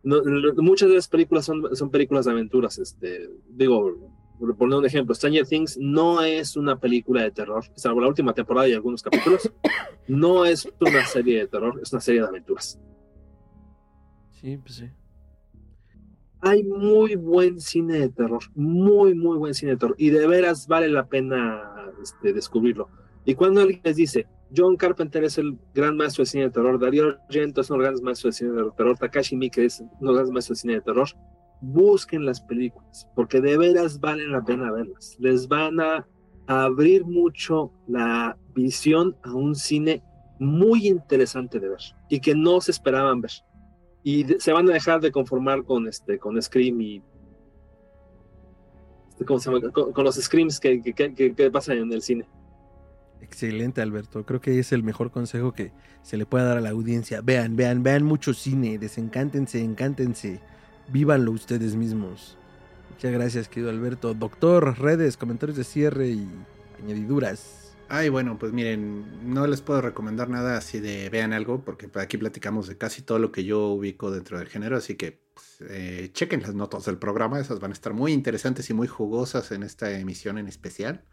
[0.03, 2.79] no, eh, muchas de las películas son, son películas de aventuras.
[2.79, 3.97] Este, digo,
[4.41, 8.35] por poner un ejemplo, Stranger Things no es una película de terror, salvo la última
[8.35, 9.53] temporada y algunos capítulos.
[10.09, 12.81] No es una serie de terror, es una serie de aventuras.
[14.41, 14.91] Sí, pues sí.
[16.41, 20.69] Hay muy buen cine de terror, muy, muy buen cine de terror, y de veras
[20.69, 22.89] vale la pena este, descubrirlo.
[23.25, 26.79] Y cuando alguien les dice, John Carpenter es el gran maestro de cine de terror,
[26.79, 30.31] Darío Argento es un gran maestro de cine de terror, Takashi Miike es un gran
[30.31, 31.09] maestro de cine de terror,
[31.61, 35.17] busquen las películas, porque de veras valen la pena verlas.
[35.19, 36.07] Les van a
[36.47, 40.05] abrir mucho la visión a un cine
[40.39, 43.33] muy interesante de ver y que no se esperaban ver
[44.03, 47.03] y se van a dejar de conformar con este con Scream y
[49.19, 49.73] este, ¿cómo se llama?
[49.73, 52.25] Con, los Screams que, que, pasan en el cine.
[53.21, 54.25] Excelente, Alberto.
[54.25, 55.73] Creo que es el mejor consejo que
[56.03, 57.21] se le puede dar a la audiencia.
[57.21, 60.41] Vean, vean, vean mucho cine, desencántense, encántense,
[60.93, 62.37] vívanlo ustedes mismos.
[62.91, 64.15] Muchas gracias, querido Alberto.
[64.15, 66.29] Doctor, redes, comentarios de cierre y
[66.83, 67.68] añadiduras.
[67.91, 72.19] Ay, bueno, pues miren, no les puedo recomendar nada así de vean algo, porque aquí
[72.19, 76.11] platicamos de casi todo lo que yo ubico dentro del género, así que pues, eh,
[76.13, 79.63] chequen las notas del programa, esas van a estar muy interesantes y muy jugosas en
[79.63, 81.05] esta emisión en especial.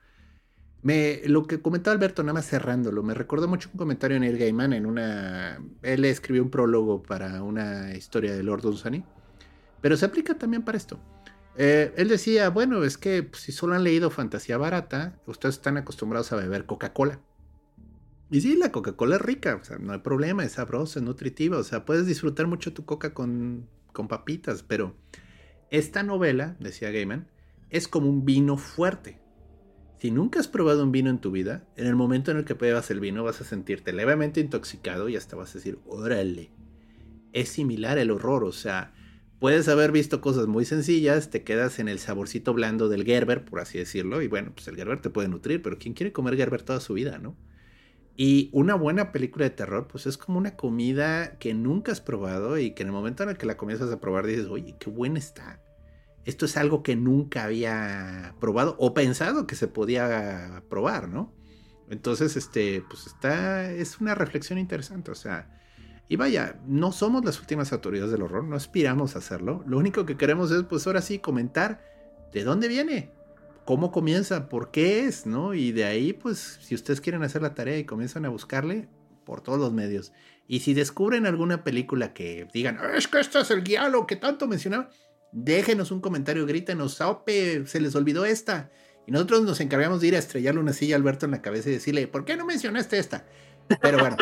[0.84, 4.74] Lo que comentaba Alberto, nada más cerrándolo, me recordó mucho un comentario en el Gaiman
[4.74, 5.60] en una...
[5.82, 9.04] Él escribió un prólogo para una historia de Lord Dunsany,
[9.82, 11.00] pero se aplica también para esto.
[11.58, 15.78] Eh, él decía, bueno, es que pues, si solo han leído Fantasía Barata, ustedes están
[15.78, 17.22] acostumbrados a beber Coca-Cola.
[18.30, 21.58] Y sí, la Coca-Cola es rica, o sea, no hay problema, es sabrosa, es nutritiva,
[21.58, 24.96] o sea, puedes disfrutar mucho tu coca con, con papitas, pero
[25.70, 27.28] esta novela, decía Gaiman,
[27.70, 29.20] es como un vino fuerte.
[30.00, 32.56] Si nunca has probado un vino en tu vida, en el momento en el que
[32.56, 36.52] pruebas el vino vas a sentirte levemente intoxicado y hasta vas a decir, órale,
[37.32, 38.94] es similar el horror, o sea,
[39.40, 43.60] puedes haber visto cosas muy sencillas, te quedas en el saborcito blando del Gerber, por
[43.60, 46.62] así decirlo, y bueno, pues el Gerber te puede nutrir, pero ¿quién quiere comer Gerber
[46.62, 47.36] toda su vida, no?
[48.18, 52.58] Y una buena película de terror, pues es como una comida que nunca has probado
[52.58, 54.90] y que en el momento en el que la comienzas a probar dices, oye, qué
[54.90, 55.62] buena está.
[56.24, 61.34] Esto es algo que nunca había probado o pensado que se podía probar, ¿no?
[61.90, 65.55] Entonces, este, pues está, es una reflexión interesante, o sea,
[66.08, 69.64] y vaya, no somos las últimas autoridades del horror, no aspiramos a hacerlo.
[69.66, 71.82] Lo único que queremos es, pues ahora sí, comentar
[72.32, 73.12] de dónde viene,
[73.66, 75.54] cómo comienza, por qué es, ¿no?
[75.54, 78.88] Y de ahí, pues, si ustedes quieren hacer la tarea y comienzan a buscarle,
[79.26, 80.14] por todos los medios.
[80.48, 84.48] Y si descubren alguna película que digan, es que este es el guialo que tanto
[84.48, 84.90] mencionaba,
[85.32, 88.70] déjenos un comentario, grítenos, se les olvidó esta.
[89.08, 91.70] Y nosotros nos encargamos de ir a estrellarle una silla a Alberto en la cabeza
[91.70, 93.26] y decirle, ¿por qué no mencionaste esta?
[93.82, 94.18] Pero bueno,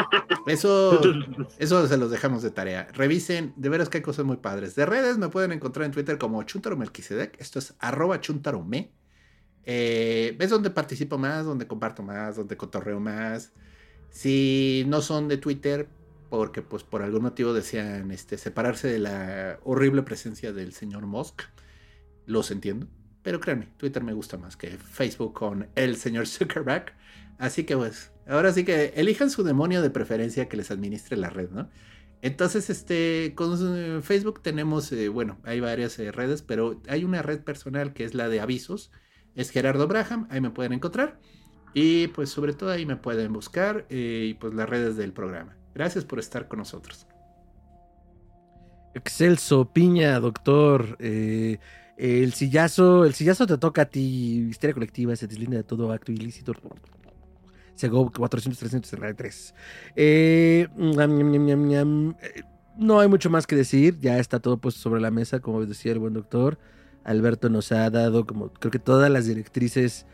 [0.48, 1.02] eso,
[1.60, 2.88] eso se los dejamos de tarea.
[2.94, 4.76] Revisen, de veras que hay cosas muy padres.
[4.76, 7.40] De redes me pueden encontrar en Twitter como Chuntaro Melquisedec.
[7.40, 8.92] Esto es arroba chuntarome.
[9.66, 11.46] Eh, ¿Ves donde participo más?
[11.46, 13.52] Donde comparto más, donde cotorreo más.
[14.10, 15.88] Si no son de Twitter,
[16.30, 21.44] porque pues por algún motivo desean este, separarse de la horrible presencia del señor Musk,
[22.26, 22.88] los entiendo.
[23.22, 26.94] Pero créanme, Twitter me gusta más que Facebook con el señor Zuckerberg.
[27.38, 31.30] Así que pues, ahora sí que elijan su demonio de preferencia que les administre la
[31.30, 31.70] red, ¿no?
[32.24, 37.22] Entonces, este, con eh, Facebook tenemos, eh, bueno, hay varias eh, redes, pero hay una
[37.22, 38.92] red personal que es la de avisos.
[39.36, 41.20] Es Gerardo Braham, ahí me pueden encontrar.
[41.74, 45.58] Y pues sobre todo ahí me pueden buscar y pues las redes del programa.
[45.76, 47.08] Gracias por estar con nosotros.
[48.94, 50.96] Excelso, piña, doctor.
[51.00, 54.48] el sillazo, el sillazo te toca a ti.
[54.50, 56.54] Historia colectiva se deslinda de todo acto ilícito.
[57.76, 58.62] Sego 400,
[59.96, 60.68] eh,
[62.78, 65.92] no hay mucho más que decir, ya está todo puesto sobre la mesa, como decía
[65.92, 66.58] el buen doctor.
[67.04, 70.06] Alberto nos ha dado como creo que todas las directrices,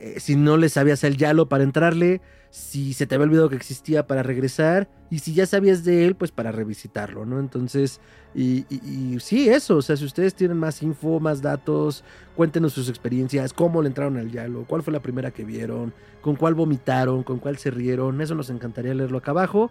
[0.00, 2.20] eh, si no le sabías el yalo para entrarle,
[2.50, 4.88] si se te había olvidado que existía para regresar.
[5.10, 7.40] Y si ya sabías de él, pues para revisitarlo, ¿no?
[7.40, 8.00] Entonces,
[8.34, 12.02] y, sí, eso, o sea, si ustedes tienen más info, más datos,
[12.34, 16.34] cuéntenos sus experiencias, cómo le entraron al Yalo, cuál fue la primera que vieron, con
[16.34, 19.70] cuál vomitaron, con cuál se rieron, eso nos encantaría leerlo acá abajo.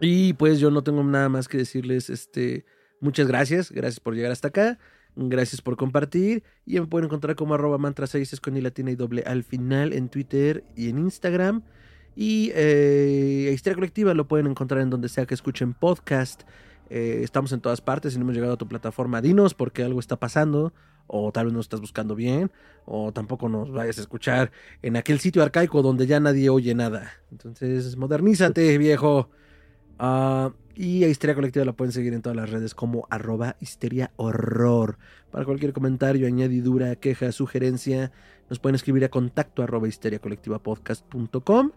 [0.00, 2.64] Y pues yo no tengo nada más que decirles, este,
[3.00, 4.78] muchas gracias, gracias por llegar hasta acá.
[5.16, 6.44] Gracias por compartir.
[6.66, 9.94] Y me pueden encontrar como arroba mantra 6 con y latina y doble al final
[9.94, 11.62] en Twitter y en Instagram.
[12.14, 16.42] Y eh, Historia Colectiva lo pueden encontrar en donde sea que escuchen podcast.
[16.90, 18.12] Eh, estamos en todas partes.
[18.12, 20.72] Si no hemos llegado a tu plataforma, dinos porque algo está pasando.
[21.08, 22.50] O tal vez no estás buscando bien.
[22.84, 24.50] O tampoco nos vayas a escuchar
[24.82, 27.12] en aquel sitio arcaico donde ya nadie oye nada.
[27.30, 29.30] Entonces, modernízate, viejo.
[29.98, 34.12] Ah, y a Histeria Colectiva la pueden seguir en todas las redes como arroba histeria
[34.16, 34.98] horror.
[35.30, 38.12] Para cualquier comentario, añadidura, queja, sugerencia,
[38.50, 39.88] nos pueden escribir a contacto arroba
[40.62, 41.70] podcast.com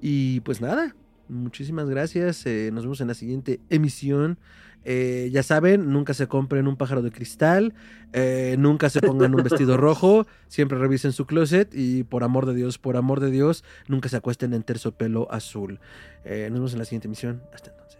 [0.00, 0.96] Y pues nada,
[1.28, 2.46] muchísimas gracias.
[2.46, 4.38] Eh, nos vemos en la siguiente emisión.
[4.84, 7.74] Eh, ya saben, nunca se compren un pájaro de cristal,
[8.12, 12.54] eh, nunca se pongan un vestido rojo, siempre revisen su closet y por amor de
[12.54, 15.80] Dios, por amor de Dios, nunca se acuesten en terciopelo azul.
[16.24, 17.42] nos vemos en la siguiente emisión.
[17.52, 17.98] Hasta entonces.